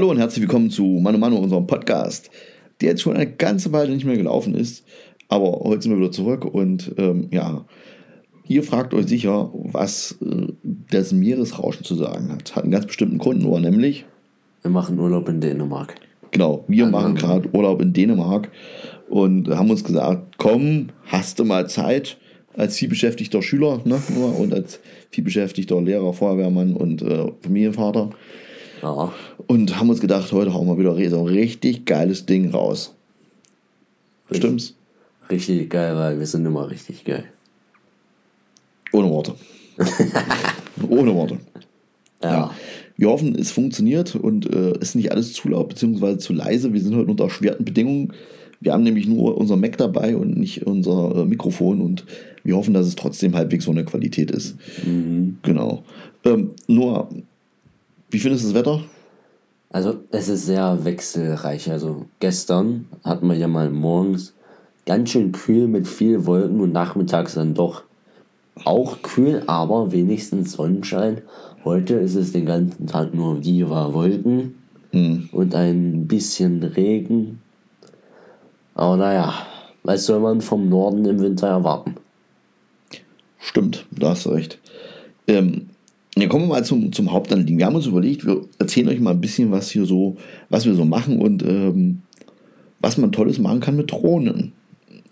Hallo 0.00 0.12
und 0.12 0.16
herzlich 0.16 0.40
willkommen 0.40 0.70
zu 0.70 0.82
Mano 0.82 1.18
Mano, 1.18 1.36
unserem 1.36 1.66
Podcast, 1.66 2.30
der 2.80 2.88
jetzt 2.88 3.02
schon 3.02 3.16
eine 3.16 3.30
ganze 3.30 3.70
Weile 3.70 3.92
nicht 3.92 4.06
mehr 4.06 4.16
gelaufen 4.16 4.54
ist. 4.54 4.82
Aber 5.28 5.60
heute 5.62 5.82
sind 5.82 5.92
wir 5.92 5.98
wieder 5.98 6.10
zurück 6.10 6.46
und 6.46 6.94
ähm, 6.96 7.28
ja, 7.30 7.66
ihr 8.48 8.62
fragt 8.62 8.94
euch 8.94 9.08
sicher, 9.08 9.50
was 9.52 10.16
äh, 10.22 10.54
das 10.90 11.12
Meeresrauschen 11.12 11.84
zu 11.84 11.96
sagen 11.96 12.32
hat. 12.32 12.56
Hat 12.56 12.62
einen 12.62 12.72
ganz 12.72 12.86
bestimmten 12.86 13.18
Grund, 13.18 13.42
nur 13.42 13.60
nämlich. 13.60 14.06
Wir 14.62 14.70
machen 14.70 14.98
Urlaub 14.98 15.28
in 15.28 15.42
Dänemark. 15.42 15.96
Genau, 16.30 16.64
wir 16.66 16.86
also, 16.86 16.96
machen 16.96 17.14
gerade 17.16 17.50
Urlaub 17.52 17.82
in 17.82 17.92
Dänemark 17.92 18.50
und 19.10 19.50
haben 19.50 19.68
uns 19.68 19.84
gesagt, 19.84 20.38
komm, 20.38 20.88
hast 21.08 21.38
du 21.38 21.44
mal 21.44 21.68
Zeit 21.68 22.16
als 22.56 22.78
vielbeschäftigter 22.78 23.42
Schüler 23.42 23.82
ne, 23.84 24.00
und 24.38 24.54
als 24.54 24.80
vielbeschäftigter 25.10 25.78
Lehrer, 25.82 26.14
Feuerwehrmann 26.14 26.72
und 26.72 27.02
äh, 27.02 27.30
Familienvater. 27.42 28.08
Ja. 28.82 29.12
Und 29.46 29.78
haben 29.78 29.90
uns 29.90 30.00
gedacht, 30.00 30.32
heute 30.32 30.54
hauen 30.54 30.66
wir 30.66 30.78
wieder 30.78 31.10
so 31.10 31.20
ein 31.20 31.26
richtig 31.26 31.84
geiles 31.84 32.26
Ding 32.26 32.50
raus. 32.50 32.94
Richtig, 34.30 34.38
Stimmt's? 34.38 34.74
Richtig 35.30 35.70
geil, 35.70 35.96
weil 35.96 36.18
wir 36.18 36.26
sind 36.26 36.46
immer 36.46 36.70
richtig 36.70 37.04
geil. 37.04 37.24
Ohne 38.92 39.10
Worte. 39.10 39.34
Ohne 40.88 41.14
Worte. 41.14 41.38
Ja. 42.22 42.30
ja. 42.30 42.50
Wir 42.96 43.08
hoffen, 43.08 43.34
es 43.34 43.50
funktioniert 43.50 44.14
und 44.14 44.52
äh, 44.52 44.76
ist 44.78 44.94
nicht 44.94 45.12
alles 45.12 45.32
zu 45.32 45.48
laut 45.48 45.68
bzw. 45.68 46.18
zu 46.18 46.32
leise. 46.32 46.72
Wir 46.72 46.80
sind 46.80 46.94
heute 46.94 47.10
unter 47.10 47.24
erschwerten 47.24 47.64
Bedingungen. 47.64 48.12
Wir 48.60 48.74
haben 48.74 48.82
nämlich 48.82 49.06
nur 49.06 49.38
unser 49.38 49.56
Mac 49.56 49.78
dabei 49.78 50.16
und 50.16 50.36
nicht 50.36 50.66
unser 50.66 51.16
äh, 51.16 51.24
Mikrofon 51.24 51.80
und 51.80 52.04
wir 52.44 52.56
hoffen, 52.56 52.74
dass 52.74 52.86
es 52.86 52.96
trotzdem 52.96 53.34
halbwegs 53.34 53.64
so 53.64 53.70
eine 53.70 53.84
Qualität 53.84 54.30
ist. 54.30 54.56
Mhm. 54.84 55.38
Genau. 55.42 55.82
Ähm, 56.24 56.50
Noah, 56.66 57.08
wie 58.10 58.18
findest 58.18 58.44
du 58.44 58.48
das 58.48 58.54
Wetter? 58.54 58.80
Also 59.70 60.00
es 60.10 60.28
ist 60.28 60.46
sehr 60.46 60.84
wechselreich. 60.84 61.70
Also 61.70 62.06
gestern 62.18 62.88
hatten 63.04 63.28
wir 63.28 63.36
ja 63.36 63.48
mal 63.48 63.70
morgens 63.70 64.34
ganz 64.84 65.10
schön 65.10 65.32
kühl 65.32 65.68
mit 65.68 65.86
viel 65.86 66.26
Wolken 66.26 66.60
und 66.60 66.72
nachmittags 66.72 67.34
dann 67.34 67.54
doch 67.54 67.84
auch 68.64 69.00
kühl, 69.02 69.42
aber 69.46 69.92
wenigstens 69.92 70.52
Sonnenschein. 70.52 71.22
Heute 71.64 71.94
ist 71.94 72.16
es 72.16 72.32
den 72.32 72.46
ganzen 72.46 72.86
Tag 72.86 73.14
nur 73.14 73.44
Viva 73.44 73.94
Wolken 73.94 74.56
hm. 74.92 75.28
und 75.32 75.54
ein 75.54 76.06
bisschen 76.08 76.62
Regen. 76.62 77.40
Aber 78.74 78.96
naja, 78.96 79.34
was 79.82 80.06
soll 80.06 80.20
man 80.20 80.40
vom 80.40 80.68
Norden 80.68 81.04
im 81.04 81.20
Winter 81.20 81.48
erwarten? 81.48 81.96
Stimmt, 83.38 83.86
da 83.90 84.10
hast 84.10 84.26
du 84.26 84.30
recht. 84.30 84.58
Ähm, 85.26 85.69
ja, 86.20 86.28
kommen 86.28 86.44
wir 86.44 86.54
mal 86.54 86.64
zum, 86.64 86.92
zum 86.92 87.12
Hauptanliegen. 87.12 87.58
Wir 87.58 87.66
haben 87.66 87.76
uns 87.76 87.86
überlegt, 87.86 88.26
wir 88.26 88.42
erzählen 88.58 88.88
euch 88.88 89.00
mal 89.00 89.12
ein 89.12 89.20
bisschen, 89.20 89.50
was 89.50 89.70
hier 89.70 89.84
so, 89.84 90.16
was 90.48 90.66
wir 90.66 90.74
so 90.74 90.84
machen 90.84 91.20
und 91.20 91.42
ähm, 91.42 92.02
was 92.80 92.96
man 92.96 93.12
Tolles 93.12 93.38
machen 93.38 93.60
kann 93.60 93.76
mit 93.76 93.92
Drohnen. 93.92 94.52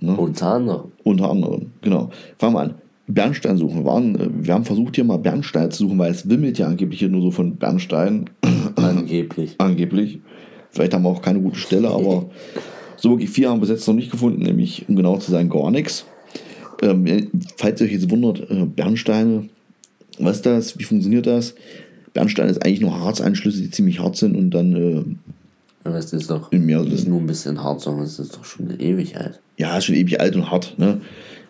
Ne? 0.01 0.17
Unter 0.17 0.55
anderem. 0.55 0.93
Unter 1.05 1.31
anderem, 1.31 1.67
genau. 1.83 2.11
Fangen 2.39 2.55
wir 2.55 2.61
an. 2.61 2.75
Bernstein 3.09 3.57
suchen. 3.57 3.79
Wir, 3.79 3.85
waren, 3.85 4.15
äh, 4.15 4.29
wir 4.33 4.55
haben 4.55 4.65
versucht, 4.65 4.95
hier 4.97 5.05
mal 5.05 5.19
Bernstein 5.19 5.71
zu 5.71 5.85
suchen, 5.85 5.99
weil 5.99 6.11
es 6.11 6.29
wimmelt 6.29 6.59
ja 6.59 6.67
angeblich 6.67 7.01
hier 7.01 7.09
nur 7.09 7.23
so 7.23 7.31
von 7.31 7.57
Bernstein. 7.57 8.27
Angeblich. 8.77 9.55
angeblich. 9.59 10.21
Vielleicht 10.71 10.95
haben 10.95 11.03
wir 11.03 11.09
auch 11.09 11.23
keine 11.23 11.41
gute 11.41 11.59
Stelle, 11.59 11.89
aber 11.89 12.27
so 12.97 13.11
wirklich 13.11 13.31
vier 13.31 13.49
haben 13.49 13.57
wir 13.57 13.63
bis 13.63 13.71
jetzt 13.71 13.89
noch 13.89 13.95
nicht 13.95 14.11
gefunden, 14.11 14.43
nämlich, 14.43 14.89
um 14.89 14.97
genau 14.97 15.17
zu 15.17 15.31
sein, 15.31 15.49
gar 15.49 15.71
nichts. 15.71 16.05
Ähm, 16.83 17.31
falls 17.57 17.81
ihr 17.81 17.87
euch 17.87 17.93
jetzt 17.95 18.11
wundert, 18.11 18.51
äh, 18.51 18.65
Bernsteine, 18.67 19.49
was 20.19 20.37
ist 20.37 20.47
das? 20.47 20.79
Wie 20.79 20.85
funktioniert 20.85 21.27
das? 21.27 21.55
Bernstein 22.15 22.49
ist 22.49 22.65
eigentlich 22.65 22.81
nur 22.81 22.99
Harzeinschlüsse, 22.99 23.61
die 23.61 23.71
ziemlich 23.71 24.01
hart 24.01 24.17
sind 24.17 24.37
und 24.37 24.51
dann. 24.51 25.19
Äh, 25.85 25.91
es 25.91 26.13
ist 26.13 26.31
doch 26.31 26.53
im 26.53 26.67
Meer 26.67 26.83
ist 26.83 27.09
nur 27.09 27.21
ein 27.21 27.27
bisschen 27.27 27.63
hart, 27.63 27.81
sondern 27.81 28.05
es 28.05 28.19
ist 28.19 28.37
doch 28.37 28.45
schon 28.45 28.79
ewig 28.79 29.17
alt. 29.17 29.41
Ja, 29.57 29.79
ist 29.79 29.87
schon 29.87 29.95
ewig 29.95 30.21
alt 30.21 30.37
und 30.37 30.51
hart. 30.51 30.75
Ne? 30.79 31.01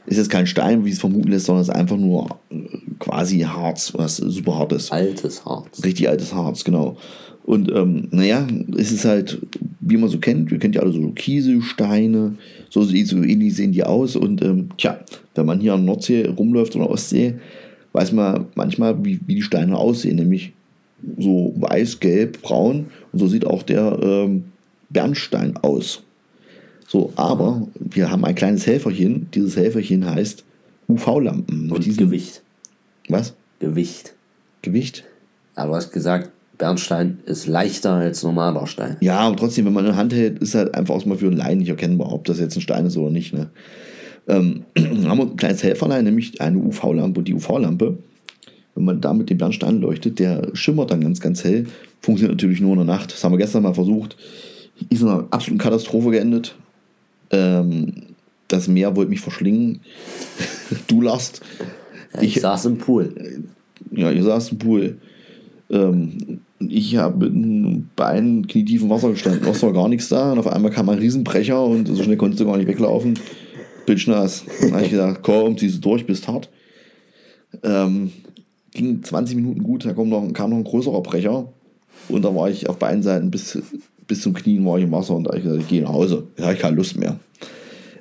Ist 0.07 0.17
jetzt 0.17 0.31
kein 0.31 0.47
Stein, 0.47 0.85
wie 0.85 0.91
es 0.91 1.01
vermuten 1.01 1.29
lässt, 1.29 1.47
sondern 1.47 1.63
es 1.63 1.69
ist 1.69 1.75
einfach 1.75 1.97
nur 1.97 2.39
äh, 2.51 2.57
quasi 2.99 3.41
Harz, 3.41 3.93
was 3.95 4.17
super 4.17 4.59
hart 4.59 4.73
ist. 4.73 4.93
Altes 4.93 5.45
Harz. 5.45 5.83
Richtig 5.85 6.09
altes 6.09 6.33
Harz, 6.33 6.65
genau. 6.65 6.97
Und 7.45 7.73
ähm, 7.73 8.09
naja, 8.11 8.47
es 8.77 8.93
ist 8.93 9.07
halt, 9.07 9.39
wie 9.81 9.97
man 9.97 10.11
so 10.11 10.19
kennt, 10.19 10.51
wir 10.51 10.59
kennen 10.59 10.75
ja 10.75 10.83
alle 10.83 10.93
so 10.93 11.01
Kieselsteine, 11.13 12.35
so, 12.69 12.83
so 12.83 12.93
ähnlich 12.93 13.57
sehen 13.57 13.73
die 13.73 13.85
aus. 13.85 14.17
Und 14.17 14.43
ähm, 14.43 14.69
tja, 14.77 15.01
wenn 15.35 15.47
man 15.47 15.59
hier 15.59 15.73
an 15.75 15.87
Nordsee 15.87 16.27
rumläuft 16.27 16.77
oder 16.77 16.91
Ostsee, 16.91 17.37
weiß 17.99 18.13
man 18.13 18.47
manchmal, 18.55 19.05
wie, 19.05 19.19
wie 19.27 19.35
die 19.35 19.43
Steine 19.43 19.77
aussehen, 19.77 20.17
nämlich 20.17 20.53
so 21.19 21.53
weiß, 21.57 21.99
gelb, 21.99 22.43
braun. 22.43 22.87
Und 23.13 23.19
so 23.19 23.27
sieht 23.27 23.45
auch 23.45 23.65
der 23.65 23.99
ähm, 24.01 24.45
Bernstein 24.89 25.57
aus. 25.63 26.05
So, 26.87 27.13
aber 27.17 27.67
wir 27.75 28.11
haben 28.11 28.25
ein 28.25 28.37
kleines 28.37 28.67
Helferchen. 28.67 29.29
Dieses 29.35 29.57
Helferchen 29.57 30.07
heißt 30.09 30.45
UV-Lampen. 30.89 31.73
Und 31.73 31.85
diesem, 31.85 32.07
Gewicht. 32.07 32.43
Was? 33.09 33.35
Gewicht. 33.59 34.15
Gewicht? 34.63 35.05
Aber 35.57 35.71
du 35.71 35.77
hast 35.77 35.93
gesagt, 35.93 36.31
Bernstein 36.57 37.19
ist 37.27 37.47
leichter 37.49 37.95
als 37.95 38.23
normaler 38.23 38.67
Stein. 38.69 38.97
Ja, 39.01 39.19
aber 39.19 39.37
trotzdem, 39.37 39.67
wenn 39.67 39.73
man 39.73 39.87
eine 39.87 39.97
Hand 39.97 40.13
hält, 40.13 40.39
ist 40.39 40.55
halt 40.55 40.75
einfach 40.75 40.95
erstmal 40.95 41.19
für 41.19 41.27
einen 41.27 41.37
Laien 41.37 41.59
nicht 41.59 41.69
erkennbar, 41.69 42.13
ob 42.13 42.25
das 42.25 42.39
jetzt 42.39 42.57
ein 42.57 42.61
Stein 42.63 42.87
ist 42.87 42.97
oder 42.97 43.11
nicht. 43.11 43.33
Ne? 43.33 43.51
Ähm, 44.29 44.65
haben 44.79 45.19
wir 45.19 45.27
ein 45.27 45.37
kleines 45.37 45.63
Helferlein, 45.63 46.05
nämlich 46.05 46.41
eine 46.41 46.59
UV-Lampe. 46.59 47.21
Und 47.21 47.29
die 47.29 47.35
UV-Lampe, 47.35 47.99
wenn 48.75 48.85
man 48.85 49.01
da 49.01 49.13
mit 49.13 49.31
dem 49.31 49.39
Bernstein 49.39 49.81
leuchtet, 49.81 50.19
der 50.19 50.51
schimmert 50.53 50.91
dann 50.91 51.01
ganz, 51.01 51.21
ganz 51.21 51.43
hell. 51.43 51.67
Funktioniert 52.01 52.37
natürlich 52.37 52.61
nur 52.61 52.73
in 52.73 52.79
der 52.79 52.87
Nacht. 52.87 53.13
Das 53.13 53.25
haben 53.25 53.33
wir 53.33 53.39
gestern 53.39 53.63
mal 53.63 53.75
versucht. 53.75 54.17
Ist 54.91 55.03
in 55.03 55.09
einer 55.09 55.27
absoluten 55.31 55.59
Katastrophe 55.59 56.11
geendet. 56.11 56.55
Ähm, 57.31 57.93
das 58.47 58.69
Meer 58.69 58.95
wollte 58.95 59.11
mich 59.11 59.21
verschlingen. 59.21 59.81
du 60.87 61.01
lachst. 61.01 61.41
Ja, 62.15 62.23
ich, 62.23 62.37
ich, 62.37 62.43
saß 62.43 62.67
im 62.67 62.79
Pool. 62.79 63.43
Ja, 63.91 64.11
ihr 64.11 64.23
saß 64.23 64.53
im 64.53 64.59
Pool. 64.59 64.99
Ähm, 65.71 66.41
ich 66.61 66.97
habe 66.97 67.29
mit 67.29 67.35
einem 67.35 67.89
Bein 67.97 68.47
knietief 68.47 68.83
im 68.83 68.91
Wasser 68.91 69.11
gestanden. 69.11 69.47
Es 69.49 69.63
war 69.63 69.73
gar 69.73 69.89
nichts 69.89 70.09
da. 70.09 70.33
Und 70.33 70.39
auf 70.39 70.47
einmal 70.47 70.71
kam 70.71 70.89
ein 70.89 70.99
Riesenbrecher 70.99 71.63
und 71.63 71.89
so 71.89 72.03
schnell 72.03 72.17
konntest 72.17 72.41
du 72.41 72.47
gar 72.47 72.57
nicht 72.57 72.69
weglaufen 72.69 73.15
bitchnass. 73.89 74.45
Dann 74.61 74.75
habe 74.75 74.85
ich 74.85 74.91
gesagt, 74.91 75.23
komm, 75.23 75.57
ziehst 75.57 75.77
du 75.77 75.81
durch, 75.81 76.07
bist 76.07 76.29
hart. 76.29 76.49
Ähm, 77.63 78.13
ging 78.73 79.03
20 79.03 79.37
Minuten 79.37 79.63
gut, 79.63 79.85
da 79.85 79.95
kam 79.95 80.11
noch, 80.11 80.31
kam 80.33 80.51
noch 80.51 80.59
ein 80.59 80.65
größerer 80.65 81.03
Brecher. 81.03 81.53
Und 82.09 82.25
da 82.25 82.35
war 82.35 82.49
ich 82.51 82.69
auf 82.69 82.79
beiden 82.79 83.03
Seiten 83.03 83.31
bis, 83.31 83.59
bis 84.07 84.21
zum 84.21 84.35
Knien 84.35 84.65
war 84.65 84.79
ich 84.79 84.85
im 84.85 84.93
Wasser 84.93 85.17
und 85.17 85.25
da 85.25 85.31
habe 85.31 85.39
ich 85.39 85.45
gesagt, 85.45 85.63
ich 85.63 85.69
gehe 85.69 85.83
nach 85.83 85.93
Hause. 85.93 86.29
Da 86.37 86.45
habe 86.45 86.55
ich 86.55 86.61
keine 86.61 86.77
Lust 86.77 86.99
mehr. 86.99 87.19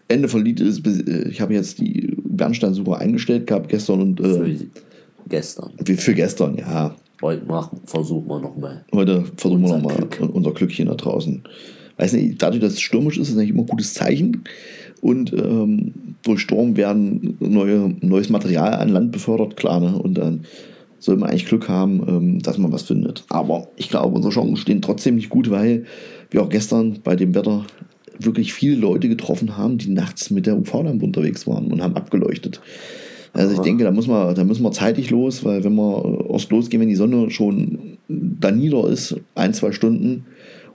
Ende 0.10 0.28
von 0.28 0.44
Lied 0.44 0.60
ist, 0.60 0.86
äh, 0.86 1.30
ich 1.30 1.42
habe 1.42 1.54
jetzt 1.54 1.80
die 1.80 2.16
Bernsteinsuche 2.24 2.98
eingestellt 2.98 3.48
gehabt 3.48 3.70
gestern 3.70 4.02
und. 4.02 4.20
Äh, 4.20 4.24
für 4.24 4.56
gestern. 5.28 5.72
Für, 5.84 6.14
gestern, 6.14 6.58
ja. 6.58 6.96
Heute 7.22 7.46
machen, 7.46 7.80
versuchen 7.86 8.28
wir 8.28 8.40
nochmal. 8.40 8.86
Heute 8.94 9.26
versuchen 9.38 9.64
wir 9.64 9.78
nochmal 9.78 10.08
unser 10.32 10.52
Glückchen 10.52 10.88
da 10.88 10.96
draußen. 10.96 11.44
Weiß 11.98 12.14
nicht, 12.14 12.42
dadurch, 12.42 12.62
dass 12.62 12.74
es 12.74 12.82
stürmisch 12.82 13.18
ist, 13.18 13.30
ist 13.30 13.38
eigentlich 13.38 13.50
immer 13.50 13.64
ein 13.64 13.68
gutes 13.68 13.94
Zeichen 13.96 14.44
und 15.02 15.34
ähm, 15.34 15.94
durch 16.24 16.42
Sturm 16.42 16.76
werden 16.78 17.38
neue, 17.40 17.96
neues 18.02 18.30
Material 18.30 18.74
an 18.74 18.90
Land 18.90 19.12
befördert, 19.12 19.56
klar, 19.56 19.80
ne? 19.80 19.98
und 19.98 20.18
dann 20.18 20.42
soll 21.00 21.18
man 21.18 21.30
eigentlich 21.30 21.46
Glück 21.46 21.70
haben, 21.70 22.04
ähm, 22.08 22.42
dass 22.42 22.58
man 22.58 22.72
was 22.72 22.84
findet. 22.84 23.24
Aber 23.30 23.68
ich 23.76 23.90
glaube, 23.90 24.16
unsere 24.16 24.34
Chancen 24.34 24.58
stehen 24.58 24.82
trotzdem 24.82 25.16
nicht 25.16 25.30
gut, 25.30 25.50
weil 25.52 25.86
wir 26.32 26.42
auch 26.42 26.50
gestern 26.50 27.00
bei 27.04 27.16
dem 27.16 27.36
Wetter 27.36 27.66
wirklich 28.20 28.54
viele 28.54 28.76
Leute 28.76 29.08
getroffen 29.08 29.58
haben, 29.58 29.78
die 29.78 29.90
nachts 29.90 30.32
mit 30.32 30.48
der 30.48 30.58
UV-Lampe 30.58 31.06
unterwegs 31.06 31.46
waren 31.46 31.72
und 31.72 31.84
haben 31.84 31.96
abgeleuchtet. 31.96 32.62
Also 33.34 33.54
ich 33.54 33.60
denke, 33.60 33.84
da, 33.84 33.92
muss 33.92 34.08
man, 34.08 34.34
da 34.34 34.44
müssen 34.44 34.64
wir 34.64 34.72
zeitig 34.72 35.12
los, 35.12 35.46
weil 35.46 35.64
wenn 35.64 35.76
wir 35.76 36.26
erst 36.32 36.50
losgehen, 36.50 36.82
wenn 36.82 36.90
die 36.90 36.96
Sonne 36.96 37.30
schon 37.30 37.98
da 38.08 38.50
nieder 38.50 38.88
ist, 38.88 39.16
ein, 39.36 39.54
zwei 39.54 39.72
Stunden, 39.72 40.26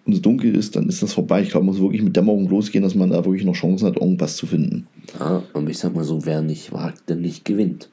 und 0.04 0.14
es 0.14 0.22
dunkel 0.22 0.56
ist, 0.56 0.74
dann 0.74 0.88
ist 0.88 1.02
das 1.02 1.12
vorbei. 1.12 1.42
Ich 1.42 1.50
glaube, 1.50 1.66
man 1.66 1.74
muss 1.74 1.82
wirklich 1.82 2.02
mit 2.02 2.16
Dämmerung 2.16 2.48
losgehen, 2.48 2.82
dass 2.82 2.94
man 2.94 3.10
da 3.10 3.24
wirklich 3.24 3.44
noch 3.44 3.54
Chancen 3.54 3.86
hat, 3.86 3.96
irgendwas 3.96 4.36
zu 4.36 4.46
finden. 4.46 4.86
Ja, 5.18 5.42
und 5.52 5.68
ich 5.70 5.78
sag 5.78 5.94
mal 5.94 6.04
so, 6.04 6.24
wer 6.26 6.42
nicht 6.42 6.72
wagt, 6.72 7.08
der 7.08 7.16
nicht 7.16 7.44
gewinnt. 7.44 7.88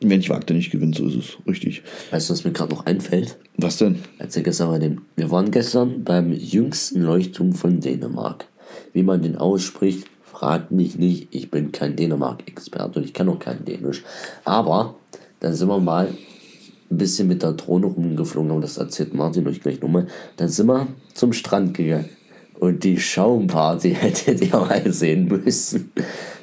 Wer 0.00 0.18
nicht 0.18 0.28
wagt, 0.28 0.50
der 0.50 0.56
nicht 0.56 0.70
gewinnt, 0.70 0.94
so 0.94 1.06
ist 1.06 1.16
es, 1.16 1.38
richtig. 1.46 1.82
Weißt 2.10 2.28
du, 2.28 2.34
was 2.34 2.44
mir 2.44 2.52
gerade 2.52 2.74
noch 2.74 2.84
einfällt? 2.84 3.38
Was 3.56 3.78
denn? 3.78 3.96
Als 4.18 4.36
wir 4.36 4.42
gestern 4.42 4.68
bei 4.68 4.78
dem, 4.78 5.02
wir 5.16 5.30
waren 5.30 5.50
gestern 5.50 6.04
beim 6.04 6.32
jüngsten 6.34 7.00
Leuchtturm 7.00 7.54
von 7.54 7.80
Dänemark. 7.80 8.46
Wie 8.92 9.02
man 9.02 9.22
den 9.22 9.36
ausspricht, 9.36 10.06
fragt 10.22 10.70
mich 10.70 10.98
nicht. 10.98 11.28
Ich 11.30 11.50
bin 11.50 11.72
kein 11.72 11.96
Dänemark-Experte 11.96 12.98
und 12.98 13.06
ich 13.06 13.14
kann 13.14 13.30
auch 13.30 13.38
kein 13.38 13.64
Dänisch. 13.64 14.04
Aber 14.44 14.96
dann 15.40 15.54
sind 15.54 15.68
wir 15.68 15.78
mal 15.78 16.08
ein 16.90 16.98
bisschen 16.98 17.28
mit 17.28 17.42
der 17.42 17.52
Drohne 17.52 17.86
rumgeflogen, 17.86 18.50
aber 18.50 18.60
das 18.60 18.76
erzählt 18.76 19.14
Martin 19.14 19.46
euch 19.46 19.60
gleich 19.60 19.80
nochmal. 19.80 20.06
Dann 20.36 20.48
sind 20.48 20.66
wir 20.66 20.86
zum 21.14 21.32
Strand 21.32 21.74
gegangen. 21.74 22.08
Und 22.58 22.84
die 22.84 22.98
Schaumparty 22.98 23.94
hättet 24.00 24.40
ihr 24.40 24.56
mal 24.56 24.90
sehen 24.92 25.26
müssen. 25.26 25.92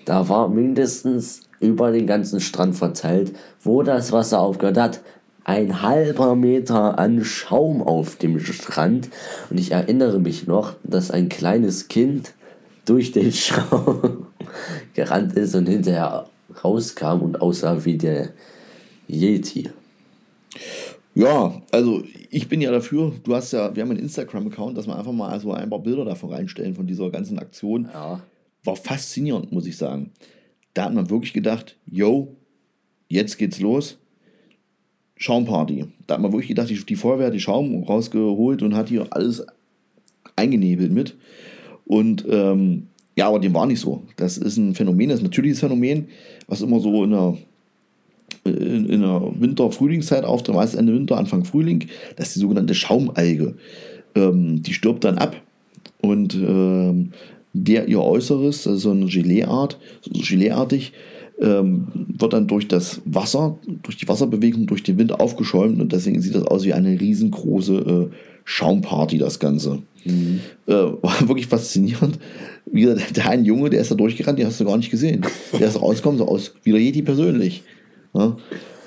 Da 0.05 0.27
war 0.29 0.49
mindestens 0.49 1.41
über 1.59 1.91
den 1.91 2.07
ganzen 2.07 2.39
Strand 2.39 2.75
verteilt, 2.75 3.33
wo 3.61 3.83
das 3.83 4.11
Wasser 4.11 4.39
aufgehört 4.39 4.77
hat, 4.77 5.01
ein 5.45 5.81
halber 5.81 6.35
Meter 6.35 6.99
an 6.99 7.23
Schaum 7.23 7.81
auf 7.81 8.15
dem 8.17 8.39
Strand. 8.39 9.09
Und 9.49 9.59
ich 9.59 9.71
erinnere 9.71 10.19
mich 10.19 10.47
noch, 10.47 10.75
dass 10.83 11.11
ein 11.11 11.29
kleines 11.29 11.87
Kind 11.87 12.33
durch 12.85 13.11
den 13.11 13.31
Schaum 13.33 14.27
gerannt 14.93 15.33
ist 15.33 15.55
und 15.55 15.67
hinterher 15.67 16.27
rauskam 16.63 17.21
und 17.21 17.41
aussah 17.41 17.85
wie 17.85 17.97
der 17.97 18.29
Yeti. 19.07 19.69
Ja, 21.15 21.61
also 21.71 22.03
ich 22.31 22.47
bin 22.47 22.61
ja 22.61 22.71
dafür, 22.71 23.13
du 23.23 23.35
hast 23.35 23.53
ja, 23.53 23.75
wir 23.75 23.83
haben 23.83 23.91
einen 23.91 23.99
Instagram-Account, 23.99 24.77
dass 24.77 24.87
wir 24.87 24.97
einfach 24.97 25.11
mal 25.11 25.39
so 25.39 25.51
ein 25.51 25.69
paar 25.69 25.79
Bilder 25.79 26.05
davon 26.05 26.31
reinstellen 26.31 26.73
von 26.73 26.87
dieser 26.87 27.09
ganzen 27.11 27.37
Aktion. 27.37 27.89
Ja. 27.93 28.21
War 28.63 28.75
faszinierend, 28.75 29.51
muss 29.51 29.67
ich 29.67 29.77
sagen. 29.77 30.11
Da 30.73 30.85
hat 30.85 30.93
man 30.93 31.09
wirklich 31.09 31.33
gedacht, 31.33 31.77
yo, 31.85 32.35
jetzt 33.09 33.37
geht's 33.37 33.59
los. 33.59 33.99
Schaumparty. 35.17 35.85
Da 36.07 36.15
hat 36.15 36.21
man 36.21 36.31
wirklich 36.31 36.49
gedacht, 36.49 36.69
die, 36.69 36.83
die 36.83 36.95
Feuerwehr 36.95 37.27
hat 37.27 37.33
die 37.33 37.39
Schaum 37.39 37.83
rausgeholt 37.83 38.63
und 38.63 38.75
hat 38.75 38.89
hier 38.89 39.07
alles 39.11 39.45
eingenebelt 40.35 40.91
mit. 40.91 41.15
Und 41.85 42.25
ähm, 42.27 42.87
ja, 43.15 43.27
aber 43.27 43.39
dem 43.39 43.53
war 43.53 43.67
nicht 43.67 43.79
so. 43.79 44.03
Das 44.15 44.37
ist 44.37 44.57
ein 44.57 44.73
Phänomen, 44.73 45.09
das 45.09 45.19
ist 45.19 45.21
ein 45.21 45.27
natürliches 45.27 45.59
Phänomen, 45.59 46.07
was 46.47 46.61
immer 46.61 46.79
so 46.79 47.03
in 47.03 47.11
der, 47.11 47.37
in, 48.45 48.89
in 48.89 49.01
der 49.01 49.31
Winter-Frühlingszeit 49.39 50.25
auftritt, 50.25 50.55
meist 50.55 50.75
Ende 50.75 50.93
Winter, 50.93 51.17
Anfang 51.17 51.45
Frühling. 51.45 51.87
Das 52.15 52.27
ist 52.27 52.35
die 52.35 52.39
sogenannte 52.41 52.75
Schaumalge. 52.75 53.55
Ähm, 54.15 54.61
die 54.61 54.73
stirbt 54.73 55.03
dann 55.03 55.17
ab 55.17 55.35
und 56.01 56.35
ähm, 56.35 57.11
der 57.53 57.87
ihr 57.87 58.01
Äußeres, 58.01 58.67
also 58.67 58.79
so 58.79 58.91
eine 58.91 59.05
Geleeart, 59.05 59.79
so 60.01 60.11
Geleeartig, 60.13 60.91
ähm, 61.39 61.87
wird 61.93 62.33
dann 62.33 62.47
durch 62.47 62.67
das 62.67 63.01
Wasser, 63.05 63.57
durch 63.83 63.97
die 63.97 64.07
Wasserbewegung, 64.07 64.67
durch 64.67 64.83
den 64.83 64.97
Wind 64.97 65.19
aufgeschäumt 65.19 65.79
und 65.81 65.91
deswegen 65.91 66.21
sieht 66.21 66.35
das 66.35 66.43
aus 66.43 66.63
wie 66.63 66.73
eine 66.73 66.99
riesengroße 66.99 68.09
äh, 68.11 68.15
Schaumparty, 68.45 69.17
das 69.17 69.39
Ganze. 69.39 69.79
Mhm. 70.05 70.41
Äh, 70.67 70.73
war 70.73 71.15
wirklich 71.27 71.47
faszinierend. 71.47 72.19
Wieder 72.65 72.95
der 72.95 73.29
ein 73.29 73.45
Junge, 73.45 73.69
der 73.69 73.81
ist 73.81 73.91
da 73.91 73.95
durchgerannt, 73.95 74.39
den 74.39 74.47
hast 74.47 74.59
du 74.59 74.65
gar 74.65 74.77
nicht 74.77 74.91
gesehen. 74.91 75.25
Der 75.57 75.67
ist 75.67 75.81
rausgekommen, 75.81 76.17
so 76.17 76.27
aus, 76.27 76.53
wieder 76.63 76.77
Yeti 76.77 77.01
persönlich. 77.01 77.63
Ja? 78.13 78.37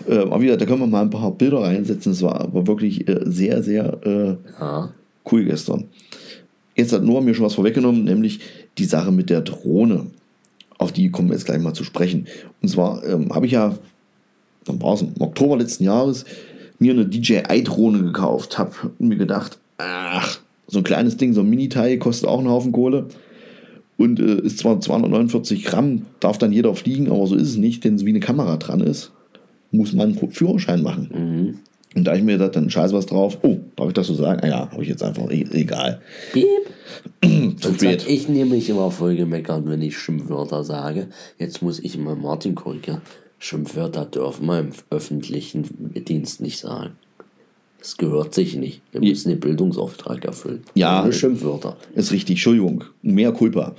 Äh, 0.09 0.19
aber 0.19 0.41
wieder, 0.41 0.57
da 0.57 0.65
können 0.67 0.81
wir 0.81 0.87
mal 0.87 1.03
ein 1.03 1.11
paar 1.11 1.31
Bilder 1.33 1.63
reinsetzen. 1.63 2.13
Es 2.13 2.23
war 2.23 2.41
aber 2.41 2.67
wirklich 2.67 3.09
äh, 3.09 3.21
sehr, 3.25 3.63
sehr 3.63 3.99
äh, 4.05 4.37
Ja. 4.61 4.91
cool 5.31 5.45
gestern. 5.45 5.85
Jetzt 6.75 6.93
hat 6.93 7.03
Noah 7.03 7.23
mir 7.23 7.35
schon 7.35 7.47
was 7.47 7.55
vorweggenommen, 7.55 8.05
nämlich 8.05 8.41
die 8.79 8.85
Sache 8.85 9.11
mit 9.11 9.31
der 9.31 9.41
Drohne. 9.41 10.07
Auf 10.79 10.93
die 10.93 11.11
kommen 11.11 11.29
wir 11.29 11.35
jetzt 11.35 11.47
gleich 11.47 11.61
mal 11.61 11.73
zu 11.73 11.85
sprechen. 11.85 12.27
Und 12.61 12.69
zwar 12.69 13.03
ähm, 13.05 13.35
habe 13.35 13.47
ich 13.47 13.53
ja, 13.53 13.79
wann 14.67 14.83
war 14.83 14.95
es? 14.95 15.03
Im 15.03 15.15
Oktober 15.19 15.57
letzten 15.57 15.85
Jahres 15.85 16.25
mir 16.79 16.93
eine 16.93 17.07
DJI-Drohne 17.07 18.03
gekauft. 18.03 18.59
Habe 18.59 18.73
mir 18.99 19.17
gedacht, 19.17 19.59
ach, 19.79 20.39
so 20.67 20.79
ein 20.79 20.85
kleines 20.85 21.17
Ding, 21.17 21.33
so 21.33 21.41
ein 21.41 21.49
Miniteil, 21.49 21.97
kostet 21.99 22.29
auch 22.29 22.39
einen 22.41 22.51
Haufen 22.51 22.73
Kohle. 22.73 23.07
Und 23.97 24.21
äh, 24.21 24.43
ist 24.43 24.59
zwar 24.59 24.79
249 24.79 25.65
Gramm, 25.65 26.03
darf 26.21 26.37
dann 26.37 26.53
jeder 26.53 26.75
fliegen, 26.75 27.11
aber 27.11 27.27
so 27.27 27.35
ist 27.35 27.49
es 27.49 27.57
nicht, 27.57 27.83
denn 27.85 27.97
so 27.97 28.05
wie 28.05 28.11
eine 28.11 28.21
Kamera 28.21 28.59
dran 28.59 28.81
ist, 28.81 29.13
muss 29.71 29.93
man 29.93 30.17
einen 30.17 30.31
Führerschein 30.31 30.83
machen. 30.83 31.11
Mhm. 31.13 31.59
Und 31.97 32.05
da 32.05 32.15
ich 32.15 32.23
mir 32.23 32.33
gedacht, 32.33 32.57
dann 32.57 32.69
scheiß 32.69 32.93
was 32.93 33.07
drauf. 33.07 33.39
Oh, 33.43 33.57
darf 33.75 33.89
ich 33.89 33.95
das 33.95 34.07
so 34.09 34.15
sagen? 34.15 34.41
Ah 34.43 34.49
ja, 34.49 34.71
habe 34.71 34.83
ich 34.83 34.89
jetzt 34.89 35.03
einfach, 35.03 35.31
e 35.31 35.47
egal. 35.53 36.03
Piep. 36.33 36.47
Zu 37.59 37.73
spät. 37.73 38.03
hab 38.03 38.09
ich 38.09 38.29
nämlich 38.29 38.69
immer 38.69 38.91
voll 38.91 39.17
gemeckert, 39.17 39.67
wenn 39.67 39.81
ich 39.81 39.97
Schimpfwörter 39.99 40.63
sage. 40.63 41.09
Jetzt 41.39 41.63
muss 41.63 41.79
ich 41.79 41.97
mal 41.97 42.15
Martin 42.15 42.55
korrigieren. 42.55 43.01
Schimpfwörter 43.39 44.05
dürfen 44.05 44.47
wir 44.47 44.59
im 44.61 44.71
öffentlichen 44.91 45.93
Dienst 46.07 46.43
nicht 46.43 46.59
sagen. 46.59 46.93
Das 47.79 47.97
gehört 47.97 48.35
sich 48.35 48.57
nicht. 48.57 48.83
Wir 48.93 49.01
müssen 49.01 49.31
den 49.31 49.41
Bildungsauftrag 49.41 50.25
erfüllen. 50.25 50.65
Ja. 50.75 51.03
Ohne 51.03 51.13
Schimpfwörter. 51.13 51.77
Ist 51.95 52.13
richtig, 52.13 52.37
Entschuldigung, 52.37 52.85
mehr 53.03 53.33
Culpa. 53.33 53.75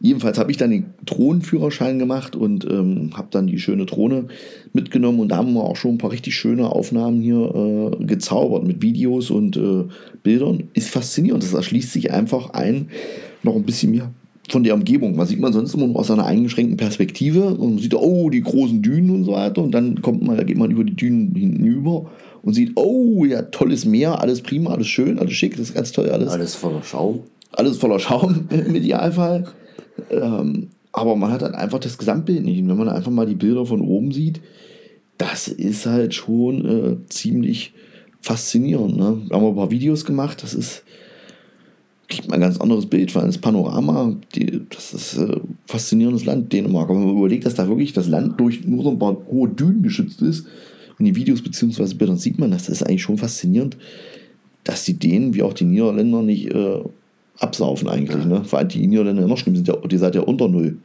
Jedenfalls 0.00 0.38
habe 0.38 0.50
ich 0.50 0.56
dann 0.56 0.70
den 0.70 0.86
Drohnenführerschein 1.04 1.98
gemacht 1.98 2.36
und 2.36 2.66
ähm, 2.70 3.10
habe 3.14 3.28
dann 3.30 3.46
die 3.46 3.58
schöne 3.58 3.86
Drohne 3.86 4.26
mitgenommen 4.72 5.20
und 5.20 5.28
da 5.28 5.38
haben 5.38 5.54
wir 5.54 5.64
auch 5.64 5.76
schon 5.76 5.92
ein 5.92 5.98
paar 5.98 6.12
richtig 6.12 6.34
schöne 6.34 6.70
Aufnahmen 6.70 7.22
hier 7.22 7.90
äh, 8.00 8.04
gezaubert 8.04 8.64
mit 8.66 8.82
Videos 8.82 9.30
und 9.30 9.56
äh, 9.56 9.84
Bildern. 10.22 10.64
Ist 10.74 10.90
faszinierend, 10.90 11.42
das 11.42 11.54
erschließt 11.54 11.92
sich 11.92 12.12
einfach 12.12 12.50
ein, 12.50 12.88
noch 13.42 13.56
ein 13.56 13.62
bisschen 13.64 13.92
mehr 13.92 14.10
von 14.48 14.62
der 14.62 14.74
Umgebung. 14.74 15.16
Man 15.16 15.26
sieht 15.26 15.40
man 15.40 15.52
sonst 15.52 15.74
immer 15.74 15.86
nur 15.86 15.98
aus 15.98 16.10
einer 16.10 16.26
eingeschränkten 16.26 16.76
Perspektive 16.76 17.46
und 17.54 17.80
sieht, 17.80 17.94
oh, 17.94 18.30
die 18.30 18.42
großen 18.42 18.82
Dünen 18.82 19.10
und 19.10 19.24
so 19.24 19.32
weiter 19.32 19.62
und 19.62 19.72
dann 19.72 20.02
kommt 20.02 20.22
man, 20.22 20.36
da 20.36 20.44
geht 20.44 20.58
man 20.58 20.70
über 20.70 20.84
die 20.84 20.94
Dünen 20.94 21.34
hinüber 21.34 22.10
und 22.42 22.54
sieht, 22.54 22.72
oh, 22.76 23.24
ja, 23.24 23.42
tolles 23.42 23.86
Meer, 23.86 24.20
alles 24.20 24.42
prima, 24.42 24.70
alles 24.70 24.86
schön, 24.86 25.18
alles 25.18 25.32
schick, 25.32 25.52
das 25.56 25.70
ist 25.70 25.74
ganz 25.74 25.90
toll, 25.90 26.10
alles 26.10 26.28
Alles 26.28 26.54
voller 26.54 26.82
Schaum. 26.82 27.20
alles 27.52 27.78
voller 27.78 27.98
Schaum 27.98 28.46
im 28.50 28.74
Idealfall. 28.74 29.46
Ähm, 30.10 30.68
aber 30.92 31.14
man 31.16 31.30
hat 31.30 31.42
dann 31.42 31.54
einfach 31.54 31.78
das 31.78 31.98
Gesamtbild 31.98 32.44
nicht. 32.44 32.60
Und 32.60 32.68
wenn 32.68 32.76
man 32.78 32.88
einfach 32.88 33.10
mal 33.10 33.26
die 33.26 33.34
Bilder 33.34 33.66
von 33.66 33.80
oben 33.82 34.12
sieht, 34.12 34.40
das 35.18 35.48
ist 35.48 35.86
halt 35.86 36.14
schon 36.14 36.64
äh, 36.64 36.96
ziemlich 37.08 37.72
faszinierend. 38.20 38.96
Ne? 38.96 39.22
Wir 39.28 39.36
haben 39.36 39.46
ein 39.46 39.54
paar 39.54 39.70
Videos 39.70 40.04
gemacht, 40.04 40.42
das 40.42 40.54
ist, 40.54 40.84
kriegt 42.08 42.28
man 42.28 42.38
ein 42.38 42.40
ganz 42.40 42.58
anderes 42.58 42.86
Bild, 42.86 43.14
weil 43.14 43.26
das 43.26 43.38
Panorama, 43.38 44.16
die, 44.34 44.62
das 44.70 44.94
ist 44.94 45.18
äh, 45.18 45.40
faszinierendes 45.66 46.24
Land, 46.24 46.52
Dänemark. 46.52 46.90
Aber 46.90 46.98
wenn 46.98 47.06
man 47.06 47.16
überlegt, 47.18 47.46
dass 47.46 47.54
da 47.54 47.68
wirklich 47.68 47.92
das 47.92 48.08
Land 48.08 48.40
durch 48.40 48.66
nur 48.66 48.82
so 48.82 48.90
ein 48.90 48.98
paar 48.98 49.16
hohe 49.30 49.48
Dünen 49.48 49.82
geschützt 49.82 50.22
ist, 50.22 50.46
in 50.98 51.04
den 51.04 51.16
Videos 51.16 51.42
bzw. 51.42 51.94
Bildern 51.94 52.16
sieht 52.16 52.38
man 52.38 52.50
das, 52.50 52.64
das 52.64 52.80
ist 52.80 52.82
eigentlich 52.82 53.02
schon 53.02 53.18
faszinierend, 53.18 53.76
dass 54.64 54.84
die 54.84 54.98
Dänen 54.98 55.34
wie 55.34 55.42
auch 55.42 55.52
die 55.52 55.64
Niederländer 55.64 56.22
nicht 56.22 56.46
äh, 56.52 56.80
absaufen 57.38 57.88
eigentlich. 57.88 58.24
Ne? 58.24 58.44
Vor 58.44 58.58
allem 58.58 58.68
die 58.68 58.86
Niederländer 58.86 59.22
in 59.22 59.28
Nordschweden 59.28 59.56
sind 59.56 59.68
ja, 59.68 59.76
die 59.76 59.98
seid 59.98 60.14
ja 60.14 60.22
unter 60.22 60.48
Null. 60.48 60.78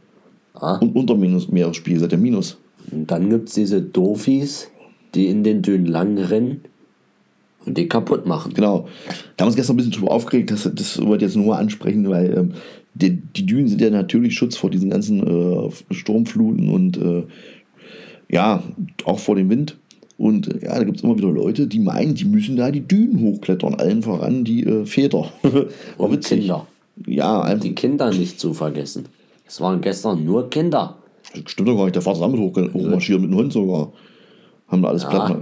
Ah. 0.53 0.77
Und 0.77 0.95
unter 0.95 1.15
Minus 1.15 1.49
Meeresspiegel 1.49 1.99
seid 1.99 2.11
ihr 2.11 2.17
Minus. 2.17 2.57
Und 2.91 3.09
dann 3.09 3.29
gibt 3.29 3.49
es 3.49 3.55
diese 3.55 3.81
Dofis, 3.81 4.69
die 5.15 5.27
in 5.27 5.43
den 5.43 5.61
Dünen 5.61 5.85
lang 5.85 6.17
rennen 6.17 6.61
und 7.65 7.77
die 7.77 7.87
kaputt 7.87 8.25
machen. 8.25 8.53
Genau. 8.53 8.87
Da 9.37 9.43
haben 9.43 9.45
wir 9.45 9.45
uns 9.47 9.55
gestern 9.55 9.73
ein 9.73 9.77
bisschen 9.77 9.91
drüber 9.93 10.11
aufgeregt, 10.11 10.51
das, 10.51 10.69
das 10.73 10.99
wollte 10.99 11.25
ich 11.25 11.31
jetzt 11.31 11.41
nur 11.41 11.57
ansprechen, 11.57 12.09
weil 12.09 12.37
ähm, 12.37 12.53
die, 12.93 13.17
die 13.17 13.45
Dünen 13.45 13.67
sind 13.67 13.81
ja 13.81 13.89
natürlich 13.89 14.35
Schutz 14.35 14.57
vor 14.57 14.69
diesen 14.69 14.89
ganzen 14.89 15.25
äh, 15.25 15.93
Sturmfluten 15.93 16.69
und 16.69 16.97
äh, 16.97 17.23
ja, 18.29 18.63
auch 19.05 19.19
vor 19.19 19.35
dem 19.35 19.49
Wind. 19.49 19.77
Und 20.21 20.47
äh, 20.53 20.65
ja, 20.65 20.77
da 20.77 20.83
gibt 20.83 20.97
es 20.97 21.03
immer 21.03 21.17
wieder 21.17 21.29
Leute, 21.31 21.65
die 21.67 21.79
meinen, 21.79 22.13
die 22.13 22.25
müssen 22.25 22.55
da 22.55 22.69
die 22.69 22.81
Dünen 22.87 23.19
hochklettern, 23.21 23.73
allen 23.75 24.03
voran 24.03 24.43
die 24.43 24.63
äh, 24.63 24.85
Väter. 24.85 25.31
Und 25.97 26.23
Kinder. 26.23 26.67
Ja, 27.07 27.41
einfach, 27.41 27.63
Die 27.63 27.73
Kinder 27.73 28.11
nicht 28.11 28.39
zu 28.39 28.53
vergessen. 28.53 29.05
Es 29.47 29.59
waren 29.61 29.81
gestern 29.81 30.23
nur 30.23 30.49
Kinder. 30.49 30.97
Stimmt 31.47 31.69
doch 31.69 31.75
gar 31.77 31.85
nicht, 31.85 31.95
der 31.95 32.03
Vater 32.03 32.19
damit 32.19 32.39
hoch, 32.39 32.55
hochmarschiert 32.55 33.19
mit 33.21 33.31
dem 33.31 33.37
Hund 33.37 33.51
sogar. 33.53 33.91
Haben 34.67 34.81
da 34.83 34.89
alles 34.89 35.03
Ja. 35.03 35.09
platt, 35.09 35.37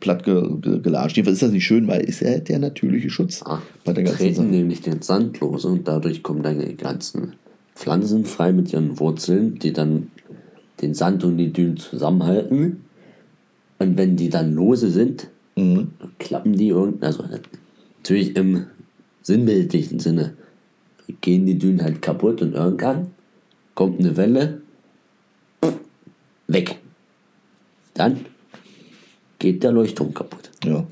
platt 0.00 0.24
ge, 0.24 0.42
ge, 0.60 0.80
gelatscht. 0.80 1.16
Jedenfalls 1.16 1.36
ist 1.36 1.42
das 1.42 1.52
nicht 1.52 1.64
schön, 1.64 1.86
weil 1.86 2.00
ist 2.00 2.20
ja 2.20 2.38
der 2.38 2.58
natürliche 2.58 3.08
Schutz 3.10 3.42
Ah, 3.44 3.62
bei 3.84 3.92
der 3.92 4.02
ganzen 4.04 4.18
treten 4.18 4.34
Sache. 4.36 4.46
nämlich 4.48 4.80
den 4.80 5.02
Sand 5.02 5.38
los 5.40 5.64
und 5.64 5.86
dadurch 5.86 6.22
kommen 6.24 6.42
dann 6.42 6.58
die 6.58 6.76
ganzen 6.76 7.34
Pflanzen 7.74 8.24
frei 8.24 8.52
mit 8.52 8.72
ihren 8.72 8.98
Wurzeln, 8.98 9.58
die 9.60 9.72
dann 9.72 10.10
den 10.82 10.92
Sand 10.94 11.22
und 11.24 11.36
die 11.38 11.52
Dünen 11.52 11.76
zusammenhalten. 11.76 12.82
Und 13.78 13.96
wenn 13.96 14.16
die 14.16 14.30
dann 14.30 14.54
lose 14.54 14.90
sind, 14.90 15.28
Mhm. 15.56 15.88
klappen 16.18 16.52
die 16.52 16.68
irgend, 16.68 17.02
also 17.02 17.24
natürlich 17.96 18.36
im 18.36 18.66
sinnbildlichen 19.22 19.98
Sinne, 19.98 20.34
gehen 21.22 21.46
die 21.46 21.58
Dünen 21.58 21.82
halt 21.82 22.02
kaputt 22.02 22.42
und 22.42 22.52
irgendwann 22.54 23.08
kommt 23.74 24.00
eine 24.00 24.16
Welle, 24.16 24.60
weg. 26.46 26.78
Dann 27.94 28.20
geht 29.38 29.62
der 29.62 29.72
Leuchtturm 29.72 30.12
kaputt. 30.12 30.50
Ja. 30.64 30.86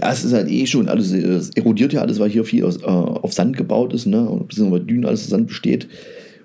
ja, 0.00 0.12
es 0.12 0.24
ist 0.24 0.32
halt 0.32 0.50
eh 0.50 0.66
schon 0.66 0.88
alles, 0.88 1.12
es 1.12 1.50
erodiert 1.50 1.92
ja 1.92 2.02
alles, 2.02 2.18
weil 2.18 2.30
hier 2.30 2.44
viel 2.44 2.64
aus, 2.64 2.82
äh, 2.82 2.86
auf 2.86 3.32
Sand 3.32 3.56
gebaut 3.56 3.92
ist, 3.92 4.06
ne? 4.06 4.22
Beziehungsweise 4.46 4.80
bei 4.80 4.86
Dünen 4.86 5.06
alles 5.06 5.24
aus 5.24 5.30
Sand 5.30 5.48
besteht. 5.48 5.88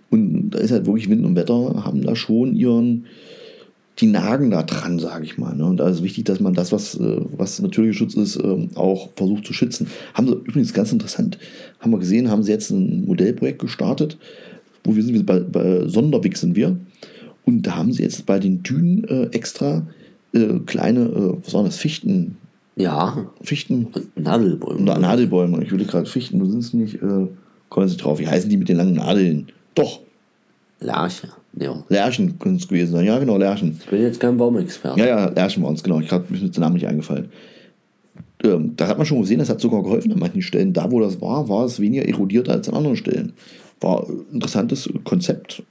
Und 0.09 0.51
da 0.51 0.59
ist 0.59 0.71
halt 0.71 0.85
wirklich 0.85 1.09
Wind 1.09 1.25
und 1.25 1.35
Wetter, 1.35 1.83
haben 1.83 2.01
da 2.03 2.15
schon 2.15 2.55
ihren, 2.55 3.05
die 3.99 4.07
nagen 4.07 4.51
da 4.51 4.63
dran, 4.63 4.99
sage 4.99 5.23
ich 5.23 5.37
mal. 5.37 5.55
Ne? 5.55 5.65
Und 5.65 5.77
da 5.77 5.87
ist 5.87 6.03
wichtig, 6.03 6.25
dass 6.25 6.39
man 6.39 6.53
das, 6.53 6.71
was, 6.71 6.95
äh, 6.95 7.21
was 7.37 7.61
natürlicher 7.61 7.97
Schutz 7.97 8.15
ist, 8.15 8.35
ähm, 8.37 8.69
auch 8.75 9.09
versucht 9.15 9.45
zu 9.45 9.53
schützen. 9.53 9.87
Haben 10.13 10.27
sie 10.27 10.33
übrigens 10.33 10.73
ganz 10.73 10.91
interessant, 10.91 11.37
haben 11.79 11.91
wir 11.91 11.99
gesehen, 11.99 12.29
haben 12.29 12.43
sie 12.43 12.51
jetzt 12.51 12.71
ein 12.71 13.05
Modellprojekt 13.05 13.59
gestartet, 13.59 14.17
wo 14.83 14.95
wir 14.95 15.03
sind, 15.03 15.13
wir 15.13 15.25
bei, 15.25 15.39
bei 15.39 15.87
Sonderweg 15.87 16.37
sind 16.37 16.55
wir. 16.55 16.77
Und 17.45 17.63
da 17.63 17.75
haben 17.75 17.93
sie 17.93 18.03
jetzt 18.03 18.25
bei 18.25 18.39
den 18.39 18.63
Dünen 18.63 19.03
äh, 19.05 19.27
extra 19.27 19.87
äh, 20.33 20.59
kleine, 20.65 21.01
äh, 21.01 21.37
was 21.43 21.53
waren 21.53 21.65
das, 21.65 21.77
Fichten, 21.77 22.37
Ja, 22.75 23.31
Fichten, 23.41 23.87
Nadelbäume. 24.15 24.81
Na, 24.81 24.99
Nadelbäume. 24.99 25.63
Ich 25.63 25.71
würde 25.71 25.85
gerade 25.85 26.09
Fichten, 26.09 26.39
du 26.39 26.49
sind 26.49 26.59
es 26.59 26.73
nicht, 26.73 26.95
äh, 26.95 27.27
kommen 27.69 27.87
Sie 27.87 27.97
drauf. 27.97 28.19
Wie 28.19 28.27
heißen 28.27 28.49
die 28.49 28.57
mit 28.57 28.67
den 28.67 28.77
langen 28.77 28.95
Nadeln? 28.95 29.47
Doch, 29.75 30.01
Lerche. 30.79 31.29
Ja. 31.57 31.83
Lärchen 31.89 32.37
können 32.37 32.57
es 32.57 32.67
gewesen 32.67 32.91
sein. 32.93 33.05
Ja, 33.05 33.17
genau, 33.17 33.37
Lärchen. 33.37 33.77
Ich 33.79 33.89
bin 33.89 34.01
jetzt 34.01 34.19
kein 34.19 34.37
Baumexperte. 34.37 34.99
Ja, 34.99 35.05
ja, 35.05 35.25
Lärchen 35.29 35.63
waren 35.63 35.75
es, 35.75 35.83
genau. 35.83 35.99
Ich 36.01 36.11
habe 36.11 36.25
mir 36.29 36.37
jetzt 36.37 36.55
der 36.55 36.61
Name 36.61 36.75
nicht 36.75 36.87
eingefallen. 36.87 37.29
Ähm, 38.43 38.73
da 38.75 38.87
hat 38.87 38.97
man 38.97 39.05
schon 39.05 39.21
gesehen, 39.21 39.39
das 39.39 39.49
hat 39.49 39.61
sogar 39.61 39.81
geholfen 39.81 40.11
an 40.11 40.19
manchen 40.19 40.41
Stellen. 40.41 40.73
Da, 40.73 40.91
wo 40.91 40.99
das 40.99 41.21
war, 41.21 41.47
war 41.47 41.65
es 41.65 41.79
weniger 41.79 42.05
erodiert 42.07 42.49
als 42.49 42.67
an 42.67 42.75
anderen 42.75 42.97
Stellen. 42.97 43.33
War 43.79 44.07
ein 44.07 44.25
interessantes 44.33 44.89
Konzept. 45.05 45.63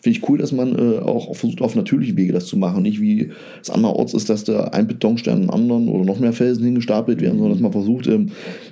Finde 0.00 0.18
ich 0.18 0.26
cool, 0.28 0.38
dass 0.38 0.52
man 0.52 0.74
äh, 0.78 0.98
auch 1.00 1.34
versucht, 1.34 1.60
auf 1.60 1.74
natürliche 1.76 2.16
Wege 2.16 2.32
das 2.32 2.46
zu 2.46 2.56
machen. 2.56 2.82
Nicht 2.82 3.02
wie 3.02 3.30
es 3.60 3.68
anderorts 3.68 4.14
ist, 4.14 4.30
dass 4.30 4.44
da 4.44 4.64
ein 4.68 4.86
Betonstein 4.86 5.34
einen 5.42 5.50
anderen 5.50 5.88
oder 5.88 6.04
noch 6.06 6.18
mehr 6.18 6.32
Felsen 6.32 6.64
hingestapelt 6.64 7.20
werden, 7.20 7.36
sondern 7.38 7.52
dass 7.52 7.60
man 7.60 7.72
versucht, 7.72 8.06
ähm, 8.06 8.30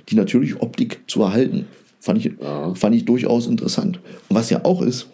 die 0.09 0.15
natürliche 0.15 0.59
Optik 0.59 1.01
zu 1.05 1.21
erhalten. 1.21 1.65
Fand 1.99 2.17
ich, 2.25 2.31
Ja. 2.41 2.73
fand 2.73 2.95
ich 2.95 3.05
durchaus 3.05 3.45
interessant. 3.45 3.99
Und 4.29 4.35
was 4.35 4.49
ja 4.49 4.65
auch 4.65 4.81
ist, 4.81 5.07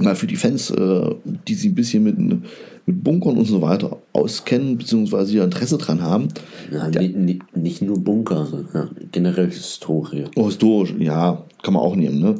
mal 0.00 0.14
für 0.16 0.26
die 0.26 0.36
Fans, 0.36 0.70
äh, 0.70 1.10
die 1.48 1.54
sich 1.54 1.70
ein 1.70 1.74
bisschen 1.74 2.02
mit, 2.04 2.18
mit 2.18 2.42
Bunkern 2.86 3.36
und 3.36 3.46
so 3.46 3.60
weiter 3.62 3.98
auskennen, 4.12 4.76
beziehungsweise 4.78 5.32
hier 5.32 5.44
Interesse 5.44 5.78
dran 5.78 6.00
haben. 6.02 6.28
Ja, 6.72 6.88
ni- 6.88 7.08
ni- 7.08 7.38
nicht 7.54 7.82
nur 7.82 7.98
Bunker, 7.98 8.46
sondern 8.46 8.90
generell 9.12 9.50
Historie. 9.50 10.24
Oh, 10.36 10.46
historisch, 10.46 10.94
ja, 10.98 11.44
kann 11.62 11.74
man 11.74 11.82
auch 11.82 11.96
nehmen. 11.96 12.20
Ne? 12.20 12.34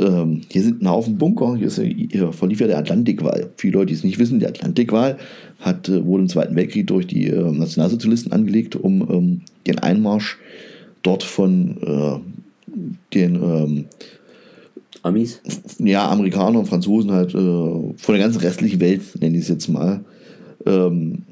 Ähm, 0.00 0.42
hier 0.48 0.62
sind 0.62 0.80
ein 0.80 0.88
Haufen 0.88 1.18
Bunker. 1.18 1.56
Hier, 1.56 1.66
ist, 1.66 1.78
ja- 1.78 1.84
hier 1.84 2.32
verlief 2.32 2.60
ja 2.60 2.68
der 2.68 2.78
Atlantikwall. 2.78 3.50
Viele 3.56 3.74
Leute, 3.74 3.86
die 3.86 3.94
es 3.94 4.04
nicht 4.04 4.18
wissen, 4.20 4.38
der 4.38 4.50
Atlantikwall 4.50 5.18
hat, 5.58 5.88
äh, 5.88 6.04
wurde 6.04 6.22
im 6.22 6.28
Zweiten 6.28 6.54
Weltkrieg 6.54 6.86
durch 6.86 7.06
die 7.08 7.26
äh, 7.26 7.50
Nationalsozialisten 7.50 8.30
angelegt, 8.32 8.76
um 8.76 9.00
ähm, 9.10 9.40
den 9.66 9.78
Einmarsch 9.80 10.38
dort 11.02 11.24
von 11.24 11.76
äh, 11.82 12.18
den 13.14 13.34
ähm, 13.36 13.84
Amis? 15.02 15.40
ja, 15.78 16.08
Amerikaner 16.08 16.58
und 16.60 16.66
Franzosen 16.66 17.12
halt 17.12 17.34
äh, 17.34 17.36
von 17.36 18.14
der 18.14 18.18
ganzen 18.18 18.40
restlichen 18.40 18.80
Welt, 18.80 19.02
nenne 19.20 19.36
ich 19.36 19.42
es 19.44 19.48
jetzt 19.48 19.68
mal, 19.68 20.00
ähm, 20.66 21.22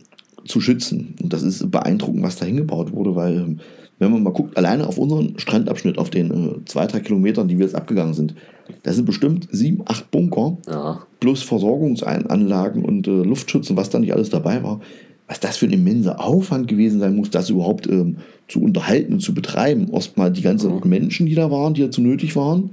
zu 0.46 0.61
schützen. 0.61 1.14
Und 1.23 1.32
das 1.32 1.42
ist 1.42 1.70
beeindruckend, 1.70 2.23
was 2.23 2.37
da 2.37 2.46
hingebaut 2.46 2.92
wurde, 2.92 3.14
weil, 3.16 3.37
ähm, 3.37 3.61
wenn 3.99 4.12
man 4.12 4.23
mal 4.23 4.32
guckt, 4.32 4.56
alleine 4.56 4.87
auf 4.87 4.99
unseren 4.99 5.38
Strandabschnitt, 5.38 5.99
auf 5.99 6.11
den 6.11 6.30
äh, 6.30 6.64
zwei, 6.66 6.87
drei 6.87 7.00
Kilometern, 7.00 7.49
die 7.49 7.58
wir 7.58 7.64
jetzt 7.64 7.75
abgegangen 7.75 8.14
sind, 8.14 8.35
da 8.82 8.92
sind 8.92 9.04
bestimmt 9.06 9.49
sieben, 9.50 9.82
acht 9.87 10.11
Bunker 10.11 10.58
Ja. 10.68 11.00
plus 11.20 11.42
Versorgungsanlagen 11.42 12.85
und 12.85 13.06
äh, 13.08 13.11
Luftschutz 13.23 13.70
und 13.70 13.76
was 13.76 13.90
da 13.90 13.99
nicht 13.99 14.12
alles 14.12 14.30
dabei 14.30 14.62
war. 14.62 14.80
Was 15.28 15.40
das 15.40 15.56
für 15.56 15.66
ein 15.66 15.73
immenser 15.73 16.23
Aufwand 16.25 16.68
gewesen 16.68 17.00
sein 17.00 17.16
muss, 17.16 17.30
das 17.30 17.50
überhaupt 17.50 17.88
ähm, 17.88 18.16
zu 18.46 18.62
unterhalten 18.62 19.14
und 19.14 19.20
zu 19.20 19.35
betreiben. 19.35 19.88
Erstmal 19.92 20.30
die 20.30 20.42
ganzen 20.42 20.80
Menschen, 20.85 21.26
die 21.26 21.35
da 21.35 21.50
waren, 21.50 21.75
die 21.75 21.80
dazu 21.82 22.00
nötig 22.00 22.37
waren. 22.37 22.70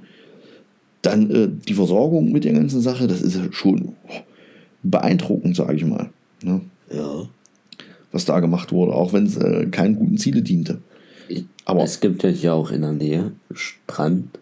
Dann 1.04 1.30
äh, 1.30 1.50
die 1.68 1.76
Versorgung 1.76 2.32
mit 2.32 2.44
der 2.46 2.54
ganzen 2.54 2.82
Sache, 2.82 3.06
das 3.08 3.22
ist 3.22 3.40
schon 3.54 3.94
beeindruckend, 4.82 5.56
sage 5.56 5.76
ich 5.76 5.86
mal. 5.86 6.10
Ne? 6.44 6.62
Ja. 6.92 7.28
Was 8.12 8.26
da 8.26 8.40
gemacht 8.40 8.72
wurde, 8.72 8.94
auch 8.94 9.14
wenn 9.14 9.26
es 9.28 9.38
äh, 9.38 9.68
keinen 9.68 9.96
guten 9.96 10.18
Ziele 10.18 10.42
diente. 10.42 10.80
Aber- 11.66 11.84
es 11.84 12.00
gibt 12.00 12.24
ja 12.24 12.30
hier 12.30 12.54
auch 12.54 12.72
in 12.72 12.82
der 12.82 12.92
Nähe 12.94 13.32
Strand, 13.54 14.40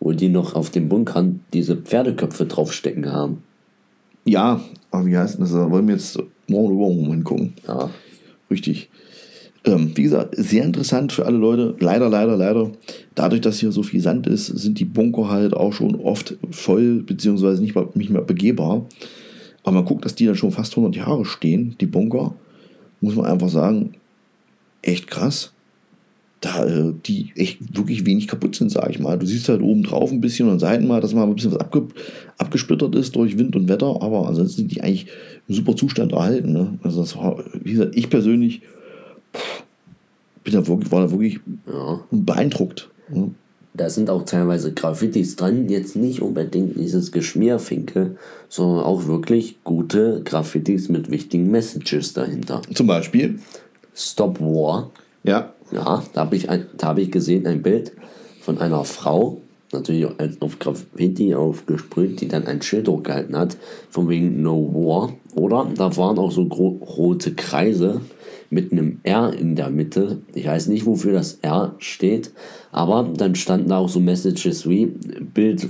wo 0.00 0.12
die 0.12 0.28
noch 0.28 0.54
auf 0.54 0.70
den 0.70 0.88
Bunkern 0.88 1.40
diese 1.52 1.76
Pferdeköpfe 1.76 2.46
draufstecken 2.46 3.12
haben. 3.12 3.42
Ja, 4.24 4.60
aber 4.90 5.06
wie 5.06 5.16
heißt 5.16 5.40
das? 5.40 5.52
Da 5.52 5.70
wollen 5.70 5.86
wir 5.88 5.94
jetzt 5.94 6.18
morgen 6.48 6.74
übermorgen 6.74 7.10
hingucken. 7.10 7.54
Ja. 7.66 7.90
Richtig. 8.50 8.88
Ähm, 9.68 9.94
wie 9.94 10.04
gesagt, 10.04 10.34
sehr 10.36 10.64
interessant 10.64 11.12
für 11.12 11.26
alle 11.26 11.36
Leute. 11.36 11.74
Leider, 11.78 12.08
leider, 12.08 12.36
leider. 12.36 12.70
Dadurch, 13.14 13.42
dass 13.42 13.60
hier 13.60 13.70
so 13.70 13.82
viel 13.82 14.00
Sand 14.00 14.26
ist, 14.26 14.46
sind 14.46 14.78
die 14.78 14.86
Bunker 14.86 15.28
halt 15.28 15.52
auch 15.52 15.74
schon 15.74 15.94
oft 15.96 16.36
voll, 16.50 17.02
beziehungsweise 17.02 17.60
nicht, 17.60 17.74
mal, 17.74 17.88
nicht 17.94 18.08
mehr 18.08 18.22
begehbar. 18.22 18.86
Aber 19.64 19.72
man 19.74 19.84
guckt, 19.84 20.06
dass 20.06 20.14
die 20.14 20.24
dann 20.24 20.36
schon 20.36 20.52
fast 20.52 20.72
100 20.72 20.96
Jahre 20.96 21.26
stehen, 21.26 21.76
die 21.80 21.86
Bunker. 21.86 22.34
Muss 23.02 23.14
man 23.14 23.26
einfach 23.26 23.50
sagen, 23.50 23.94
echt 24.80 25.06
krass. 25.06 25.52
Da 26.40 26.64
äh, 26.64 26.94
die 27.04 27.32
echt 27.36 27.76
wirklich 27.76 28.06
wenig 28.06 28.26
kaputt 28.26 28.54
sind, 28.54 28.70
sage 28.70 28.92
ich 28.92 29.00
mal. 29.00 29.18
Du 29.18 29.26
siehst 29.26 29.50
halt 29.50 29.60
oben 29.60 29.82
drauf 29.82 30.10
ein 30.10 30.22
bisschen 30.22 30.46
und 30.46 30.54
an 30.54 30.58
Seiten 30.60 30.86
mal, 30.86 31.02
dass 31.02 31.12
mal 31.12 31.24
ein 31.24 31.34
bisschen 31.34 31.52
was 31.52 31.60
abge 31.60 31.88
abgesplittert 32.38 32.94
ist 32.94 33.16
durch 33.16 33.36
Wind 33.36 33.56
und 33.56 33.68
Wetter, 33.68 34.00
aber 34.00 34.28
ansonsten 34.28 34.58
sind 34.58 34.72
die 34.72 34.80
eigentlich 34.80 35.08
im 35.48 35.56
super 35.56 35.74
Zustand 35.74 36.12
erhalten. 36.12 36.52
Ne? 36.52 36.78
Also 36.82 37.00
das 37.00 37.16
war, 37.16 37.44
wie 37.62 37.72
gesagt, 37.72 37.96
ich 37.96 38.08
persönlich 38.08 38.62
bin 40.44 40.54
da 40.54 40.66
wirklich, 40.66 40.90
war 40.92 41.02
da 41.02 41.10
wirklich 41.10 41.40
ja. 41.66 42.00
beeindruckt. 42.10 42.88
Ne? 43.08 43.30
Da 43.74 43.88
sind 43.90 44.10
auch 44.10 44.24
teilweise 44.24 44.72
Graffitis 44.72 45.36
dran, 45.36 45.68
jetzt 45.68 45.94
nicht 45.94 46.20
unbedingt 46.20 46.76
dieses 46.78 47.12
Geschmierfinke, 47.12 48.16
sondern 48.48 48.84
auch 48.84 49.06
wirklich 49.06 49.62
gute 49.62 50.22
Graffitis 50.24 50.88
mit 50.88 51.10
wichtigen 51.10 51.50
Messages 51.50 52.12
dahinter. 52.12 52.62
Zum 52.74 52.86
Beispiel, 52.88 53.38
Stop 53.94 54.40
War. 54.40 54.90
ja, 55.22 55.52
Ja, 55.70 56.02
da 56.12 56.20
habe 56.22 56.34
ich, 56.36 56.48
ein- 56.50 56.66
da 56.76 56.88
hab 56.88 56.98
ich 56.98 57.10
gesehen 57.12 57.46
ein 57.46 57.62
Bild 57.62 57.92
von 58.40 58.58
einer 58.58 58.84
Frau, 58.84 59.42
natürlich 59.72 60.06
auf 60.40 60.58
Graffiti 60.58 61.34
aufgesprüht, 61.34 62.20
die 62.20 62.26
dann 62.28 62.46
ein 62.46 62.62
Schild 62.62 62.88
hochgehalten 62.88 63.36
hat, 63.36 63.56
von 63.90 64.08
wegen 64.08 64.42
No 64.42 64.72
War. 64.72 65.12
Oder 65.34 65.68
da 65.76 65.94
waren 65.96 66.18
auch 66.18 66.32
so 66.32 66.42
rote 66.42 67.34
Kreise 67.34 68.00
mit 68.50 68.72
einem 68.72 69.00
R 69.02 69.32
in 69.32 69.56
der 69.56 69.70
Mitte. 69.70 70.22
Ich 70.34 70.46
weiß 70.46 70.68
nicht, 70.68 70.86
wofür 70.86 71.12
das 71.12 71.34
R 71.42 71.74
steht, 71.78 72.32
aber 72.72 73.08
dann 73.16 73.34
standen 73.34 73.68
da 73.68 73.78
auch 73.78 73.88
so 73.88 74.00
Messages 74.00 74.68
wie 74.68 74.86
Build 74.86 75.68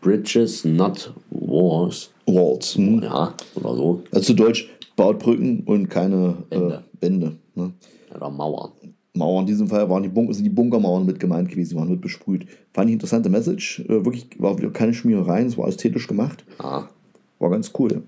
Bridges, 0.00 0.64
not 0.64 1.12
Wars. 1.30 2.10
Walls. 2.26 2.76
Hm? 2.76 3.02
Ja, 3.02 3.34
oder 3.54 3.74
so. 3.74 4.02
Also 4.12 4.26
zu 4.26 4.34
Deutsch, 4.34 4.68
baut 4.96 5.18
Brücken 5.18 5.62
und 5.64 5.88
keine 5.88 6.36
Wände. 6.50 6.82
Äh, 7.00 7.02
Wände. 7.02 7.36
Ne? 7.54 7.72
Oder 8.14 8.30
Mauern. 8.30 8.72
Mauern, 9.14 9.42
in 9.42 9.46
diesem 9.46 9.68
Fall 9.68 9.88
waren 9.88 10.02
die, 10.02 10.08
Bunker, 10.08 10.34
sind 10.34 10.44
die 10.44 10.50
Bunkermauern 10.50 11.06
mit 11.06 11.18
gemeint 11.18 11.48
gewesen, 11.48 11.70
die 11.70 11.76
waren 11.76 11.88
mit 11.88 12.00
besprüht. 12.00 12.46
Fand 12.74 12.88
ich 12.88 12.94
interessante 12.94 13.28
Message. 13.28 13.80
Äh, 13.88 14.04
wirklich, 14.04 14.28
war 14.38 14.58
wieder 14.58 14.70
keine 14.70 14.92
Schmierereien, 14.92 15.46
es 15.46 15.56
war 15.56 15.68
ästhetisch 15.68 16.06
gemacht. 16.06 16.44
Ja. 16.62 16.88
War 17.38 17.50
ganz 17.50 17.72
cool. 17.78 18.02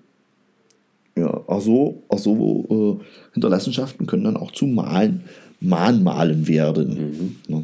Ja, 1.18 1.42
auch 1.46 1.60
so, 1.60 2.02
auch 2.08 2.18
so 2.18 2.98
äh, 3.00 3.04
Hinterlassenschaften 3.34 4.06
können 4.06 4.24
dann 4.24 4.36
auch 4.36 4.52
zu 4.52 4.66
Malen, 4.66 5.24
Mahnmalen 5.60 6.46
werden. 6.46 7.36
Ja, 7.48 7.62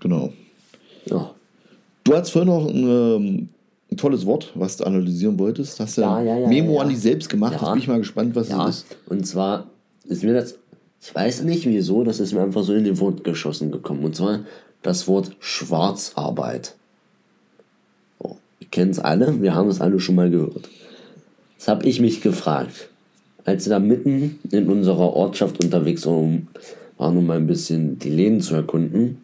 genau. 0.00 0.32
ja. 1.06 1.30
Du 2.04 2.14
hast 2.14 2.30
vorhin 2.30 2.48
noch 2.48 2.66
ein, 2.68 2.76
ähm, 2.88 3.48
ein 3.92 3.96
tolles 3.96 4.24
Wort, 4.26 4.50
was 4.54 4.76
du 4.76 4.84
analysieren 4.84 5.38
wolltest. 5.38 5.78
Hast 5.78 5.96
ja, 5.98 6.20
Ja, 6.20 6.34
ja, 6.34 6.38
ja, 6.40 6.48
Memo 6.48 6.80
an 6.80 6.88
dich 6.88 6.98
selbst 7.00 7.28
gemacht. 7.28 7.52
Jetzt 7.52 7.70
bin 7.70 7.78
ich 7.78 7.88
mal 7.88 7.98
gespannt, 7.98 8.34
was 8.34 8.48
Ja, 8.48 8.68
es 8.68 8.78
ist. 8.78 8.86
und 9.06 9.26
zwar 9.26 9.66
ist 10.04 10.24
mir 10.24 10.32
das, 10.34 10.56
ich 11.02 11.14
weiß 11.14 11.42
nicht 11.44 11.66
wieso, 11.66 12.02
das 12.04 12.18
ist 12.20 12.32
mir 12.32 12.42
einfach 12.42 12.62
so 12.64 12.74
in 12.74 12.84
den 12.84 12.98
Wort 13.00 13.22
geschossen 13.24 13.70
gekommen. 13.70 14.04
Und 14.04 14.16
zwar 14.16 14.40
das 14.82 15.06
Wort 15.08 15.36
Schwarzarbeit. 15.40 16.74
So, 18.20 18.36
wir 18.58 18.68
kennen 18.68 18.90
es 18.90 18.98
alle, 18.98 19.40
wir 19.42 19.54
haben 19.54 19.68
es 19.68 19.80
alle 19.80 20.00
schon 20.00 20.14
mal 20.14 20.30
gehört. 20.30 20.68
Das 21.60 21.68
habe 21.68 21.86
ich 21.86 22.00
mich 22.00 22.22
gefragt. 22.22 22.88
Als 23.44 23.66
wir 23.66 23.70
da 23.70 23.78
mitten 23.78 24.38
in 24.50 24.70
unserer 24.70 25.12
Ortschaft 25.12 25.62
unterwegs 25.62 26.06
waren, 26.06 26.48
um, 26.96 27.26
mal 27.26 27.36
ein 27.36 27.46
bisschen 27.46 27.98
die 27.98 28.08
Läden 28.08 28.40
zu 28.40 28.54
erkunden, 28.54 29.18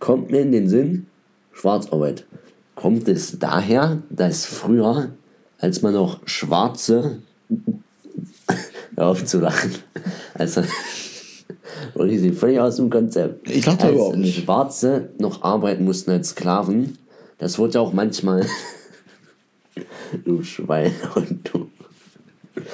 kommt 0.00 0.30
mir 0.30 0.42
in 0.42 0.52
den 0.52 0.68
Sinn, 0.68 1.06
Schwarzarbeit. 1.52 2.26
Kommt 2.74 3.08
es 3.08 3.38
daher, 3.38 4.02
dass 4.10 4.44
früher, 4.44 5.12
als 5.58 5.80
man 5.80 5.94
noch 5.94 6.20
schwarze 6.26 7.20
Hör 8.96 9.06
auf 9.06 9.24
zu 9.24 9.40
lachen. 9.40 9.72
Also, 10.34 10.60
und 11.94 12.08
die 12.08 12.18
sind 12.18 12.34
völlig 12.34 12.60
aus 12.60 12.76
dem 12.76 12.90
Konzept. 12.90 13.50
Ich 13.50 13.64
lache 13.64 13.78
da 13.78 13.84
als 13.86 13.94
überhaupt 13.94 14.16
nicht. 14.18 14.44
Schwarze 14.44 15.08
noch 15.18 15.42
arbeiten 15.42 15.86
mussten 15.86 16.10
als 16.10 16.30
Sklaven, 16.30 16.98
das 17.38 17.58
wurde 17.58 17.74
ja 17.74 17.80
auch 17.80 17.94
manchmal. 17.94 18.44
du 20.24 20.42
Schwein 20.42 20.92
und 21.14 21.50
du. 21.52 21.70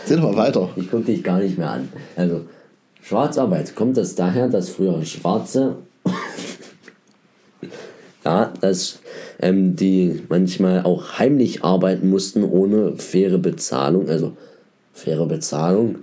Sehen 0.05 0.23
wir 0.23 0.33
mal 0.33 0.37
weiter. 0.37 0.69
Ich 0.77 0.91
gucke 0.91 1.05
dich 1.05 1.23
gar 1.23 1.39
nicht 1.39 1.59
mehr 1.59 1.71
an. 1.71 1.89
Also, 2.17 2.43
Schwarzarbeit, 3.03 3.75
kommt 3.75 3.97
das 3.97 4.15
daher, 4.15 4.49
dass 4.49 4.69
früher 4.69 5.03
Schwarze. 5.05 5.77
ja, 8.25 8.53
dass 8.61 9.01
ähm, 9.41 9.77
die 9.77 10.23
manchmal 10.29 10.83
auch 10.83 11.19
heimlich 11.19 11.65
arbeiten 11.65 12.11
mussten 12.11 12.45
ohne 12.45 12.97
faire 12.97 13.39
Bezahlung. 13.39 14.09
Also, 14.09 14.37
faire 14.93 15.27
Bezahlung 15.27 15.97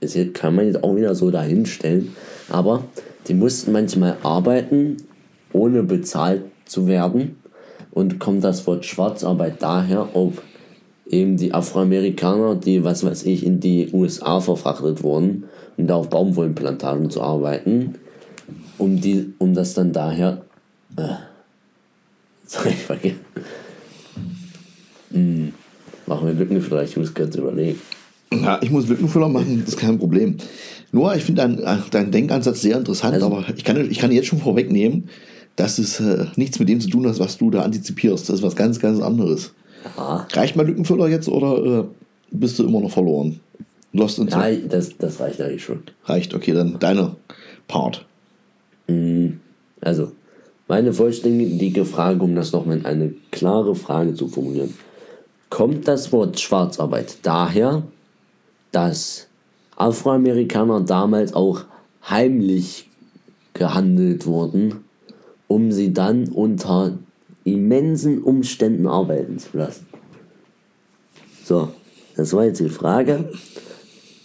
ist 0.00 0.16
kann 0.34 0.54
man 0.54 0.66
jetzt 0.66 0.82
auch 0.82 0.96
wieder 0.96 1.14
so 1.14 1.30
dahinstellen. 1.30 2.14
Aber 2.48 2.84
die 3.28 3.34
mussten 3.34 3.72
manchmal 3.72 4.16
arbeiten, 4.22 4.96
ohne 5.52 5.82
bezahlt 5.82 6.42
zu 6.64 6.86
werden. 6.86 7.36
Und 7.92 8.18
kommt 8.18 8.44
das 8.44 8.66
Wort 8.66 8.84
Schwarzarbeit 8.84 9.60
daher, 9.60 10.14
ob 10.14 10.42
eben 11.08 11.36
die 11.36 11.52
Afroamerikaner, 11.52 12.54
die, 12.54 12.84
was 12.84 13.04
weiß 13.04 13.24
ich, 13.24 13.44
in 13.44 13.58
die 13.60 13.88
USA 13.92 14.40
verfrachtet 14.40 15.02
wurden, 15.02 15.44
um 15.76 15.86
da 15.86 15.96
auf 15.96 16.08
Baumwollenplantagen 16.08 17.10
zu 17.10 17.20
arbeiten, 17.20 17.96
um, 18.78 19.00
die, 19.00 19.32
um 19.38 19.54
das 19.54 19.74
dann 19.74 19.92
daher. 19.92 20.42
Äh, 20.96 21.02
sorry, 22.46 22.70
ich 22.70 22.76
vergessen. 22.76 23.20
Machen 26.06 26.26
wir 26.26 26.34
Lückenfüller, 26.34 26.82
ich 26.82 26.96
muss 26.96 27.14
kurz 27.14 27.36
überlegen. 27.36 27.78
Ja, 28.32 28.58
ich 28.62 28.70
muss 28.70 28.88
Lückenfüller 28.88 29.28
machen, 29.28 29.60
das 29.64 29.74
ist 29.74 29.80
kein 29.80 29.98
Problem. 29.98 30.36
Nur, 30.92 31.14
ich 31.14 31.24
finde 31.24 31.42
deinen 31.42 31.62
dein 31.90 32.10
Denkansatz 32.10 32.62
sehr 32.62 32.76
interessant, 32.76 33.14
Also- 33.14 33.26
aber 33.26 33.44
ich 33.56 33.62
kann, 33.64 33.90
ich 33.90 33.98
kann 33.98 34.10
jetzt 34.10 34.26
schon 34.26 34.40
vorwegnehmen, 34.40 35.08
dass 35.56 35.78
es 35.78 36.00
äh, 36.00 36.26
nichts 36.36 36.58
mit 36.58 36.68
dem 36.68 36.80
zu 36.80 36.88
tun 36.88 37.06
hat, 37.06 37.18
was 37.18 37.38
du 37.38 37.50
da 37.50 37.62
antizipierst. 37.62 38.28
Das 38.28 38.36
ist 38.36 38.42
was 38.42 38.56
ganz, 38.56 38.78
ganz 38.78 39.00
anderes. 39.00 39.52
Ja, 39.96 40.26
Reicht 40.32 40.56
mal 40.56 40.66
Lückenfüller 40.66 41.08
jetzt 41.08 41.28
oder 41.28 41.80
äh, 41.80 41.84
bist 42.30 42.58
du 42.58 42.64
immer 42.64 42.80
noch 42.80 42.90
verloren? 42.90 43.40
Lost 43.92 44.18
in 44.18 44.28
ja 44.28 44.52
das, 44.68 44.96
das 44.98 45.18
reicht 45.18 45.40
eigentlich 45.40 45.64
schon. 45.64 45.82
Reicht, 46.04 46.34
okay, 46.34 46.52
dann 46.52 46.78
deiner 46.78 47.16
Part. 47.66 48.06
Also, 49.80 50.12
meine 50.68 50.92
vollständige 50.92 51.84
Frage, 51.84 52.22
um 52.22 52.34
das 52.34 52.52
nochmal 52.52 52.78
in 52.78 52.86
eine 52.86 53.14
klare 53.30 53.74
Frage 53.74 54.14
zu 54.14 54.28
formulieren. 54.28 54.74
Kommt 55.48 55.88
das 55.88 56.12
Wort 56.12 56.38
Schwarzarbeit 56.38 57.18
daher, 57.22 57.82
dass 58.70 59.26
Afroamerikaner 59.76 60.80
damals 60.80 61.32
auch 61.32 61.64
heimlich 62.08 62.88
gehandelt 63.54 64.26
wurden, 64.26 64.84
um 65.50 65.72
sie 65.72 65.92
dann 65.92 66.28
unter 66.28 66.96
immensen 67.42 68.22
Umständen 68.22 68.86
arbeiten 68.86 69.40
zu 69.40 69.58
lassen? 69.58 69.84
So, 71.44 71.72
das 72.16 72.32
war 72.32 72.44
jetzt 72.44 72.60
die 72.60 72.68
Frage. 72.68 73.28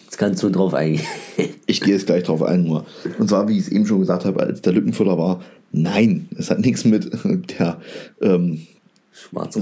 Jetzt 0.03 0.17
kannst 0.19 0.43
du 0.43 0.49
drauf 0.49 0.73
eingehen. 0.75 1.05
Ich 1.67 1.81
gehe 1.81 1.95
jetzt 1.95 2.05
gleich 2.05 2.21
drauf 2.21 2.43
ein, 2.43 2.63
nur. 2.63 2.85
Und 3.17 3.27
zwar, 3.27 3.47
wie 3.47 3.53
ich 3.57 3.65
es 3.65 3.69
eben 3.69 3.87
schon 3.87 3.99
gesagt 3.99 4.23
habe, 4.23 4.39
als 4.39 4.61
der 4.61 4.71
Lückenfüller 4.71 5.17
war, 5.17 5.41
nein, 5.71 6.29
es 6.37 6.51
hat 6.51 6.59
nichts 6.59 6.85
mit 6.85 7.11
der, 7.59 7.81
ähm, 8.21 8.61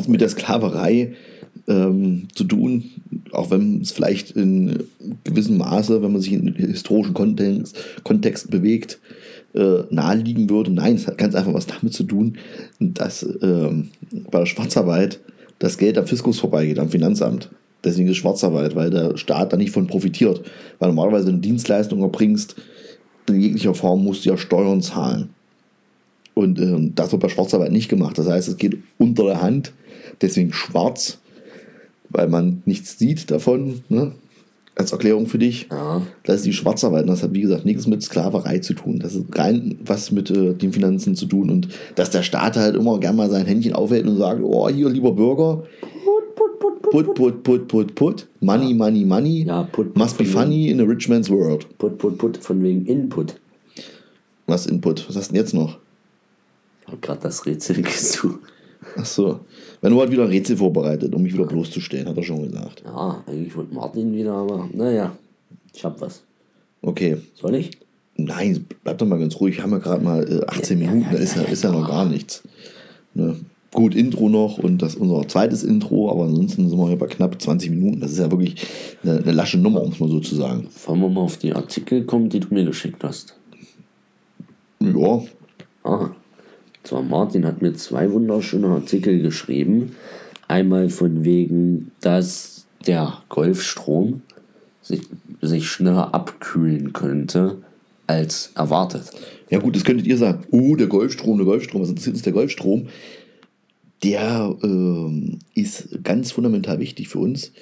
mit 0.08 0.20
der 0.20 0.28
Sklaverei 0.28 1.16
ähm, 1.70 2.28
zu 2.36 2.44
tun, 2.44 2.84
auch 3.32 3.52
wenn 3.52 3.82
es 3.82 3.94
vielleicht 3.94 4.32
in 4.32 4.84
gewissem 5.24 5.58
Maße, 5.58 6.04
wenn 6.04 6.12
man 6.12 6.22
sich 6.22 6.34
in 6.34 6.54
historischen 6.54 7.14
Kontext, 7.14 7.78
Kontext 8.04 8.52
bewegt, 8.52 9.00
äh, 9.56 9.84
naheliegen 9.90 10.50
würde. 10.50 10.72
Nein, 10.72 10.96
es 10.96 11.08
hat 11.08 11.18
ganz 11.18 11.36
einfach 11.36 11.54
was 11.54 11.68
damit 11.68 11.94
zu 11.94 12.04
tun, 12.04 12.38
dass 12.80 13.24
ähm, 13.42 13.90
bei 14.32 14.40
der 14.40 14.46
Schwarzarbeit 14.46 15.20
das 15.60 15.78
Geld 15.78 15.98
am 15.98 16.08
Fiskus 16.08 16.40
vorbeigeht, 16.40 16.80
am 16.80 16.90
Finanzamt. 16.90 17.50
Deswegen 17.84 18.08
ist 18.08 18.18
Schwarzarbeit, 18.18 18.76
weil 18.76 18.90
der 18.90 19.18
Staat 19.18 19.54
da 19.54 19.58
nicht 19.58 19.72
von 19.72 19.88
profitiert. 19.88 20.42
Weil 20.80 20.90
normalerweise 20.90 21.30
eine 21.30 21.40
Dienstleistung 21.40 22.02
erbringst, 22.02 22.56
in 23.28 23.40
jeglicher 23.40 23.74
Form 23.74 24.04
musst 24.04 24.26
du 24.26 24.30
ja 24.30 24.38
Steuern 24.38 24.82
zahlen. 24.82 25.30
Und 26.34 26.60
ähm, 26.60 26.94
das 26.96 27.12
wird 27.12 27.22
bei 27.22 27.30
Schwarzarbeit 27.30 27.72
nicht 27.72 27.90
gemacht. 27.90 28.18
Das 28.18 28.28
heißt, 28.28 28.48
es 28.48 28.58
geht 28.58 28.78
unter 28.98 29.24
der 29.26 29.42
Hand, 29.42 29.72
deswegen 30.22 30.52
schwarz, 30.52 31.20
weil 32.10 32.28
man 32.28 32.64
nichts 32.66 32.98
sieht 32.98 33.30
davon. 33.30 33.84
Ne? 33.90 34.14
Als 34.76 34.92
Erklärung 34.92 35.28
für 35.28 35.38
dich. 35.38 35.68
Ja. 35.70 36.02
Das 36.24 36.38
ist 36.38 36.46
die 36.46 36.54
Schwarzarbeit. 36.54 37.08
Das 37.08 37.22
hat, 37.22 37.34
wie 37.34 37.42
gesagt, 37.42 37.64
nichts 37.64 37.86
mit 37.86 38.02
Sklaverei 38.02 38.58
zu 38.58 38.74
tun. 38.74 39.00
Das 39.00 39.14
ist 39.14 39.26
rein 39.38 39.78
was 39.86 40.12
mit 40.12 40.32
äh, 40.32 40.54
den 40.54 40.74
Finanzen 40.74 41.16
zu 41.16 41.28
tun. 41.28 41.52
Und 41.52 41.68
dass 41.96 42.10
der 42.10 42.24
Staat 42.24 42.58
halt 42.58 42.76
immer 42.76 43.00
gern 43.00 43.16
mal 43.16 43.30
sein 43.30 43.46
Händchen 43.46 43.74
aufhält 43.74 44.08
und 44.08 44.18
sagt, 44.18 44.42
oh, 44.42 44.68
hier, 44.70 44.90
lieber 44.90 45.12
Bürger, 45.12 45.64
put, 46.94 47.14
put, 47.16 47.44
put, 47.44 47.68
put, 47.68 47.96
put, 47.96 48.28
money, 48.40 48.74
money, 48.74 49.04
money, 49.04 49.46
Ja, 49.46 49.64
put, 49.64 49.96
must 49.96 50.18
be 50.18 50.26
funny 50.26 50.70
in 50.70 50.80
a 50.80 50.84
rich 50.84 51.10
man's 51.10 51.30
world. 51.30 51.68
Put, 51.78 51.98
put, 51.98 52.18
put, 52.18 52.38
von 52.38 52.62
wegen 52.64 52.86
Input. 52.86 53.40
Was 54.46 54.68
Input? 54.68 55.08
Was 55.08 55.16
hast 55.16 55.30
du 55.30 55.34
denn 55.34 55.42
jetzt 55.42 55.54
noch? 55.54 55.80
Ich 56.82 56.88
habe 56.88 56.98
gerade 56.98 57.22
das 57.22 57.46
Rätsel 57.46 57.82
gesucht. 57.82 58.40
Ach 58.98 59.06
so. 59.06 59.40
Wenn 59.84 59.92
du 59.92 60.00
halt 60.00 60.12
wieder 60.12 60.30
Rätsel 60.30 60.56
vorbereitet, 60.56 61.14
um 61.14 61.24
mich 61.24 61.34
wieder 61.34 61.44
bloßzustellen, 61.44 62.08
hat 62.08 62.16
er 62.16 62.24
schon 62.24 62.42
gesagt. 62.42 62.84
Ja, 62.86 63.22
eigentlich 63.28 63.54
wollte 63.54 63.76
Martin 63.76 64.14
wieder, 64.14 64.32
aber 64.32 64.70
naja, 64.72 65.12
ich 65.76 65.84
hab 65.84 66.00
was. 66.00 66.24
Okay. 66.82 67.18
Soll 67.34 67.56
ich? 67.56 67.72
Nein, 68.16 68.66
bleib 68.86 68.98
doch 69.00 69.06
mal 69.06 69.20
ganz 69.20 69.38
ruhig. 69.42 69.58
Wir 69.58 69.64
haben 69.64 69.72
ja 69.72 69.80
gerade 69.80 70.02
mal 70.02 70.24
äh, 70.24 70.46
18 70.48 70.80
Ja, 70.80 70.86
ja, 70.86 70.92
Minuten, 70.92 71.12
ja, 71.12 71.18
da 71.18 71.22
ist 71.22 71.36
ja, 71.36 71.42
ja, 71.42 71.50
ist 71.50 71.64
ja 71.66 71.72
noch 71.72 71.82
ja. 71.82 71.88
gar 71.88 72.06
nichts. 72.06 72.44
Ne? 73.14 73.36
Gut, 73.74 73.94
Intro 73.94 74.30
noch 74.30 74.58
und 74.58 74.82
das 74.82 74.96
unser 74.96 75.28
zweites 75.28 75.64
Intro, 75.64 76.10
aber 76.10 76.24
ansonsten 76.24 76.70
sind 76.70 76.80
wir 76.80 76.88
hier 76.88 76.98
bei 76.98 77.08
knapp 77.08 77.42
20 77.42 77.70
Minuten. 77.72 78.00
Das 78.00 78.14
ist 78.14 78.20
ja 78.20 78.32
wirklich 78.32 78.66
eine, 79.04 79.18
eine 79.18 79.32
lasche 79.34 79.58
Nummer, 79.58 79.84
um 79.84 79.92
es 79.92 80.00
mal 80.00 80.08
so 80.08 80.22
zu 80.22 80.36
sagen. 80.36 80.70
Wollen 80.86 81.02
wir 81.02 81.10
mal 81.10 81.22
auf 81.22 81.36
die 81.36 81.52
Artikel 81.52 82.06
kommen, 82.06 82.30
die 82.30 82.40
du 82.40 82.54
mir 82.54 82.64
geschickt 82.64 83.04
hast? 83.04 83.36
Ja, 84.80 85.22
Ah, 85.84 86.12
zwar 86.84 87.02
Martin 87.02 87.46
hat 87.46 87.62
mir 87.62 87.74
zwei 87.74 88.12
wunderschöne 88.12 88.68
Artikel 88.68 89.22
geschrieben. 89.22 89.96
Einmal 90.48 90.90
von 90.90 91.24
wegen, 91.24 91.92
dass 92.02 92.66
der 92.86 93.22
Golfstrom 93.30 94.22
sich, 94.82 95.02
sich 95.42 95.68
schneller 95.68 96.14
abkühlen 96.14 96.94
könnte 96.94 97.58
als 98.08 98.52
erwartet. 98.56 99.10
Ja 99.50 99.60
gut, 99.60 99.76
das 99.76 99.86
könntet 99.86 100.08
ihr 100.08 100.18
sagen, 100.18 100.44
oh, 100.52 100.76
der 100.76 100.88
Golfstrom, 100.88 101.38
der 101.38 101.46
Golfstrom, 101.46 101.82
was 101.82 101.90
interessiert 101.90 102.16
uns 102.16 102.24
der 102.24 102.34
Golfstrom? 102.34 102.88
Der 104.04 104.54
ähm, 104.62 105.40
ist 105.56 106.04
ganz 106.04 106.34
fundamental 106.34 106.80
wichtig 106.80 107.08
für 107.08 107.20
uns, 107.20 107.54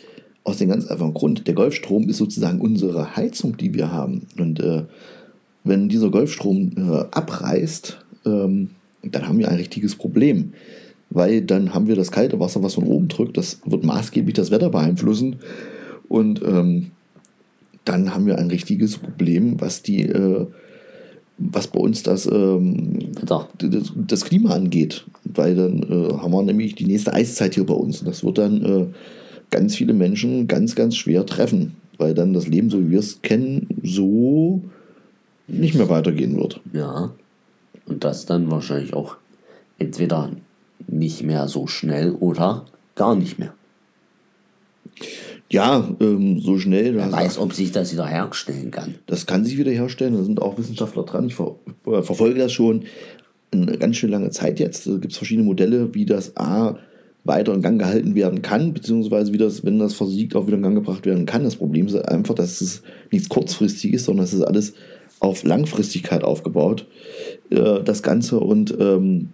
aus 0.43 0.57
dem 0.57 0.69
ganz 0.69 0.87
einfachen 0.87 1.13
Grund. 1.13 1.47
Der 1.47 1.53
Golfstrom 1.53 2.09
ist 2.09 2.17
sozusagen 2.17 2.59
unsere 2.59 3.15
Heizung, 3.15 3.57
die 3.57 3.75
wir 3.75 3.91
haben. 3.91 4.25
Und 4.39 4.59
äh, 4.59 4.83
wenn 5.63 5.87
dieser 5.87 6.09
Golfstrom 6.09 6.71
äh, 6.75 7.05
abreißt, 7.11 8.03
ähm, 8.25 8.71
dann 9.03 9.27
haben 9.27 9.39
wir 9.39 9.49
ein 9.49 9.57
richtiges 9.57 9.95
Problem. 9.95 10.53
Weil 11.09 11.41
dann 11.41 11.73
haben 11.73 11.87
wir 11.87 11.97
das 11.97 12.11
kalte 12.11 12.39
Wasser, 12.39 12.63
was 12.63 12.75
von 12.75 12.85
oben 12.85 13.09
drückt, 13.09 13.35
das 13.35 13.59
wird 13.65 13.83
maßgeblich 13.83 14.33
das 14.33 14.49
Wetter 14.49 14.69
beeinflussen. 14.69 15.37
Und 16.07 16.41
ähm, 16.41 16.91
dann 17.83 18.15
haben 18.15 18.25
wir 18.25 18.37
ein 18.37 18.49
richtiges 18.49 18.97
Problem, 18.97 19.59
was 19.59 19.81
die 19.81 20.03
äh, 20.03 20.45
was 21.41 21.67
bei 21.67 21.79
uns 21.79 22.03
das, 22.03 22.27
ähm, 22.31 23.11
das, 23.23 23.93
das 23.95 24.25
Klima 24.25 24.51
angeht. 24.51 25.05
Weil 25.23 25.55
dann 25.55 25.83
äh, 25.83 26.13
haben 26.13 26.31
wir 26.31 26.43
nämlich 26.43 26.75
die 26.75 26.85
nächste 26.85 27.13
Eiszeit 27.13 27.55
hier 27.55 27.65
bei 27.65 27.73
uns. 27.73 27.99
Und 27.99 28.07
das 28.07 28.23
wird 28.23 28.37
dann 28.37 28.63
äh, 28.63 28.85
ganz 29.49 29.75
viele 29.75 29.93
Menschen 29.93 30.47
ganz, 30.47 30.75
ganz 30.75 30.95
schwer 30.95 31.25
treffen. 31.25 31.73
Weil 31.97 32.13
dann 32.13 32.33
das 32.33 32.47
Leben, 32.47 32.69
so 32.69 32.79
wie 32.79 32.91
wir 32.91 32.99
es 32.99 33.21
kennen, 33.21 33.67
so 33.83 34.61
nicht 35.47 35.75
mehr 35.75 35.89
weitergehen 35.89 36.37
wird. 36.37 36.61
Ja. 36.73 37.11
Und 37.85 38.03
das 38.03 38.25
dann 38.25 38.49
wahrscheinlich 38.51 38.93
auch 38.93 39.17
entweder 39.77 40.31
nicht 40.87 41.23
mehr 41.23 41.47
so 41.47 41.67
schnell 41.67 42.11
oder 42.11 42.65
gar 42.95 43.15
nicht 43.15 43.39
mehr. 43.39 43.53
Ja, 45.49 45.89
ähm, 45.99 46.39
so 46.39 46.57
schnell. 46.57 46.95
Wer 46.95 47.11
weiß, 47.11 47.37
ob 47.37 47.53
sich 47.53 47.71
das 47.71 47.91
wieder 47.91 48.07
herstellen 48.07 48.71
kann. 48.71 48.95
Das 49.05 49.25
kann 49.25 49.43
sich 49.43 49.57
wieder 49.57 49.71
herstellen. 49.71 50.15
Da 50.15 50.23
sind 50.23 50.41
auch 50.41 50.57
Wissenschaftler 50.57 51.03
dran. 51.03 51.27
Ich 51.27 51.35
ver 51.35 51.55
äh, 51.87 52.01
verfolge 52.01 52.39
das 52.39 52.53
schon 52.53 52.85
eine 53.51 53.77
ganz 53.77 53.97
schön 53.97 54.11
lange 54.11 54.29
Zeit 54.29 54.59
jetzt. 54.59 54.87
Da 54.87 54.91
gibt 54.91 55.11
es 55.11 55.17
verschiedene 55.17 55.45
Modelle, 55.45 55.93
wie 55.93 56.05
das 56.05 56.37
A 56.37 56.77
weiter 57.23 57.53
in 57.53 57.61
Gang 57.61 57.79
gehalten 57.79 58.15
werden 58.15 58.41
kann, 58.41 58.73
beziehungsweise 58.73 59.33
wie 59.33 59.37
das, 59.37 59.63
wenn 59.63 59.77
das 59.77 59.93
versiegt, 59.93 60.35
auch 60.35 60.47
wieder 60.47 60.57
in 60.57 60.63
Gang 60.63 60.75
gebracht 60.75 61.05
werden 61.05 61.25
kann. 61.25 61.43
Das 61.43 61.57
Problem 61.57 61.85
ist 61.87 61.95
einfach, 61.95 62.33
dass 62.33 62.61
es 62.61 62.81
nichts 63.11 63.29
kurzfristig 63.29 63.93
ist, 63.93 64.05
sondern 64.05 64.23
es 64.23 64.33
ist 64.33 64.43
alles 64.43 64.73
auf 65.19 65.43
Langfristigkeit 65.43 66.23
aufgebaut, 66.23 66.87
äh, 67.51 67.83
das 67.83 68.01
Ganze. 68.03 68.39
Und 68.39 68.75
ähm, 68.79 69.29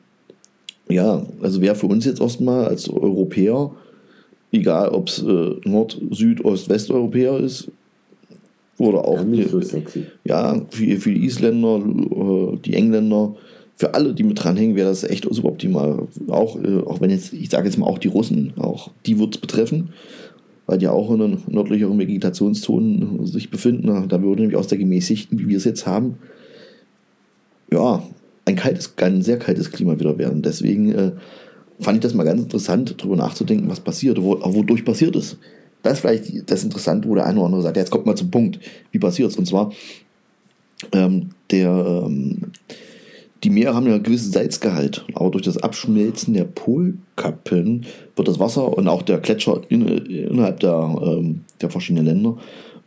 ja, 0.90 1.26
also 1.42 1.62
wäre 1.62 1.76
für 1.76 1.88
uns 1.88 2.06
jetzt 2.06 2.22
erstmal 2.22 2.66
als 2.66 2.90
Europäer, 2.90 3.72
egal 4.52 4.90
ob 4.90 5.10
es 5.10 5.22
äh, 5.24 5.56
Nord-, 5.66 6.00
Süd-, 6.12 6.44
Ost-, 6.44 6.70
Westeuropäer 6.70 7.40
ist, 7.40 7.70
oder 8.80 9.06
auch 9.06 9.18
Ja, 9.18 9.24
nicht 9.24 9.50
so 9.50 9.60
sexy. 9.60 10.04
ja, 10.24 10.62
für, 10.70 10.98
für 10.98 11.12
die 11.12 11.26
Isländer, 11.26 11.78
äh, 11.78 12.58
die 12.64 12.74
Engländer, 12.76 13.36
für 13.76 13.94
alle, 13.94 14.14
die 14.14 14.24
mit 14.24 14.44
dranhängen, 14.44 14.76
wäre 14.76 14.90
das 14.90 15.04
echt 15.04 15.28
suboptimal. 15.30 16.08
Auch, 16.30 16.56
äh, 16.64 16.82
auch 16.86 17.02
wenn 17.02 17.10
jetzt, 17.10 17.34
ich 17.34 17.50
sage 17.50 17.68
jetzt 17.68 17.78
mal 17.78 17.88
auch 17.88 17.98
die 18.00 18.08
Russen, 18.08 18.54
auch 18.58 18.92
die 19.06 19.20
wird 19.20 19.36
es 19.36 19.42
betreffen, 19.42 19.90
weil 20.68 20.78
die 20.78 20.88
auch 20.88 21.12
in 21.12 21.22
einer 21.22 21.38
nördlicheren 21.48 21.98
Vegetationszone 21.98 23.26
sich 23.26 23.50
befinden. 23.50 24.08
Da 24.08 24.22
würde 24.22 24.42
nämlich 24.42 24.58
aus 24.58 24.68
der 24.68 24.78
gemäßigten, 24.78 25.40
wie 25.40 25.48
wir 25.48 25.58
es 25.58 25.64
jetzt 25.64 25.88
haben, 25.88 26.16
ja, 27.72 28.04
ein 28.46 28.56
kaltes, 28.56 28.94
ein 28.98 29.22
sehr 29.22 29.40
kaltes 29.40 29.72
Klima 29.72 30.00
wieder 30.00 30.18
werden. 30.18 30.42
Deswegen 30.42 30.92
äh, 30.94 31.12
fand 31.80 31.98
ich 31.98 32.02
das 32.02 32.14
mal 32.14 32.24
ganz 32.24 32.42
interessant, 32.42 32.96
darüber 32.98 33.18
nachzudenken, 33.18 33.70
was 33.70 33.80
passiert, 33.80 34.22
wo, 34.22 34.40
wodurch 34.42 34.86
passiert 34.86 35.16
ist. 35.16 35.38
Das 35.84 35.94
ist 35.94 36.00
vielleicht 36.00 36.50
das 36.50 36.64
Interessante, 36.64 37.08
wo 37.08 37.16
der 37.16 37.26
eine 37.26 37.40
oder 37.40 37.48
andere 37.48 37.62
sagt, 37.62 37.78
ja, 37.78 37.82
jetzt 37.82 37.92
kommt 37.92 38.06
mal 38.06 38.16
zum 38.16 38.32
Punkt, 38.32 38.60
wie 38.92 39.00
passiert 39.00 39.32
es? 39.32 39.38
Und 39.38 39.46
zwar, 39.46 39.72
ähm, 40.92 41.30
der, 41.52 42.04
ähm, 42.06 42.52
die 43.44 43.50
Meere 43.50 43.76
haben 43.76 43.86
ja 43.86 43.94
einen 43.94 44.04
gewissen 44.04 44.32
Salzgehalt, 44.32 45.06
aber 45.14 45.30
durch 45.30 45.44
das 45.44 45.58
Abschmelzen 45.58 46.34
der 46.34 46.46
Polkappen 46.46 47.86
wird 48.16 48.28
das 48.28 48.40
Wasser 48.40 48.76
und 48.76 48.88
auch 48.88 49.04
der 49.04 49.20
Gletscher 49.20 49.62
in, 49.70 49.88
innerhalb 49.88 50.60
der, 50.60 51.00
ähm, 51.04 51.42
der 51.62 51.70
verschiedenen 51.70 52.06
Länder 52.06 52.38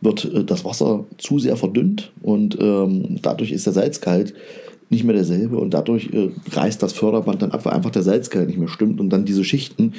wird 0.01 0.25
äh, 0.25 0.43
das 0.43 0.65
Wasser 0.65 1.05
zu 1.17 1.39
sehr 1.39 1.55
verdünnt 1.55 2.11
und 2.21 2.57
ähm, 2.59 3.19
dadurch 3.21 3.51
ist 3.51 3.65
der 3.65 3.73
Salzgehalt 3.73 4.33
nicht 4.91 5.05
mehr 5.05 5.15
derselbe 5.15 5.57
und 5.57 5.73
dadurch 5.73 6.09
äh, 6.13 6.29
reißt 6.51 6.83
das 6.83 6.93
Förderband 6.93 7.41
dann 7.41 7.51
ab, 7.51 7.65
weil 7.65 7.73
einfach 7.73 7.91
der 7.91 8.03
Salzgehalt 8.03 8.49
nicht 8.49 8.59
mehr 8.59 8.67
stimmt 8.67 8.99
und 8.99 9.09
dann 9.09 9.25
diese 9.25 9.43
Schichten, 9.43 9.93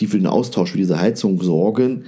die 0.00 0.06
für 0.06 0.18
den 0.18 0.28
Austausch 0.28 0.70
für 0.70 0.78
diese 0.78 1.00
Heizung 1.00 1.42
sorgen, 1.42 2.04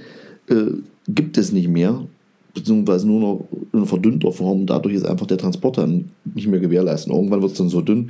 äh, 0.47 0.71
gibt 1.07 1.37
es 1.37 1.51
nicht 1.51 1.67
mehr, 1.67 2.05
beziehungsweise 2.53 3.07
nur 3.07 3.19
noch 3.19 3.47
in 3.73 3.85
verdünnter 3.85 4.31
Form. 4.31 4.65
Dadurch 4.65 4.95
ist 4.95 5.05
einfach 5.05 5.27
der 5.27 5.37
Transport 5.37 5.77
dann 5.77 6.09
nicht 6.33 6.47
mehr 6.47 6.59
gewährleistet. 6.59 7.13
Irgendwann 7.13 7.41
wird 7.41 7.51
es 7.51 7.57
dann 7.57 7.69
so 7.69 7.81
dünn, 7.81 8.09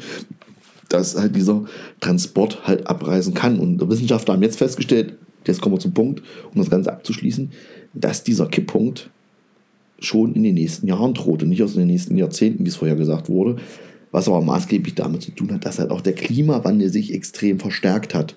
dass 0.90 1.18
halt 1.18 1.36
dieser 1.36 1.66
Transport 2.00 2.68
halt 2.68 2.88
abreisen 2.88 3.34
kann. 3.34 3.60
Und 3.60 3.88
Wissenschaftler 3.90 4.36
haben 4.36 4.44
jetzt 4.44 4.58
festgestellt, 4.58 5.16
jetzt 5.46 5.62
kommen 5.62 5.76
wir 5.76 5.80
zum 5.80 5.94
Punkt, 5.94 6.22
um 6.54 6.60
das 6.60 6.70
Ganze 6.70 6.92
abzuschließen, 6.92 7.52
dass 7.94 8.24
dieser 8.24 8.48
Kipppunkt 8.48 9.10
schon 10.00 10.34
in 10.34 10.44
den 10.44 10.56
nächsten 10.56 10.88
Jahren 10.88 11.14
droht 11.14 11.44
und 11.44 11.50
nicht 11.50 11.64
aus 11.64 11.74
den 11.74 11.88
nächsten 11.88 12.18
Jahrzehnten, 12.18 12.64
wie 12.66 12.70
es 12.70 12.76
vorher 12.76 12.96
gesagt 12.96 13.30
wurde. 13.30 13.58
Was 14.12 14.28
aber 14.28 14.42
maßgeblich 14.42 14.96
damit 14.96 15.22
zu 15.22 15.32
tun 15.32 15.52
hat, 15.54 15.66
dass 15.66 15.80
halt 15.80 15.92
auch 15.92 16.02
der 16.02 16.14
Klimawandel 16.14 16.90
sich 16.90 17.14
extrem 17.14 17.60
verstärkt 17.60 18.16
hat. 18.16 18.36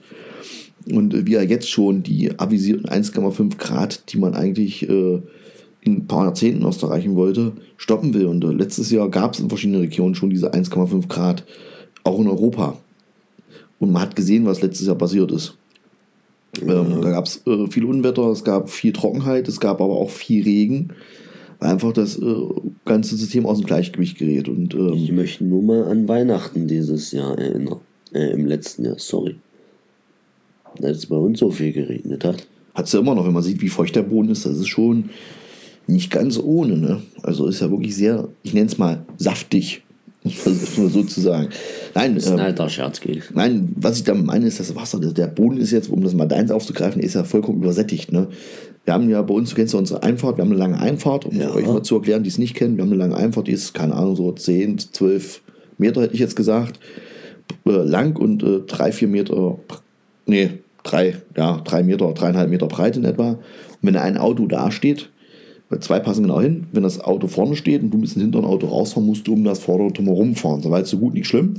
Und 0.90 1.26
wir 1.26 1.44
jetzt 1.44 1.70
schon 1.70 2.02
die 2.02 2.38
avisierten 2.38 2.86
1,5 2.86 3.56
Grad, 3.56 4.12
die 4.12 4.18
man 4.18 4.34
eigentlich 4.34 4.88
äh, 4.88 5.22
in 5.80 5.96
ein 5.96 6.06
paar 6.06 6.26
Jahrzehnten 6.26 6.64
erst 6.64 6.82
erreichen 6.82 7.16
wollte, 7.16 7.52
stoppen 7.76 8.14
will. 8.14 8.26
Und 8.26 8.44
äh, 8.44 8.48
letztes 8.48 8.90
Jahr 8.90 9.08
gab 9.08 9.34
es 9.34 9.40
in 9.40 9.48
verschiedenen 9.48 9.80
Regionen 9.80 10.14
schon 10.14 10.30
diese 10.30 10.52
1,5 10.52 11.08
Grad, 11.08 11.44
auch 12.04 12.20
in 12.20 12.28
Europa. 12.28 12.76
Und 13.78 13.92
man 13.92 14.02
hat 14.02 14.16
gesehen, 14.16 14.46
was 14.46 14.62
letztes 14.62 14.86
Jahr 14.86 14.96
passiert 14.96 15.32
ist. 15.32 15.56
Ähm, 16.60 17.00
da 17.00 17.10
gab 17.10 17.26
es 17.26 17.46
äh, 17.46 17.66
viel 17.68 17.84
Unwetter, 17.84 18.30
es 18.30 18.44
gab 18.44 18.70
viel 18.70 18.92
Trockenheit, 18.92 19.48
es 19.48 19.58
gab 19.58 19.80
aber 19.80 19.94
auch 19.94 20.10
viel 20.10 20.44
Regen, 20.44 20.90
weil 21.62 21.70
einfach 21.70 21.92
das 21.92 22.18
äh, 22.18 22.34
ganze 22.84 23.16
System 23.16 23.46
aus 23.46 23.58
dem 23.58 23.66
Gleichgewicht 23.66 24.18
gerät. 24.18 24.48
Und, 24.48 24.74
ähm, 24.74 24.94
ich 24.94 25.12
möchte 25.12 25.44
nur 25.44 25.62
mal 25.62 25.84
an 25.84 26.08
Weihnachten 26.08 26.66
dieses 26.66 27.12
Jahr 27.12 27.38
erinnern. 27.38 27.80
Äh, 28.12 28.32
Im 28.32 28.46
letzten 28.46 28.84
Jahr, 28.84 28.98
sorry. 28.98 29.36
Als 30.82 30.98
es 30.98 31.06
bei 31.06 31.16
uns 31.16 31.38
so 31.38 31.50
viel 31.50 31.72
geregnet 31.72 32.24
hat. 32.24 32.46
Hat 32.74 32.86
es 32.86 32.92
ja 32.92 33.00
immer 33.00 33.14
noch, 33.14 33.26
wenn 33.26 33.32
man 33.32 33.42
sieht, 33.42 33.62
wie 33.62 33.68
feucht 33.68 33.94
der 33.94 34.02
Boden 34.02 34.30
ist, 34.30 34.46
das 34.46 34.58
ist 34.58 34.68
schon 34.68 35.10
nicht 35.86 36.10
ganz 36.10 36.38
ohne. 36.38 36.76
Ne? 36.76 37.02
Also 37.22 37.46
ist 37.46 37.60
ja 37.60 37.70
wirklich 37.70 37.94
sehr, 37.94 38.28
ich 38.42 38.54
nenne 38.54 38.66
es 38.66 38.78
mal, 38.78 39.04
saftig. 39.18 39.82
Sozusagen. 40.24 41.48
Nein, 41.94 42.14
das 42.14 42.24
ist 42.24 42.30
ein 42.30 42.38
ähm, 42.38 42.44
alter 42.44 42.68
Scherz, 42.68 43.00
geht. 43.00 43.30
Nein, 43.34 43.72
was 43.76 43.98
ich 43.98 44.04
damit 44.04 44.24
meine, 44.24 44.46
ist 44.46 44.60
das 44.60 44.74
Wasser. 44.74 45.00
Der 45.00 45.26
Boden 45.26 45.56
ist 45.56 45.72
jetzt, 45.72 45.90
um 45.90 46.02
das 46.02 46.14
mal 46.14 46.26
deins 46.26 46.50
aufzugreifen, 46.50 47.02
ist 47.02 47.14
ja 47.14 47.24
vollkommen 47.24 47.62
übersättigt. 47.62 48.12
Ne? 48.12 48.28
Wir 48.84 48.94
haben 48.94 49.10
ja 49.10 49.20
bei 49.22 49.34
uns, 49.34 49.50
du 49.50 49.56
kennst 49.56 49.74
ja 49.74 49.78
unsere 49.78 50.02
Einfahrt, 50.02 50.38
wir 50.38 50.44
haben 50.44 50.50
eine 50.50 50.58
lange 50.58 50.78
Einfahrt, 50.78 51.26
um 51.26 51.38
ja. 51.38 51.52
euch 51.52 51.66
mal 51.66 51.82
zu 51.82 51.96
erklären, 51.96 52.22
die 52.22 52.28
es 52.28 52.38
nicht 52.38 52.54
kennen. 52.54 52.76
Wir 52.76 52.84
haben 52.84 52.92
eine 52.92 52.98
lange 52.98 53.16
Einfahrt, 53.16 53.48
die 53.48 53.52
ist, 53.52 53.74
keine 53.74 53.94
Ahnung, 53.94 54.16
so 54.16 54.30
10, 54.30 54.78
12 54.78 55.42
Meter, 55.78 56.02
hätte 56.02 56.14
ich 56.14 56.20
jetzt 56.20 56.36
gesagt, 56.36 56.78
äh, 57.66 57.70
lang 57.70 58.16
und 58.16 58.42
äh, 58.42 58.60
3, 58.66 58.92
4 58.92 59.08
Meter, 59.08 59.58
nee, 60.26 60.50
3, 60.84 61.16
ja, 61.36 61.60
3 61.64 61.82
Meter, 61.82 62.06
3,5 62.06 62.46
Meter 62.46 62.66
breit 62.66 62.96
in 62.96 63.04
etwa. 63.04 63.30
Und 63.30 63.38
wenn 63.82 63.96
ein 63.96 64.16
Auto 64.16 64.46
da 64.46 64.70
steht, 64.70 65.10
Zwei 65.80 66.00
passen 66.00 66.22
genau 66.22 66.40
hin. 66.40 66.66
Wenn 66.72 66.82
das 66.82 67.00
Auto 67.00 67.28
vorne 67.28 67.56
steht 67.56 67.82
und 67.82 67.90
du 67.90 67.98
müssen 67.98 68.20
hinter 68.20 68.40
ein 68.40 68.44
Auto 68.44 68.66
rausfahren, 68.66 69.06
musst 69.06 69.26
du 69.26 69.34
um 69.34 69.44
das 69.44 69.60
vordere 69.60 69.92
drumherum 69.92 70.34
fahren. 70.34 70.62
So 70.62 70.70
weit, 70.70 70.86
so 70.86 70.98
gut, 70.98 71.14
nicht 71.14 71.26
schlimm. 71.26 71.54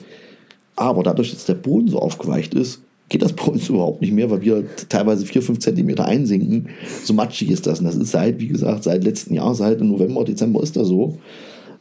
Aber 0.76 1.04
dadurch, 1.04 1.32
dass 1.32 1.45
der 1.45 1.56
Boden 1.56 1.88
so 1.88 1.99
aufgeweicht 1.99 2.54
ist, 2.54 2.82
geht 3.10 3.21
das 3.21 3.34
bei 3.34 3.45
uns 3.45 3.69
überhaupt 3.69 4.02
nicht 4.02 4.13
mehr, 4.13 4.30
weil 4.30 4.41
wir 4.41 4.65
teilweise 4.89 5.26
4, 5.26 5.41
5 5.41 5.60
Zentimeter 5.60 6.06
einsinken. 6.06 6.69
So 7.04 7.13
matschig 7.13 7.49
ist 7.49 7.67
das. 7.67 7.80
Und 7.80 7.86
das 7.86 7.95
ist 7.95 8.12
seit, 8.12 8.39
wie 8.39 8.47
gesagt, 8.47 8.84
seit 8.84 9.04
letztem 9.04 9.36
Jahr, 9.36 9.54
seit 9.56 9.82
November, 9.82 10.23
Dezember 10.23 10.62
ist 10.63 10.76
das 10.76 10.88
so. 10.88 11.17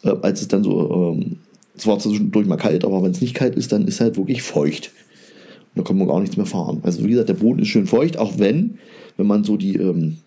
Äh, 0.03 0.14
als 0.23 0.42
es 0.42 0.49
dann 0.49 0.64
so, 0.64 1.14
ähm, 1.14 1.38
es 1.77 1.87
war 1.87 1.99
zwischendurch 1.99 2.47
mal 2.47 2.57
kalt, 2.57 2.85
aber 2.85 3.03
wenn 3.03 3.12
es 3.12 3.21
nicht 3.21 3.35
kalt 3.35 3.55
ist, 3.55 3.73
dann 3.73 3.87
ist 3.87 3.95
es 3.95 4.01
halt 4.01 4.16
wirklich 4.16 4.42
feucht. 4.42 4.92
Und 5.75 5.83
da 5.83 5.88
kann 5.88 5.97
man 5.97 6.09
gar 6.09 6.21
nichts 6.21 6.37
mehr 6.37 6.47
fahren. 6.47 6.81
Also 6.83 7.05
wie 7.05 7.11
gesagt, 7.11 7.31
der 7.31 7.35
Boden 7.35 7.61
ist 7.61 7.68
schön 7.68 7.87
feucht, 7.87 8.18
auch 8.18 8.38
wenn, 8.38 8.79
wenn 9.16 9.27
man 9.27 9.42
so 9.42 9.57
die, 9.57 9.77
ähm, 9.77 10.18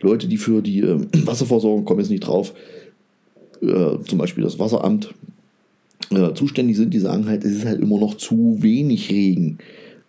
Leute, 0.00 0.28
die 0.28 0.36
für 0.36 0.62
die 0.62 0.80
äh, 0.80 1.00
Wasserversorgung, 1.26 1.84
kommen 1.84 2.00
jetzt 2.00 2.10
nicht 2.10 2.26
drauf, 2.26 2.54
äh, 3.62 3.98
zum 4.06 4.18
Beispiel 4.18 4.44
das 4.44 4.58
Wasseramt, 4.58 5.14
äh, 6.10 6.34
zuständig 6.34 6.76
sind, 6.76 6.94
die 6.94 6.98
sagen 6.98 7.26
halt, 7.26 7.44
es 7.44 7.52
ist 7.52 7.64
halt 7.66 7.80
immer 7.80 7.98
noch 7.98 8.14
zu 8.14 8.58
wenig 8.60 9.10
Regen, 9.10 9.58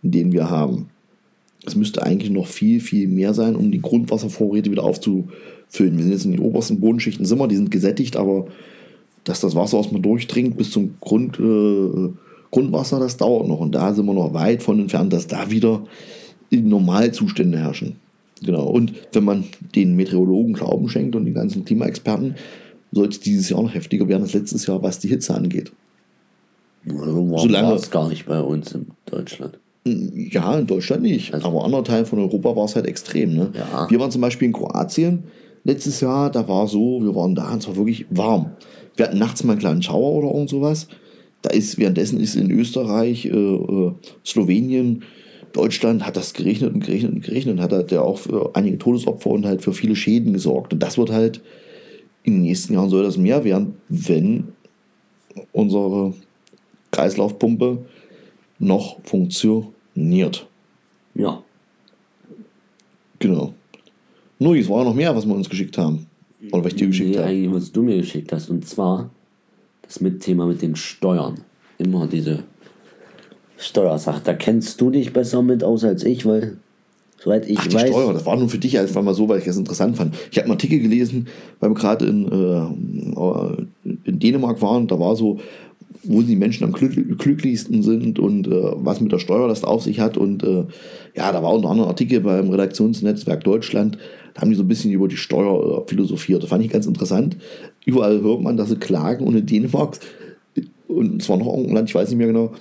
den 0.02 0.32
wir 0.32 0.50
haben. 0.50 0.90
Es 1.66 1.76
müsste 1.76 2.04
eigentlich 2.04 2.30
noch 2.30 2.48
viel, 2.48 2.80
viel 2.80 3.08
mehr 3.08 3.34
sein, 3.34 3.56
um 3.56 3.72
die 3.72 3.82
Grundwasservorräte 3.82 4.72
wieder 4.72 4.84
aufzufüllen. 4.84 5.98
Wir 5.98 6.04
sind 6.04 6.12
jetzt 6.12 6.26
in 6.26 6.32
den 6.32 6.42
obersten 6.42 6.80
Bodenschichten 6.80 7.26
Simmer, 7.26 7.48
die 7.48 7.56
sind 7.56 7.72
gesättigt, 7.72 8.16
aber 8.16 8.48
dass 9.24 9.42
das 9.42 9.56
Wasser 9.56 9.78
erstmal 9.78 10.02
durchdringt 10.02 10.58
bis 10.58 10.72
zum 10.72 10.96
Grund, 11.02 11.40
äh, 11.40 12.10
Grundwasser, 12.52 13.00
das 13.00 13.18
dauert 13.18 13.48
noch. 13.48 13.60
Und 13.60 13.76
da 13.76 13.94
sind 13.94 14.06
wir 14.06 14.14
noch 14.14 14.34
weit 14.34 14.64
von 14.64 14.80
entfernt, 14.80 15.12
dass 15.12 15.28
da 15.28 15.52
wieder 15.52 15.84
Normalzustände 16.50 17.58
herrschen. 17.58 17.98
Genau. 18.44 18.68
Und 18.68 18.94
wenn 19.14 19.24
man 19.24 19.46
den 19.76 19.96
Meteorologen 19.96 20.54
Glauben 20.54 20.90
schenkt 20.90 21.16
und 21.16 21.26
den 21.26 21.34
ganzen 21.34 21.66
Klimaexperten, 21.66 22.36
sollte 22.92 23.12
es 23.12 23.20
dieses 23.20 23.50
Jahr 23.50 23.62
noch 23.62 23.74
heftiger 23.74 24.08
werden 24.08 24.24
als 24.24 24.34
letztes 24.34 24.66
Jahr, 24.66 24.82
was 24.82 25.00
die 25.00 25.10
Hitze 25.10 25.34
angeht. 25.34 25.72
Also 26.90 27.38
Solange 27.38 27.68
war 27.68 27.76
es 27.76 27.92
gar 27.92 28.08
nicht 28.10 28.26
bei 28.26 28.40
uns 28.40 28.72
in 28.74 28.88
Deutschland. 29.06 29.60
Ja, 29.86 30.58
in 30.58 30.68
Deutschland 30.68 31.04
nicht. 31.04 31.34
Also, 31.34 31.48
aber 31.48 31.64
andere 31.64 31.84
Teile 31.84 32.06
von 32.06 32.20
Europa 32.20 32.56
war 32.56 32.66
es 32.66 32.76
halt 32.76 32.88
extrem. 32.88 33.36
Ne? 33.36 33.52
Ja. 33.54 33.88
Wir 33.90 34.00
waren 34.00 34.12
zum 34.12 34.22
Beispiel 34.22 34.48
in 34.48 34.54
Kroatien 34.54 35.24
letztes 35.64 36.02
Jahr, 36.02 36.32
da 36.32 36.48
war 36.48 36.68
so, 36.68 37.02
wir 37.02 37.14
waren 37.16 37.36
da 37.36 37.52
und 37.52 37.60
es 37.60 37.68
war 37.68 37.76
wirklich 37.76 38.06
warm. 38.10 38.52
Wir 38.96 39.06
hatten 39.06 39.18
nachts 39.18 39.44
mal 39.44 39.54
einen 39.54 39.60
kleinen 39.60 39.82
Schauer 39.82 40.14
oder 40.14 40.34
irgend 40.34 40.50
sowas. 40.50 40.88
Da 41.42 41.52
ist, 41.52 41.78
währenddessen 41.78 42.20
ist 42.20 42.36
in 42.36 42.50
Österreich, 42.52 43.26
äh, 43.26 43.30
äh 43.30 43.92
Slowenien, 44.26 45.04
Deutschland 45.58 46.06
hat 46.06 46.16
das 46.16 46.34
gerechnet 46.34 46.74
und 46.74 46.86
gerechnet 46.86 47.14
und 47.14 47.24
gerechnet 47.24 47.56
und 47.56 47.62
hat 47.62 47.72
halt 47.72 47.92
ja 47.92 48.02
auch 48.02 48.20
für 48.20 48.56
einige 48.56 48.78
Todesopfer 48.78 49.32
und 49.32 49.46
halt 49.46 49.64
für 49.64 49.74
viele 49.74 49.96
Schäden 49.96 50.34
gesorgt. 50.34 50.72
Und 50.72 50.84
das 50.84 50.98
wird 50.98 51.12
halt 51.12 51.42
in 52.24 52.34
den 52.34 52.42
nächsten 52.44 52.74
Jahren 52.74 52.90
soll 52.90 53.04
das 53.04 53.18
mehr 53.18 53.44
werden, 53.44 53.76
wenn 53.90 54.50
unsere 55.52 56.14
Kreislaufpumpe 56.92 57.86
noch 58.60 58.98
funktioniert. 59.04 60.48
Ja. 61.16 61.42
Genau. 63.20 63.54
Nur, 64.40 64.56
es 64.56 64.70
war 64.70 64.84
noch 64.84 64.94
mehr, 64.94 65.16
was 65.16 65.26
wir 65.26 65.34
uns 65.34 65.50
geschickt 65.50 65.78
haben. 65.78 66.06
Oder 66.52 66.64
was 66.64 66.74
ich 66.74 66.80
dir 66.80 66.88
geschickt 66.88 67.10
nee, 67.10 67.18
habe. 67.18 67.28
eigentlich, 67.28 67.54
was 67.54 67.72
du 67.72 67.82
mir 67.82 67.98
geschickt 67.98 68.32
hast. 68.32 68.50
Und 68.50 68.68
zwar 68.68 69.10
das 69.82 70.02
mit 70.02 70.22
Thema 70.22 70.46
mit 70.46 70.62
den 70.62 70.76
Steuern. 70.76 71.40
Immer 71.80 72.06
diese 72.06 72.44
Steuersache. 73.58 74.22
Da 74.24 74.34
kennst 74.34 74.80
du 74.82 74.90
dich 74.90 75.14
besser 75.14 75.42
mit 75.42 75.64
aus 75.64 75.84
als 75.84 76.04
ich, 76.04 76.26
weil 76.26 76.58
soweit 77.20 77.50
ich 77.50 77.58
Ach, 77.60 77.68
die 77.68 77.76
weiß. 77.76 77.90
Steuer, 77.90 78.14
das 78.14 78.26
war 78.26 78.38
nur 78.38 78.50
für 78.50 78.60
dich 78.60 78.78
einfach 78.80 79.02
mal 79.02 79.14
so, 79.14 79.28
weil 79.28 79.40
ich 79.40 79.46
das 79.46 79.58
interessant 79.58 79.98
fand. 79.98 80.16
Ich 80.32 80.38
habe 80.38 80.46
einen 80.46 80.54
Artikel 80.54 80.80
gelesen, 80.80 81.28
weil 81.60 81.72
wir 81.72 81.76
gerade 81.76 82.06
in, 82.06 82.26
äh, 82.26 83.90
in 84.06 84.20
Dänemark 84.20 84.62
waren, 84.62 84.88
da 84.88 85.00
war 85.00 85.16
so, 85.16 85.40
wo 86.04 86.22
die 86.22 86.36
Menschen 86.36 86.64
am 86.64 86.72
glücklichsten 86.72 87.84
sind 87.84 88.20
und 88.20 88.48
äh, 88.48 88.72
was 88.76 89.02
mit 89.02 89.12
der 89.12 89.20
Steuer 89.20 89.48
das 89.48 89.64
auf 89.64 89.84
sich 89.84 90.00
hat. 90.00 90.18
Und 90.18 90.44
äh, 90.44 90.66
ja, 91.16 91.32
da 91.32 91.44
war 91.44 91.54
unter 91.54 91.70
anderem 91.70 91.88
ein 91.88 91.92
Artikel 91.92 92.22
beim 92.22 92.50
Redaktionsnetzwerk 92.50 93.44
Deutschland, 93.44 93.98
da 94.34 94.42
haben 94.42 94.50
die 94.52 94.56
so 94.56 94.64
ein 94.64 94.68
bisschen 94.68 94.92
über 94.92 95.08
die 95.08 95.18
Steuer 95.18 95.82
äh, 95.82 95.90
philosophiert. 95.90 96.44
Das 96.44 96.50
fand 96.50 96.64
ich 96.64 96.72
ganz 96.72 96.86
interessant. 96.86 97.38
Überall 97.86 98.22
hört 98.22 98.42
man, 98.42 98.56
dass 98.56 98.70
sie 98.70 98.78
klagen 98.78 99.26
und 99.26 99.36
in 99.36 99.46
Dänemark, 99.46 100.00
und 100.88 101.22
es 101.22 101.28
war 101.28 101.38
noch 101.38 101.48
irgendein 101.48 101.76
Land, 101.76 101.90
ich 101.90 101.96
weiß 101.96 102.10
nicht 102.10 102.18
mehr 102.18 102.28
genau, 102.28 102.52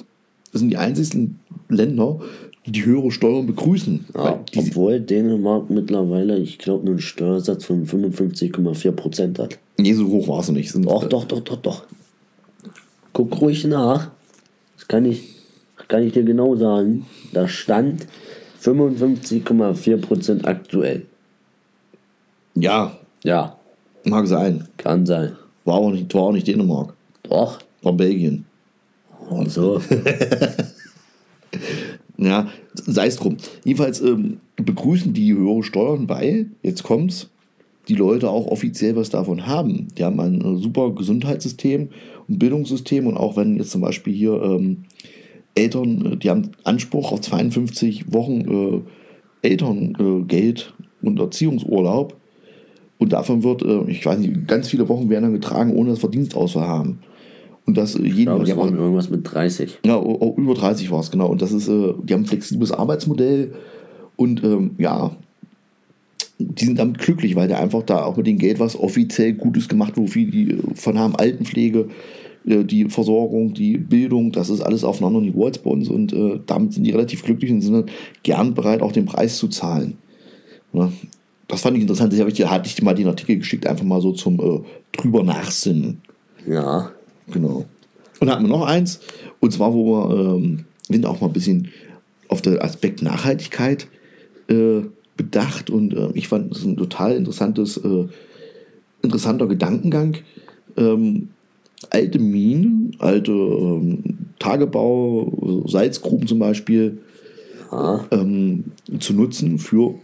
das 0.56 0.60
sind 0.60 0.70
die 0.70 0.78
einzigen 0.78 1.38
Länder, 1.68 2.18
die 2.64 2.72
die 2.72 2.86
höhere 2.86 3.10
Steuern 3.10 3.46
begrüßen. 3.46 4.06
Ja, 4.14 4.42
obwohl 4.56 5.00
Dänemark 5.00 5.68
mittlerweile, 5.68 6.38
ich 6.38 6.56
glaube, 6.56 6.88
einen 6.88 6.98
Steuersatz 6.98 7.66
von 7.66 7.86
55,4% 7.86 9.38
hat. 9.38 9.58
Nee, 9.76 9.92
so 9.92 10.08
hoch 10.08 10.28
war 10.28 10.40
es 10.40 10.50
nicht. 10.50 10.72
Sind, 10.72 10.86
doch, 10.86 11.04
äh, 11.04 11.08
doch, 11.08 11.26
doch, 11.26 11.40
doch, 11.40 11.56
doch. 11.56 11.84
Guck 13.12 13.38
ruhig 13.42 13.66
nach. 13.66 14.10
Das 14.78 14.88
kann 14.88 15.04
ich, 15.04 15.34
kann 15.88 16.02
ich 16.02 16.14
dir 16.14 16.22
genau 16.22 16.56
sagen. 16.56 17.04
Da 17.34 17.48
stand 17.48 18.06
55,4% 18.62 20.46
aktuell. 20.46 21.02
Ja. 22.54 22.96
Ja. 23.24 23.58
Mag 24.04 24.26
sein. 24.26 24.66
Kann 24.78 25.04
sein. 25.04 25.36
War 25.66 25.74
auch 25.74 25.90
nicht, 25.90 26.14
war 26.14 26.22
auch 26.22 26.32
nicht 26.32 26.46
Dänemark. 26.46 26.94
Doch. 27.24 27.58
War 27.82 27.92
Belgien. 27.92 28.46
Und 29.28 29.50
so. 29.50 29.80
ja, 32.18 32.48
sei 32.74 33.06
es 33.06 33.16
drum. 33.16 33.36
Jedenfalls 33.64 34.00
ähm, 34.00 34.38
begrüßen 34.56 35.12
die 35.12 35.34
höhere 35.34 35.62
Steuern, 35.62 36.08
weil, 36.08 36.50
jetzt 36.62 36.82
kommt's, 36.82 37.30
die 37.88 37.94
Leute 37.94 38.30
auch 38.30 38.46
offiziell 38.46 38.96
was 38.96 39.10
davon 39.10 39.46
haben. 39.46 39.88
Die 39.96 40.04
haben 40.04 40.20
ein 40.20 40.40
äh, 40.40 40.60
super 40.60 40.92
Gesundheitssystem 40.92 41.88
und 42.28 42.38
Bildungssystem 42.38 43.06
und 43.06 43.16
auch 43.16 43.36
wenn 43.36 43.56
jetzt 43.56 43.70
zum 43.70 43.80
Beispiel 43.80 44.14
hier 44.14 44.42
ähm, 44.42 44.84
Eltern, 45.54 46.12
äh, 46.12 46.16
die 46.16 46.30
haben 46.30 46.52
Anspruch 46.64 47.12
auf 47.12 47.20
52 47.20 48.12
Wochen 48.12 48.84
äh, 49.42 49.48
Elterngeld 49.48 50.74
äh, 50.78 51.06
und 51.06 51.20
Erziehungsurlaub 51.20 52.16
und 52.98 53.12
davon 53.12 53.42
wird, 53.42 53.62
äh, 53.62 53.90
ich 53.90 54.04
weiß 54.04 54.18
nicht, 54.18 54.48
ganz 54.48 54.68
viele 54.68 54.88
Wochen 54.88 55.08
werden 55.08 55.24
dann 55.24 55.32
getragen, 55.32 55.74
ohne 55.74 55.90
dass 55.90 56.02
wir 56.02 56.10
Dienstausfall 56.10 56.66
haben. 56.66 57.00
Und 57.66 57.76
das 57.76 57.94
jeden 57.94 58.06
Ich 58.06 58.24
glaube, 58.24 58.44
die 58.44 58.52
haben 58.52 58.76
irgendwas 58.78 59.10
mit 59.10 59.20
30. 59.30 59.78
ja, 59.84 59.96
o- 59.98 60.16
o- 60.20 60.34
über 60.40 60.54
30 60.54 60.90
war 60.90 61.00
es, 61.00 61.10
genau. 61.10 61.26
Und 61.28 61.42
das 61.42 61.52
ist, 61.52 61.68
äh, 61.68 61.94
die 62.04 62.14
haben 62.14 62.22
ein 62.22 62.26
flexibles 62.26 62.70
Arbeitsmodell 62.72 63.52
und 64.16 64.42
ähm, 64.44 64.70
ja, 64.78 65.16
die 66.38 66.64
sind 66.66 66.78
damit 66.78 66.98
glücklich, 66.98 67.34
weil 67.34 67.48
der 67.48 67.58
einfach 67.60 67.82
da 67.82 68.04
auch 68.04 68.16
mit 68.16 68.26
dem 68.26 68.38
Geld 68.38 68.60
was 68.60 68.78
offiziell 68.78 69.32
Gutes 69.32 69.68
gemacht, 69.68 69.94
wofür 69.96 70.30
die 70.30 70.50
äh, 70.52 70.58
von 70.74 70.98
haben, 70.98 71.16
Altenpflege, 71.16 71.88
äh, 72.46 72.62
die 72.62 72.84
Versorgung, 72.88 73.52
die 73.54 73.78
Bildung, 73.78 74.30
das 74.32 74.48
ist 74.50 74.60
alles 74.60 74.84
auf 74.84 74.98
einem 74.98 75.06
anderen 75.08 75.24
Niveau 75.26 75.46
als 75.46 75.58
bei 75.58 75.70
uns 75.70 75.88
und 75.88 76.12
äh, 76.12 76.38
damit 76.46 76.72
sind 76.74 76.84
die 76.84 76.90
relativ 76.92 77.24
glücklich 77.24 77.50
und 77.50 77.62
sind 77.62 77.72
dann 77.72 77.86
gern 78.22 78.54
bereit, 78.54 78.80
auch 78.82 78.92
den 78.92 79.06
Preis 79.06 79.38
zu 79.38 79.48
zahlen. 79.48 79.94
Ja, 80.72 80.92
das 81.48 81.62
fand 81.62 81.76
ich 81.76 81.82
interessant, 81.82 82.12
dir, 82.12 82.26
hatte 82.50 82.68
ich 82.68 82.74
dir 82.74 82.84
mal 82.84 82.94
den 82.94 83.08
Artikel 83.08 83.38
geschickt, 83.38 83.66
einfach 83.66 83.84
mal 83.84 84.00
so 84.00 84.12
zum 84.12 84.38
äh, 84.40 84.60
drüber 84.92 85.24
nachsinnen. 85.24 86.00
Ja. 86.46 86.92
Genau. 87.32 87.64
Und 88.20 88.30
hatten 88.30 88.44
wir 88.44 88.48
noch 88.48 88.66
eins, 88.66 89.00
und 89.40 89.52
zwar, 89.52 89.74
wo 89.74 89.84
wir, 89.86 90.36
ähm, 90.36 90.64
sind 90.88 91.04
auch 91.06 91.20
mal 91.20 91.26
ein 91.28 91.32
bisschen 91.32 91.68
auf 92.28 92.42
den 92.42 92.60
Aspekt 92.60 93.02
Nachhaltigkeit 93.02 93.88
äh, 94.48 94.82
bedacht 95.16 95.70
und 95.70 95.94
äh, 95.94 96.08
ich 96.14 96.28
fand 96.28 96.54
das 96.54 96.64
ein 96.64 96.76
total 96.76 97.16
interessantes, 97.16 97.76
äh, 97.76 98.06
interessanter 99.02 99.46
Gedankengang. 99.46 100.16
Ähm, 100.76 101.28
alte 101.90 102.18
Minen, 102.18 102.96
alte 102.98 103.32
ähm, 103.32 104.02
Tagebau, 104.38 105.64
Salzgruben 105.66 106.26
zum 106.26 106.38
Beispiel, 106.38 106.98
ja. 107.70 108.04
ähm, 108.10 108.64
zu 108.98 109.12
nutzen 109.14 109.58
für 109.58 109.94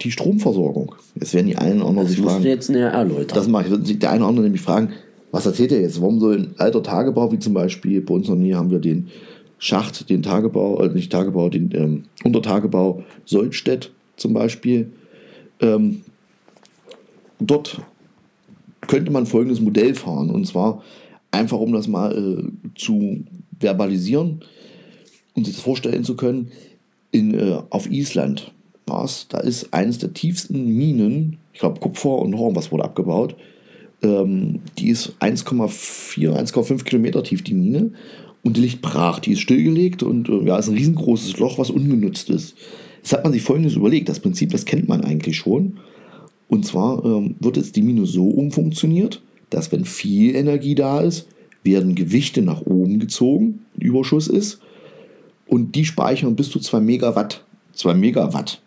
die 0.00 0.10
Stromversorgung. 0.10 0.94
Jetzt 1.14 1.34
werden 1.34 1.46
die 1.46 1.56
einen 1.56 1.80
oder 1.80 1.90
anderen 1.90 2.06
Das 2.06 2.16
sich 2.16 2.24
fragen. 2.24 2.42
du 2.42 2.48
jetzt 2.48 2.70
näher 2.70 2.90
erläutern. 2.90 3.34
Das 3.34 3.48
mache 3.48 3.66
ich. 3.68 3.98
Der 3.98 4.10
eine 4.10 4.20
oder 4.20 4.28
andere 4.28 4.44
nämlich 4.44 4.62
fragen, 4.62 4.90
was 5.30 5.46
erzählt 5.46 5.72
er 5.72 5.80
jetzt? 5.80 6.00
Warum 6.00 6.20
soll 6.20 6.36
ein 6.36 6.54
alter 6.58 6.82
Tagebau, 6.82 7.32
wie 7.32 7.38
zum 7.38 7.54
Beispiel 7.54 8.00
bei 8.00 8.14
uns 8.14 8.26
der 8.26 8.36
Nähe 8.36 8.56
haben 8.56 8.70
wir 8.70 8.78
den 8.78 9.08
Schacht, 9.58 10.08
den 10.08 10.22
Tagebau, 10.22 10.80
äh, 10.82 10.88
nicht 10.88 11.12
Tagebau, 11.12 11.48
den 11.48 11.70
ähm, 11.74 12.04
Untertagebau 12.24 13.04
Soldstedt 13.24 13.92
zum 14.16 14.32
Beispiel. 14.32 14.90
Ähm, 15.60 16.02
dort 17.38 17.80
könnte 18.80 19.12
man 19.12 19.26
folgendes 19.26 19.60
Modell 19.60 19.94
fahren. 19.94 20.30
Und 20.30 20.46
zwar 20.46 20.82
einfach, 21.30 21.58
um 21.58 21.72
das 21.72 21.88
mal 21.88 22.16
äh, 22.16 22.70
zu 22.74 23.24
verbalisieren 23.58 24.40
und 25.34 25.44
sich 25.44 25.54
das 25.54 25.62
vorstellen 25.62 26.04
zu 26.04 26.16
können, 26.16 26.50
in, 27.12 27.34
äh, 27.34 27.58
auf 27.70 27.90
Island 27.90 28.52
da 29.28 29.38
ist 29.38 29.72
eines 29.72 29.98
der 29.98 30.12
tiefsten 30.12 30.76
Minen, 30.76 31.38
ich 31.52 31.60
glaube 31.60 31.80
Kupfer 31.80 32.16
und 32.18 32.30
noch 32.30 32.50
was 32.54 32.72
wurde 32.72 32.84
abgebaut, 32.84 33.36
ähm, 34.02 34.60
die 34.78 34.88
ist 34.88 35.14
1,4, 35.20 36.36
1,5 36.36 36.84
Kilometer 36.84 37.22
tief, 37.22 37.42
die 37.42 37.54
Mine. 37.54 37.92
Und 38.42 38.56
die 38.56 38.62
liegt 38.62 38.80
brach, 38.80 39.18
die 39.18 39.32
ist 39.32 39.40
stillgelegt 39.40 40.02
und 40.02 40.28
äh, 40.28 40.44
ja, 40.44 40.58
ist 40.58 40.68
ein 40.68 40.76
riesengroßes 40.76 41.38
Loch, 41.38 41.58
was 41.58 41.70
ungenutzt 41.70 42.30
ist. 42.30 42.56
Jetzt 43.02 43.12
hat 43.12 43.24
man 43.24 43.32
sich 43.32 43.42
folgendes 43.42 43.74
überlegt, 43.74 44.08
das 44.08 44.20
Prinzip, 44.20 44.50
das 44.50 44.64
kennt 44.64 44.88
man 44.88 45.02
eigentlich 45.02 45.36
schon. 45.36 45.78
Und 46.48 46.66
zwar 46.66 47.04
ähm, 47.04 47.36
wird 47.38 47.56
jetzt 47.56 47.76
die 47.76 47.82
Mine 47.82 48.06
so 48.06 48.28
umfunktioniert, 48.28 49.22
dass 49.50 49.70
wenn 49.72 49.84
viel 49.84 50.34
Energie 50.34 50.74
da 50.74 51.00
ist, 51.00 51.28
werden 51.62 51.94
Gewichte 51.94 52.42
nach 52.42 52.62
oben 52.62 52.98
gezogen, 52.98 53.66
Überschuss 53.78 54.28
ist, 54.28 54.60
und 55.46 55.74
die 55.74 55.84
speichern 55.84 56.36
bis 56.36 56.48
zu 56.48 56.60
2 56.60 56.80
Megawatt. 56.80 57.44
2 57.74 57.94
Megawatt. 57.94 58.60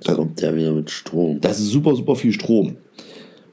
Da 0.00 0.14
kommt 0.14 0.40
der 0.40 0.54
wieder 0.54 0.72
mit 0.72 0.90
Strom. 0.90 1.40
Das 1.40 1.58
ist 1.58 1.70
super, 1.70 1.96
super 1.96 2.16
viel 2.16 2.32
Strom. 2.32 2.76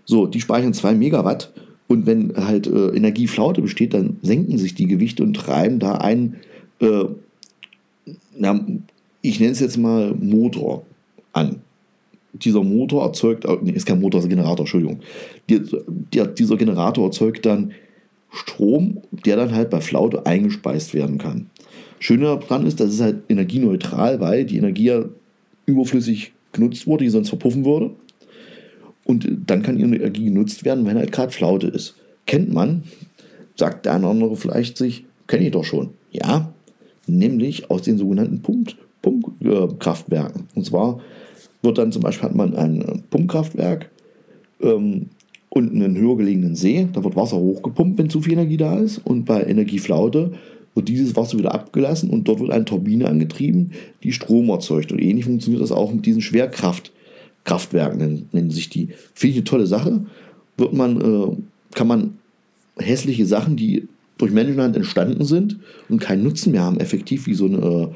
So, 0.06 0.28
die 0.28 0.42
speichern 0.42 0.74
2 0.74 0.96
Megawatt 0.96 1.52
und 1.88 2.06
wenn 2.06 2.34
halt 2.36 2.68
äh, 2.68 2.88
Energieflaute 2.96 3.62
besteht, 3.62 3.94
dann 3.94 4.18
senken 4.22 4.58
sich 4.58 4.76
die 4.76 4.88
Gewichte 4.88 5.24
und 5.24 5.36
treiben 5.36 5.80
da 5.80 5.96
einen, 5.96 6.38
äh, 6.80 7.06
na, 8.38 8.66
ich 9.22 9.40
nenne 9.40 9.52
es 9.52 9.60
jetzt 9.60 9.78
mal 9.78 10.14
Motor 10.14 10.84
an. 11.34 11.62
Dieser 12.34 12.64
Motor 12.64 13.04
erzeugt, 13.04 13.46
äh, 13.46 13.58
nee, 13.62 13.72
ist 13.72 13.86
kein 13.86 14.02
Motor, 14.02 14.20
ist 14.20 14.26
ein 14.26 14.30
Generator, 14.30 14.62
Entschuldigung. 14.62 15.02
Die, 15.50 15.62
der, 16.14 16.28
dieser 16.28 16.58
Generator 16.58 17.06
erzeugt 17.06 17.46
dann 17.46 17.74
Strom, 18.32 19.02
der 19.12 19.36
dann 19.36 19.54
halt 19.54 19.70
bei 19.70 19.80
Flaute 19.80 20.26
eingespeist 20.26 20.94
werden 20.94 21.20
kann. 21.20 21.52
Schöner 22.00 22.38
daran 22.38 22.66
ist, 22.66 22.80
das 22.80 22.92
ist 22.92 23.02
halt 23.02 23.22
energieneutral, 23.30 24.20
weil 24.20 24.46
die 24.46 24.58
Energie 24.58 24.86
ja 24.86 25.06
überflüssig 25.66 26.34
genutzt 26.52 26.88
wurde, 26.88 27.04
die 27.04 27.10
sonst 27.10 27.30
verpuffen 27.30 27.66
würde. 27.66 27.92
Und 29.06 29.28
dann 29.48 29.64
kann 29.64 29.78
ihre 29.78 29.96
Energie 29.96 30.26
genutzt 30.26 30.64
werden, 30.66 30.86
wenn 30.86 30.98
halt 30.98 31.12
gerade 31.12 31.32
Flaute 31.32 31.68
ist. 31.68 31.96
Kennt 32.26 32.54
man, 32.54 32.84
sagt 33.56 33.86
der 33.86 33.94
eine 33.94 34.06
oder 34.06 34.12
andere 34.12 34.36
vielleicht 34.36 34.78
sich, 34.78 35.06
kenne 35.28 35.46
ich 35.46 35.52
doch 35.52 35.66
schon. 35.66 35.90
Ja, 36.12 36.54
nämlich 37.08 37.70
aus 37.70 37.82
den 37.82 37.98
sogenannten 37.98 38.42
Pump, 38.42 38.76
Pumpkraftwerken. 39.02 40.48
Und 40.56 40.66
zwar 40.66 41.02
wird 41.62 41.78
dann 41.78 41.92
zum 41.92 42.02
Beispiel 42.02 42.30
hat 42.30 42.36
man 42.36 42.56
ein 42.56 42.82
äh, 42.82 42.98
Pumpkraftwerk 43.10 43.90
ähm, 44.62 45.10
und 45.50 45.72
einen 45.72 45.98
höher 45.98 46.18
gelegenen 46.18 46.56
See. 46.56 46.88
Da 46.92 47.04
wird 47.04 47.16
Wasser 47.16 47.38
hochgepumpt, 47.38 47.98
wenn 47.98 48.10
zu 48.10 48.22
viel 48.22 48.34
Energie 48.34 48.58
da 48.58 48.78
ist. 48.78 49.00
Und 49.00 49.26
bei 49.26 49.44
Energieflaute 49.44 50.34
wird 50.76 50.88
dieses 50.88 51.16
Wasser 51.16 51.38
wieder 51.38 51.54
abgelassen 51.54 52.10
und 52.10 52.28
dort 52.28 52.40
wird 52.40 52.52
eine 52.52 52.66
Turbine 52.66 53.08
angetrieben, 53.08 53.72
die 54.04 54.12
Strom 54.12 54.50
erzeugt. 54.50 54.92
Und 54.92 55.00
ähnlich 55.00 55.26
funktioniert 55.26 55.62
das 55.62 55.72
auch 55.72 55.94
mit 55.94 56.06
diesen 56.06 56.22
Schwerkraftkraftwerken, 57.44 57.98
nennen, 57.98 58.30
nennen 58.32 58.52
sich 58.52 58.70
die. 58.70 58.90
Finde 59.14 59.32
ich 59.32 59.38
eine 59.38 59.44
tolle 59.44 59.68
Sache. 59.68 60.06
Wird 60.58 60.74
man, 60.74 61.02
äh, 61.02 61.76
kann 61.76 61.88
man 61.88 62.18
hässliche 62.78 63.26
Sachen, 63.26 63.56
die 63.56 63.88
durch 64.18 64.32
Menschenhand 64.32 64.76
entstanden 64.76 65.26
sind 65.26 65.60
und 65.90 66.00
keinen 66.00 66.24
Nutzen 66.24 66.52
mehr 66.52 66.64
haben, 66.64 66.80
effektiv 66.80 67.28
wie 67.28 67.34
so 67.34 67.46
eine 67.46 67.58
äh, 67.58 67.88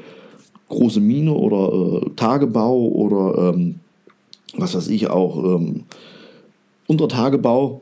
große 0.68 1.00
Mine 1.00 1.32
oder 1.32 2.02
äh, 2.02 2.10
Tagebau 2.16 2.88
oder 2.88 3.54
ähm, 3.54 3.76
was 4.56 4.74
weiß 4.74 4.88
ich 4.88 5.08
auch, 5.08 5.56
ähm, 5.56 5.84
Untertagebau 6.86 7.80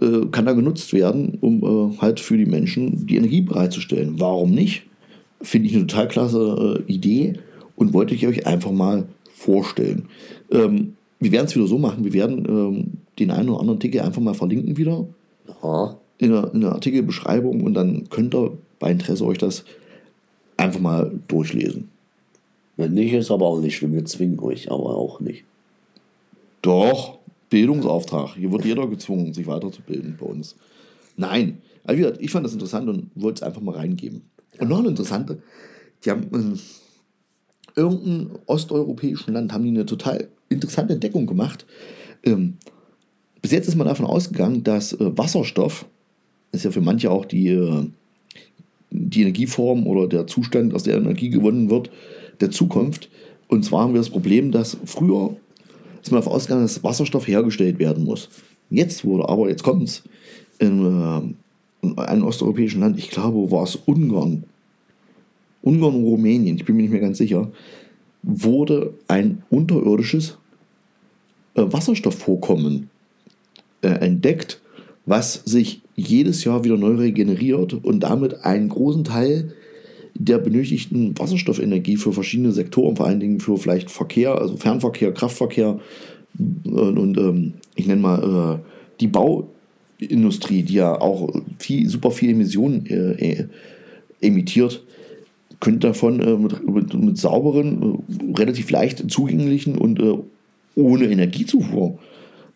äh, 0.00 0.26
kann 0.30 0.46
da 0.46 0.52
genutzt 0.52 0.92
werden, 0.92 1.38
um 1.40 1.62
äh, 1.62 1.98
halt 1.98 2.20
für 2.20 2.38
die 2.38 2.46
Menschen 2.46 3.06
die 3.06 3.16
Energie 3.16 3.42
bereitzustellen. 3.42 4.14
Warum 4.18 4.52
nicht? 4.52 4.84
Finde 5.42 5.68
ich 5.68 5.74
eine 5.74 5.86
total 5.86 6.08
klasse 6.08 6.82
äh, 6.88 6.92
Idee 6.92 7.34
und 7.76 7.92
wollte 7.92 8.14
ich 8.14 8.26
euch 8.26 8.46
einfach 8.46 8.70
mal 8.70 9.04
vorstellen. 9.42 10.08
Ähm, 10.52 10.96
wir 11.20 11.32
werden 11.32 11.46
es 11.46 11.54
wieder 11.56 11.66
so 11.66 11.78
machen, 11.78 12.04
wir 12.04 12.12
werden 12.12 12.44
ähm, 12.48 12.92
den 13.18 13.30
einen 13.30 13.48
oder 13.48 13.60
anderen 13.60 13.78
Artikel 13.78 14.00
einfach 14.00 14.20
mal 14.20 14.34
verlinken 14.34 14.76
wieder 14.76 15.06
Ja. 15.62 15.96
in 16.18 16.30
der, 16.32 16.52
in 16.54 16.60
der 16.60 16.72
Artikelbeschreibung 16.72 17.62
und 17.62 17.74
dann 17.74 18.08
könnt 18.10 18.34
ihr 18.34 18.56
bei 18.78 18.90
Interesse 18.90 19.24
euch 19.24 19.38
das 19.38 19.64
einfach 20.56 20.80
mal 20.80 21.12
durchlesen. 21.28 21.88
Wenn 22.76 22.94
nicht, 22.94 23.12
ist 23.12 23.30
aber 23.30 23.46
auch 23.46 23.60
nicht 23.60 23.76
schlimm. 23.76 23.92
Wir 23.92 24.04
zwingen 24.04 24.40
euch 24.40 24.70
aber 24.70 24.96
auch 24.96 25.20
nicht. 25.20 25.44
Doch, 26.62 27.18
Bildungsauftrag. 27.50 28.34
Hier 28.36 28.50
wird 28.50 28.64
jeder 28.64 28.86
gezwungen, 28.86 29.34
sich 29.34 29.46
weiterzubilden 29.46 30.16
bei 30.18 30.26
uns. 30.26 30.56
Nein, 31.16 31.58
also 31.84 31.98
wie 31.98 32.02
gesagt, 32.02 32.22
ich 32.22 32.30
fand 32.30 32.46
das 32.46 32.54
interessant 32.54 32.88
und 32.88 33.10
wollte 33.14 33.40
es 33.40 33.42
einfach 33.42 33.60
mal 33.60 33.74
reingeben. 33.76 34.22
Und 34.58 34.68
noch 34.68 34.78
eine 34.78 34.88
interessante, 34.88 35.42
die 36.04 36.10
haben 36.10 36.26
in 36.32 36.58
irgendeinem 37.76 38.30
osteuropäischen 38.46 39.34
Land 39.34 39.52
haben 39.52 39.64
die 39.64 39.70
eine 39.70 39.86
total 39.86 40.28
interessante 40.52 40.94
Entdeckung 40.94 41.26
gemacht. 41.26 41.66
Ähm, 42.24 42.54
bis 43.40 43.50
jetzt 43.50 43.68
ist 43.68 43.76
man 43.76 43.86
davon 43.86 44.06
ausgegangen, 44.06 44.62
dass 44.62 44.92
äh, 44.92 45.16
Wasserstoff, 45.18 45.86
ist 46.52 46.64
ja 46.64 46.70
für 46.70 46.80
manche 46.80 47.10
auch 47.10 47.24
die, 47.24 47.48
äh, 47.48 47.86
die 48.90 49.22
Energieform 49.22 49.86
oder 49.86 50.06
der 50.06 50.26
Zustand, 50.26 50.74
aus 50.74 50.84
der 50.84 50.96
Energie 50.96 51.30
gewonnen 51.30 51.70
wird, 51.70 51.90
der 52.40 52.50
Zukunft. 52.50 53.08
Und 53.48 53.64
zwar 53.64 53.82
haben 53.82 53.94
wir 53.94 54.00
das 54.00 54.10
Problem, 54.10 54.52
dass 54.52 54.76
früher 54.84 55.36
ist 56.02 56.10
man 56.10 56.20
davon 56.20 56.34
ausgegangen, 56.34 56.62
dass 56.62 56.82
Wasserstoff 56.82 57.26
hergestellt 57.28 57.78
werden 57.78 58.04
muss. 58.04 58.28
Jetzt 58.70 59.04
wurde 59.04 59.28
aber, 59.28 59.48
jetzt 59.48 59.62
kommt 59.62 59.84
es, 59.84 60.02
in, 60.58 60.84
äh, 60.84 61.86
in 61.86 61.98
einem 61.98 62.24
osteuropäischen 62.24 62.80
Land, 62.80 62.98
ich 62.98 63.10
glaube, 63.10 63.50
war 63.50 63.64
es 63.64 63.76
Ungarn, 63.76 64.44
Ungarn 65.62 65.94
und 65.94 66.04
Rumänien, 66.04 66.56
ich 66.56 66.64
bin 66.64 66.76
mir 66.76 66.82
nicht 66.82 66.92
mehr 66.92 67.00
ganz 67.00 67.18
sicher, 67.18 67.50
wurde 68.22 68.94
ein 69.08 69.42
unterirdisches 69.50 70.38
Wasserstoffvorkommen 71.54 72.90
äh, 73.82 73.88
entdeckt, 73.88 74.60
was 75.06 75.42
sich 75.44 75.82
jedes 75.96 76.44
Jahr 76.44 76.64
wieder 76.64 76.76
neu 76.76 76.94
regeneriert 76.94 77.74
und 77.74 78.00
damit 78.00 78.44
einen 78.44 78.68
großen 78.68 79.04
Teil 79.04 79.54
der 80.14 80.38
benötigten 80.38 81.18
Wasserstoffenergie 81.18 81.96
für 81.96 82.12
verschiedene 82.12 82.52
Sektoren, 82.52 82.96
vor 82.96 83.06
allen 83.06 83.20
Dingen 83.20 83.40
für 83.40 83.56
vielleicht 83.56 83.90
Verkehr, 83.90 84.38
also 84.38 84.56
Fernverkehr, 84.56 85.12
Kraftverkehr 85.12 85.80
und, 86.38 86.98
und 86.98 87.18
ähm, 87.18 87.54
ich 87.74 87.86
nenne 87.86 88.00
mal 88.00 88.60
äh, 88.60 88.70
die 89.00 89.08
Bauindustrie, 89.08 90.62
die 90.62 90.74
ja 90.74 91.00
auch 91.00 91.34
viel, 91.58 91.88
super 91.88 92.10
viel 92.10 92.30
Emissionen 92.30 92.86
äh, 92.86 93.12
äh, 93.12 93.46
emittiert, 94.20 94.82
könnte 95.60 95.88
davon 95.88 96.20
äh, 96.20 96.36
mit, 96.36 96.68
mit, 96.68 96.94
mit 96.94 97.18
sauberen, 97.18 98.00
äh, 98.08 98.38
relativ 98.38 98.70
leicht 98.70 99.10
zugänglichen 99.10 99.76
und 99.76 100.00
äh, 100.00 100.18
ohne 100.74 101.06
Energiezufuhr 101.06 101.98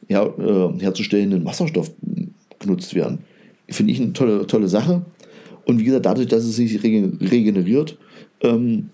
her, 0.09 0.33
äh, 0.39 0.81
herzustellenden 0.83 1.45
Wasserstoff 1.45 1.91
genutzt 2.59 2.95
werden. 2.95 3.19
finde 3.69 3.93
ich 3.93 4.01
eine 4.01 4.13
tolle, 4.13 4.47
tolle 4.47 4.69
Sache. 4.69 5.03
Und 5.65 5.81
wie 5.81 5.85
gesagt, 5.85 6.07
dadurch, 6.07 6.29
dass 6.29 6.45
es 6.45 6.57
sich 6.57 6.83
regen- 6.83 7.19
regeneriert 7.21 7.99
ähm, 8.43 8.91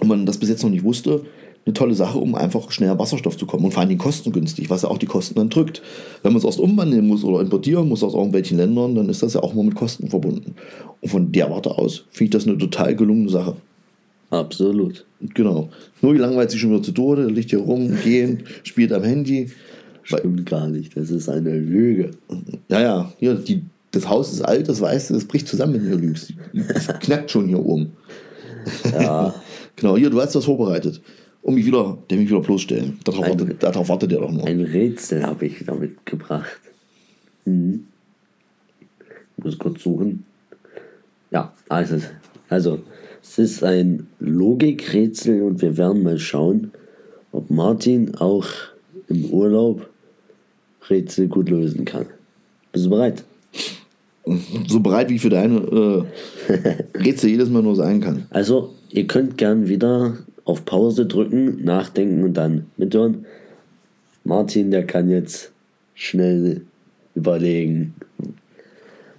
und 0.00 0.08
man 0.08 0.26
das 0.26 0.38
bis 0.38 0.48
jetzt 0.48 0.62
noch 0.64 0.70
nicht 0.70 0.82
wusste, 0.82 1.22
eine 1.64 1.74
tolle 1.74 1.94
Sache, 1.94 2.18
um 2.18 2.34
einfach 2.34 2.70
schnell 2.72 2.90
an 2.90 2.98
Wasserstoff 2.98 3.36
zu 3.36 3.46
kommen 3.46 3.64
und 3.64 3.72
vor 3.72 3.82
allem 3.82 3.98
kostengünstig, 3.98 4.70
was 4.70 4.82
ja 4.82 4.88
auch 4.88 4.98
die 4.98 5.06
Kosten 5.06 5.34
dann 5.34 5.50
drückt. 5.50 5.82
Wenn 6.22 6.32
man 6.32 6.38
es 6.38 6.44
erst 6.44 6.58
umwandeln 6.58 7.06
muss 7.06 7.22
oder 7.22 7.40
importieren 7.40 7.88
muss 7.88 8.02
aus 8.02 8.14
irgendwelchen 8.14 8.56
Ländern, 8.56 8.94
dann 8.94 9.08
ist 9.08 9.22
das 9.22 9.34
ja 9.34 9.42
auch 9.42 9.52
immer 9.52 9.62
mit 9.62 9.74
Kosten 9.74 10.08
verbunden. 10.08 10.54
Und 11.00 11.08
von 11.08 11.30
der 11.32 11.50
Warte 11.50 11.70
aus 11.70 12.06
finde 12.10 12.24
ich 12.24 12.30
das 12.30 12.46
eine 12.46 12.58
total 12.58 12.96
gelungene 12.96 13.28
Sache. 13.28 13.56
Absolut. 14.30 15.04
Genau. 15.34 15.68
Nur 16.00 16.12
gelangweilt 16.14 16.50
sich 16.50 16.60
schon 16.60 16.70
wieder 16.70 16.82
zu 16.82 16.92
Tode, 16.92 17.26
liegt 17.26 17.50
hier 17.50 17.58
rum, 17.58 17.96
gehen, 18.02 18.44
spielt 18.62 18.92
am 18.92 19.02
Handy. 19.02 19.50
Stimmt 20.02 20.46
gar 20.46 20.68
nicht. 20.68 20.96
Das 20.96 21.10
ist 21.10 21.28
eine 21.28 21.58
Lüge. 21.58 22.12
Ja, 22.68 23.12
ja, 23.20 23.34
die, 23.34 23.62
das 23.90 24.08
Haus 24.08 24.32
ist 24.32 24.42
alt, 24.42 24.68
das 24.68 24.80
weißt 24.80 25.10
du, 25.10 25.14
das 25.14 25.24
bricht 25.24 25.48
zusammen, 25.48 25.74
wenn 25.74 25.90
du 25.90 25.96
lügst. 25.96 26.32
Das 26.52 26.86
knackt 27.00 27.30
schon 27.30 27.48
hier 27.48 27.64
oben. 27.64 27.92
Ja. 28.92 29.34
Genau, 29.76 29.96
hier, 29.96 30.10
du 30.10 30.20
hast 30.20 30.34
das 30.34 30.44
vorbereitet. 30.44 31.00
Um 31.40 31.54
mich 31.54 31.64
wieder, 31.64 31.96
der 32.10 32.18
mich 32.18 32.28
wieder 32.28 32.40
bloßstellen. 32.40 32.98
Darauf, 33.02 33.24
Ein- 33.24 33.30
wartet, 33.40 33.62
darauf 33.62 33.88
wartet 33.88 34.10
der 34.10 34.20
doch 34.20 34.30
nur. 34.30 34.46
Ein 34.46 34.60
Rätsel 34.60 35.22
habe 35.22 35.46
ich 35.46 35.58
wieder 35.58 35.74
mitgebracht. 35.74 36.60
Mhm. 37.46 37.86
Muss 39.38 39.58
kurz 39.58 39.82
suchen. 39.82 40.24
Ja, 41.30 41.54
also, 41.70 41.96
also 42.50 42.80
es 43.30 43.38
ist 43.38 43.62
ein 43.62 44.08
Logikrätsel 44.18 45.42
und 45.42 45.62
wir 45.62 45.76
werden 45.76 46.02
mal 46.02 46.18
schauen, 46.18 46.72
ob 47.30 47.48
Martin 47.48 48.16
auch 48.16 48.48
im 49.08 49.26
Urlaub 49.26 49.88
Rätsel 50.88 51.28
gut 51.28 51.48
lösen 51.48 51.84
kann. 51.84 52.06
Bist 52.72 52.86
du 52.86 52.90
bereit? 52.90 53.22
So 54.66 54.80
bereit, 54.80 55.10
wie 55.10 55.14
ich 55.14 55.20
für 55.20 55.30
deine 55.30 55.58
äh, 56.48 56.98
Rätsel 56.98 57.30
jedes 57.30 57.48
Mal 57.48 57.62
nur 57.62 57.76
sein 57.76 58.00
kann. 58.00 58.26
Also, 58.30 58.74
ihr 58.88 59.06
könnt 59.06 59.38
gern 59.38 59.68
wieder 59.68 60.18
auf 60.44 60.64
Pause 60.64 61.06
drücken, 61.06 61.62
nachdenken 61.64 62.24
und 62.24 62.34
dann 62.34 62.66
mithören. 62.76 63.26
Martin, 64.24 64.72
der 64.72 64.84
kann 64.86 65.08
jetzt 65.08 65.52
schnell 65.94 66.62
überlegen, 67.14 67.94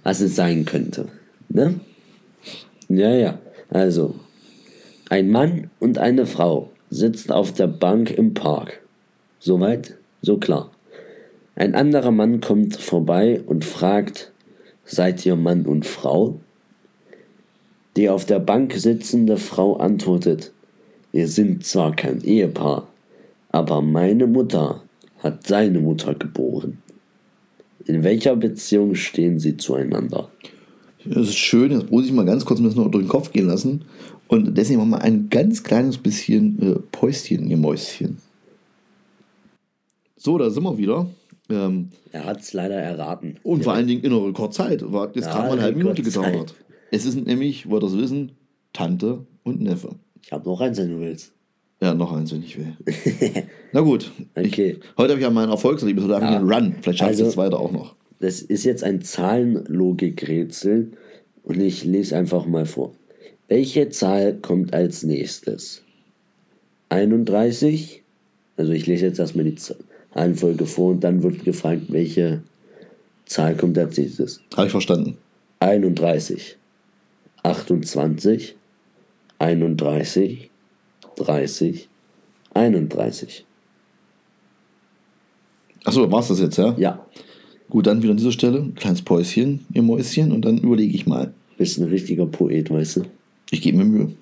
was 0.02 0.20
es 0.20 0.36
sein 0.36 0.66
könnte. 0.66 1.06
Ne? 1.48 1.80
Ja, 2.90 3.14
ja. 3.14 3.38
Also, 3.72 4.14
ein 5.08 5.30
Mann 5.30 5.70
und 5.80 5.96
eine 5.96 6.26
Frau 6.26 6.70
sitzen 6.90 7.32
auf 7.32 7.52
der 7.52 7.68
Bank 7.68 8.10
im 8.10 8.34
Park. 8.34 8.82
Soweit, 9.38 9.96
so 10.20 10.36
klar. 10.36 10.70
Ein 11.54 11.74
anderer 11.74 12.10
Mann 12.10 12.42
kommt 12.42 12.76
vorbei 12.76 13.40
und 13.46 13.64
fragt, 13.64 14.30
seid 14.84 15.24
ihr 15.24 15.36
Mann 15.36 15.64
und 15.64 15.86
Frau? 15.86 16.38
Die 17.96 18.10
auf 18.10 18.26
der 18.26 18.40
Bank 18.40 18.74
sitzende 18.74 19.38
Frau 19.38 19.76
antwortet, 19.76 20.52
wir 21.10 21.26
sind 21.26 21.64
zwar 21.64 21.96
kein 21.96 22.22
Ehepaar, 22.22 22.88
aber 23.50 23.80
meine 23.80 24.26
Mutter 24.26 24.82
hat 25.18 25.46
seine 25.46 25.80
Mutter 25.80 26.14
geboren. 26.14 26.82
In 27.86 28.04
welcher 28.04 28.36
Beziehung 28.36 28.94
stehen 28.94 29.38
sie 29.38 29.56
zueinander? 29.56 30.28
Das 31.04 31.28
ist 31.28 31.36
schön, 31.36 31.72
jetzt 31.72 31.90
muss 31.90 32.06
ich 32.06 32.12
mal 32.12 32.24
ganz 32.24 32.44
kurz 32.44 32.62
das 32.62 32.74
noch 32.76 32.90
durch 32.90 33.04
den 33.04 33.08
Kopf 33.08 33.32
gehen 33.32 33.46
lassen. 33.46 33.84
Und 34.28 34.56
deswegen 34.56 34.78
machen 34.80 34.90
wir 34.90 35.00
ein 35.02 35.28
ganz 35.30 35.62
kleines 35.62 35.98
bisschen 35.98 36.60
äh, 36.62 36.78
Päuschen, 36.92 37.48
ihr 37.50 37.56
Mäuschen. 37.56 38.18
So, 40.16 40.38
da 40.38 40.50
sind 40.50 40.62
wir 40.62 40.78
wieder. 40.78 41.06
Ähm, 41.50 41.88
Er 42.12 42.24
hat 42.24 42.40
es 42.40 42.52
leider 42.52 42.76
erraten. 42.76 43.36
und 43.42 43.64
vor 43.64 43.72
allen 43.74 43.86
Dingen 43.86 44.02
in 44.04 44.12
einer 44.12 44.24
Rekordzeit. 44.24 44.90
War 44.92 45.10
jetzt 45.14 45.26
Ja, 45.26 45.34
mal 45.38 45.52
eine 45.52 45.62
halbe 45.62 45.78
Minute 45.78 46.02
gedauert. 46.02 46.54
Es 46.90 47.04
ist 47.04 47.16
nämlich, 47.26 47.68
wollt 47.68 47.82
ihr 47.82 47.86
das 47.88 47.98
wissen, 47.98 48.32
Tante 48.72 49.26
und 49.42 49.60
Neffe. 49.60 49.96
Ich 50.22 50.32
habe 50.32 50.48
noch 50.48 50.60
eins, 50.60 50.78
wenn 50.78 50.90
du 50.90 51.00
willst. 51.00 51.32
Ja, 51.80 51.94
noch 51.94 52.12
eins, 52.12 52.32
wenn 52.32 52.42
ich 52.44 52.56
will. 52.56 52.76
Na 53.72 53.80
gut. 53.80 54.12
Okay. 54.36 54.76
Ich, 54.78 54.96
heute 54.96 55.10
habe 55.10 55.20
ich 55.20 55.24
ja 55.24 55.30
mein 55.30 55.48
Erfolgserlebnis, 55.48 56.04
heute 56.04 56.14
habe 56.14 56.26
ich 56.26 56.30
Ja. 56.30 56.38
einen 56.38 56.52
Run. 56.52 56.74
Vielleicht 56.80 57.00
schaffe 57.00 57.12
ich 57.12 57.18
Also- 57.18 57.24
das 57.24 57.36
weiter 57.36 57.58
auch 57.58 57.72
noch. 57.72 57.96
Das 58.22 58.40
ist 58.40 58.62
jetzt 58.62 58.84
ein 58.84 59.02
Zahlenlogikrätsel 59.02 60.92
und 61.42 61.60
ich 61.60 61.82
lese 61.82 62.16
einfach 62.16 62.46
mal 62.46 62.66
vor. 62.66 62.92
Welche 63.48 63.88
Zahl 63.88 64.34
kommt 64.34 64.72
als 64.72 65.02
nächstes? 65.02 65.82
31? 66.90 68.04
Also 68.56 68.70
ich 68.70 68.86
lese 68.86 69.06
jetzt 69.06 69.18
erstmal 69.18 69.46
die 69.46 69.56
Zahlenfolge 69.56 70.66
vor 70.66 70.92
und 70.92 71.00
dann 71.00 71.24
wird 71.24 71.44
gefragt, 71.44 71.86
welche 71.88 72.44
Zahl 73.24 73.56
kommt 73.56 73.76
als 73.76 73.98
nächstes. 73.98 74.40
Habe 74.54 74.66
ich 74.66 74.70
verstanden. 74.70 75.18
31, 75.58 76.58
28, 77.42 78.54
31, 79.40 80.48
30, 81.16 81.88
31. 82.54 83.44
Achso, 85.82 86.12
war 86.12 86.20
es 86.20 86.28
das 86.28 86.38
jetzt, 86.38 86.56
ja? 86.56 86.72
Ja, 86.78 87.04
Gut, 87.72 87.86
dann 87.86 88.02
wieder 88.02 88.10
an 88.10 88.18
dieser 88.18 88.32
Stelle. 88.32 88.70
Kleines 88.74 89.00
Päuschen, 89.00 89.60
ihr 89.72 89.80
Mäuschen. 89.80 90.30
Und 90.30 90.44
dann 90.44 90.58
überlege 90.58 90.94
ich 90.94 91.06
mal. 91.06 91.32
bist 91.56 91.78
ein 91.78 91.88
richtiger 91.88 92.26
Poet, 92.26 92.70
weißt 92.70 92.96
du? 92.96 93.02
Ich 93.50 93.62
gebe 93.62 93.78
mir 93.78 93.86
Mühe. 93.86 94.12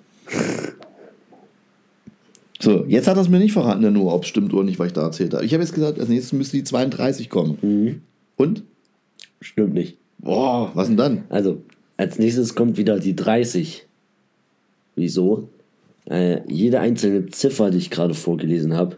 So, 2.61 2.85
jetzt 2.87 3.09
hat 3.09 3.17
er 3.17 3.23
es 3.23 3.29
mir 3.29 3.41
nicht 3.41 3.51
verraten, 3.51 3.83
der 3.83 3.91
nur, 3.91 4.15
ob 4.15 4.23
es 4.23 4.29
stimmt 4.29 4.55
oder 4.55 4.63
nicht, 4.63 4.79
was 4.79 4.87
ich 4.87 4.93
da 4.93 5.03
erzählt 5.03 5.35
habe. 5.35 5.45
Ich 5.45 5.53
habe 5.53 5.65
jetzt 5.65 5.75
gesagt, 5.75 5.99
als 5.99 6.09
nächstes 6.09 6.33
müsste 6.33 6.59
die 6.59 6.63
32 6.63 7.29
kommen. 7.29 7.59
Und? 8.37 8.63
Stimmt 9.41 9.75
nicht. 9.75 9.97
Boah, 10.19 10.71
was 10.75 10.87
denn 10.87 10.97
dann? 10.97 11.25
Also, 11.29 11.61
als 11.97 12.21
nächstes 12.21 12.55
kommt 12.55 12.77
wieder 12.77 13.01
die 13.01 13.17
30. 13.17 13.85
Wieso? 14.95 15.49
Äh, 16.09 16.43
jede 16.47 16.79
einzelne 16.79 17.27
Ziffer, 17.27 17.73
die 17.73 17.79
ich 17.79 17.91
gerade 17.91 18.15
vorgelesen 18.15 18.77
habe, 18.77 18.97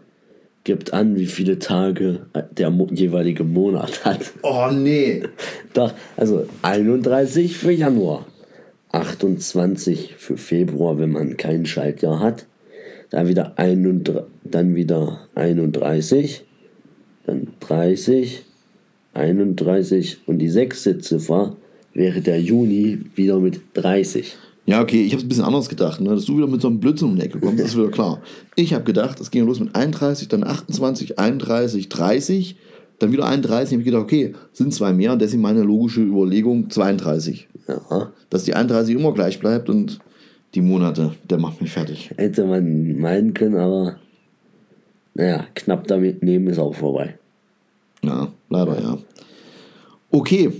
gibt 0.63 0.93
an, 0.93 1.15
wie 1.17 1.25
viele 1.25 1.59
Tage 1.59 2.21
der 2.51 2.69
mo 2.69 2.87
jeweilige 2.91 3.43
Monat 3.43 4.05
hat. 4.05 4.33
Oh, 4.41 4.69
nee. 4.71 5.23
Doch, 5.73 5.93
also 6.15 6.45
31 6.61 7.57
für 7.57 7.71
Januar, 7.71 8.25
28 8.91 10.15
für 10.17 10.37
Februar, 10.37 10.97
wenn 10.97 11.11
man 11.11 11.37
kein 11.37 11.65
Schaltjahr 11.65 12.19
hat, 12.19 12.45
dann 13.09 13.27
wieder, 13.27 13.57
31, 13.57 14.23
dann 14.43 14.75
wieder 14.75 15.27
31, 15.35 16.43
dann 17.25 17.47
30, 17.59 18.43
31 19.13 20.19
und 20.25 20.39
die 20.39 20.49
sechste 20.49 20.97
Ziffer 20.97 21.55
wäre 21.93 22.21
der 22.21 22.41
Juni 22.41 22.99
wieder 23.15 23.39
mit 23.39 23.61
30. 23.73 24.35
Ja, 24.65 24.81
okay, 24.81 25.03
ich 25.03 25.11
habe 25.11 25.17
es 25.17 25.25
ein 25.25 25.29
bisschen 25.29 25.43
anders 25.43 25.67
gedacht, 25.67 25.99
ne? 25.99 26.09
dass 26.11 26.25
du 26.25 26.37
wieder 26.37 26.47
mit 26.47 26.61
so 26.61 26.69
einem 26.69 26.79
Blödsinn 26.79 27.09
um 27.09 27.15
die 27.17 27.21
Ecke 27.23 27.39
kommst, 27.39 27.61
ist 27.61 27.75
wieder 27.75 27.91
klar. 27.91 28.21
Ich 28.55 28.73
habe 28.73 28.85
gedacht, 28.85 29.19
es 29.19 29.29
ging 29.29 29.45
los 29.45 29.59
mit 29.59 29.75
31, 29.75 30.29
dann 30.29 30.45
28, 30.45 31.19
31, 31.19 31.89
30, 31.89 32.55
dann 32.99 33.11
wieder 33.11 33.25
31. 33.25 33.71
Ich 33.71 33.77
habe 33.77 33.83
gedacht, 33.83 34.03
okay, 34.03 34.33
sind 34.53 34.73
zwei 34.73 34.93
mehr 34.93 35.11
und 35.11 35.21
deswegen 35.21 35.41
meine 35.41 35.63
logische 35.63 36.01
Überlegung 36.01 36.69
32. 36.69 37.49
Ja, 37.67 38.11
Dass 38.29 38.43
die 38.43 38.53
31 38.53 38.95
immer 38.95 39.13
gleich 39.13 39.39
bleibt 39.39 39.69
und 39.69 39.99
die 40.55 40.61
Monate, 40.61 41.11
der 41.29 41.39
macht 41.39 41.61
mich 41.61 41.71
fertig. 41.71 42.11
hätte 42.15 42.45
man 42.45 42.97
meinen 42.99 43.33
können, 43.33 43.57
aber 43.57 43.97
naja, 45.13 45.45
knapp 45.55 45.87
damit 45.87 46.23
nehmen 46.23 46.47
ist 46.47 46.59
auch 46.59 46.75
vorbei. 46.75 47.17
Ja, 48.03 48.29
leider 48.49 48.81
ja. 48.81 48.97
Okay, 50.11 50.51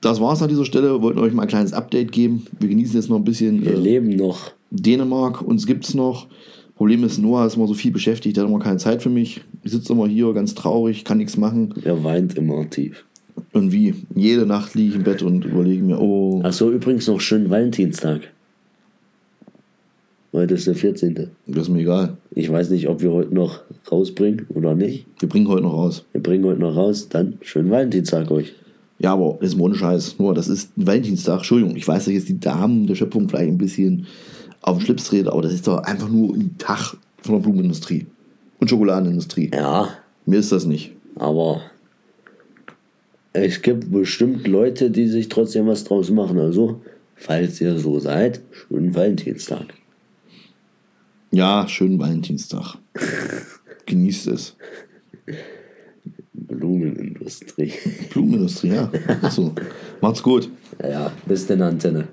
das 0.00 0.20
war's 0.20 0.42
an 0.42 0.48
dieser 0.48 0.64
Stelle. 0.64 0.92
Wir 0.94 1.02
wollten 1.02 1.18
euch 1.18 1.32
mal 1.32 1.42
ein 1.42 1.48
kleines 1.48 1.72
Update 1.72 2.12
geben. 2.12 2.46
Wir 2.58 2.68
genießen 2.68 2.96
jetzt 2.96 3.08
noch 3.08 3.16
ein 3.16 3.24
bisschen 3.24 3.64
Wir 3.64 3.72
äh, 3.72 3.76
leben 3.76 4.08
noch. 4.16 4.52
Dänemark. 4.70 5.42
Uns 5.42 5.66
gibt's 5.66 5.94
noch. 5.94 6.26
Problem 6.76 7.04
ist, 7.04 7.18
Noah 7.18 7.46
ist 7.46 7.56
immer 7.56 7.66
so 7.66 7.74
viel 7.74 7.90
beschäftigt, 7.90 8.36
der 8.36 8.44
hat 8.44 8.50
immer 8.50 8.58
keine 8.58 8.78
Zeit 8.78 9.02
für 9.02 9.10
mich. 9.10 9.42
Ich 9.62 9.72
sitze 9.72 9.92
immer 9.92 10.06
hier 10.06 10.32
ganz 10.32 10.54
traurig, 10.54 11.04
kann 11.04 11.18
nichts 11.18 11.36
machen. 11.36 11.74
Er 11.84 12.02
weint 12.04 12.38
immer 12.38 12.70
tief. 12.70 13.04
Und 13.52 13.70
wie? 13.72 13.94
Jede 14.14 14.46
Nacht 14.46 14.74
liege 14.74 14.88
ich 14.88 14.94
im 14.94 15.02
Bett 15.02 15.22
und 15.22 15.44
überlege 15.44 15.82
mir, 15.82 16.00
oh, 16.00 16.40
Ach 16.42 16.54
so, 16.54 16.70
übrigens 16.70 17.06
noch 17.06 17.20
schönen 17.20 17.50
Valentinstag. 17.50 18.32
Heute 20.32 20.54
ist 20.54 20.66
der 20.68 20.74
14. 20.74 21.28
das 21.46 21.62
ist 21.64 21.68
mir 21.68 21.80
egal. 21.80 22.16
Ich 22.30 22.50
weiß 22.50 22.70
nicht, 22.70 22.88
ob 22.88 23.02
wir 23.02 23.12
heute 23.12 23.34
noch 23.34 23.60
rausbringen 23.92 24.46
oder 24.54 24.74
nicht. 24.74 25.04
Wir 25.18 25.28
bringen 25.28 25.48
heute 25.48 25.64
noch 25.64 25.74
raus. 25.74 26.06
Wir 26.12 26.22
bringen 26.22 26.46
heute 26.46 26.60
noch 26.60 26.76
raus, 26.76 27.08
dann 27.10 27.36
schönen 27.42 27.70
Valentinstag 27.70 28.30
euch. 28.30 28.54
Ja, 29.02 29.14
aber 29.14 29.38
das 29.40 29.54
ist 29.54 29.58
ohne 29.60 29.74
Scheiß. 29.74 30.18
Nur, 30.18 30.34
das 30.34 30.48
ist 30.48 30.76
ein 30.76 30.86
Valentinstag. 30.86 31.38
Entschuldigung, 31.38 31.74
ich 31.74 31.88
weiß, 31.88 32.04
dass 32.04 32.14
jetzt 32.14 32.28
die 32.28 32.38
Damen 32.38 32.86
der 32.86 32.94
Schöpfung 32.94 33.28
vielleicht 33.28 33.48
ein 33.48 33.58
bisschen 33.58 34.06
auf 34.62 34.76
den 34.76 34.84
Schlips 34.84 35.04
treten, 35.04 35.28
aber 35.28 35.40
das 35.42 35.54
ist 35.54 35.66
doch 35.66 35.78
einfach 35.84 36.08
nur 36.08 36.34
ein 36.34 36.56
Tag 36.58 36.96
von 37.22 37.34
der 37.36 37.40
Blumenindustrie 37.40 38.06
und 38.58 38.68
Schokoladenindustrie. 38.68 39.50
Ja, 39.54 39.88
Mir 40.26 40.38
ist 40.38 40.52
das 40.52 40.66
nicht. 40.66 40.92
aber 41.16 41.62
es 43.32 43.62
gibt 43.62 43.90
bestimmt 43.90 44.46
Leute, 44.48 44.90
die 44.90 45.06
sich 45.06 45.28
trotzdem 45.28 45.66
was 45.66 45.84
draus 45.84 46.10
machen. 46.10 46.38
Also, 46.38 46.82
falls 47.14 47.60
ihr 47.60 47.78
so 47.78 47.98
seid, 48.00 48.40
schönen 48.50 48.94
Valentinstag. 48.94 49.66
Ja, 51.30 51.66
schönen 51.68 51.98
Valentinstag. 51.98 52.76
Genießt 53.86 54.26
es. 54.26 54.56
Blumenindustrie. 56.50 57.72
Blumenindustrie, 58.12 58.72
ja. 58.74 58.90
So. 59.30 59.54
Macht's 60.00 60.22
gut. 60.22 60.50
Ja, 60.82 61.12
bis 61.26 61.46
denn 61.46 61.62
Antenne. 61.62 62.08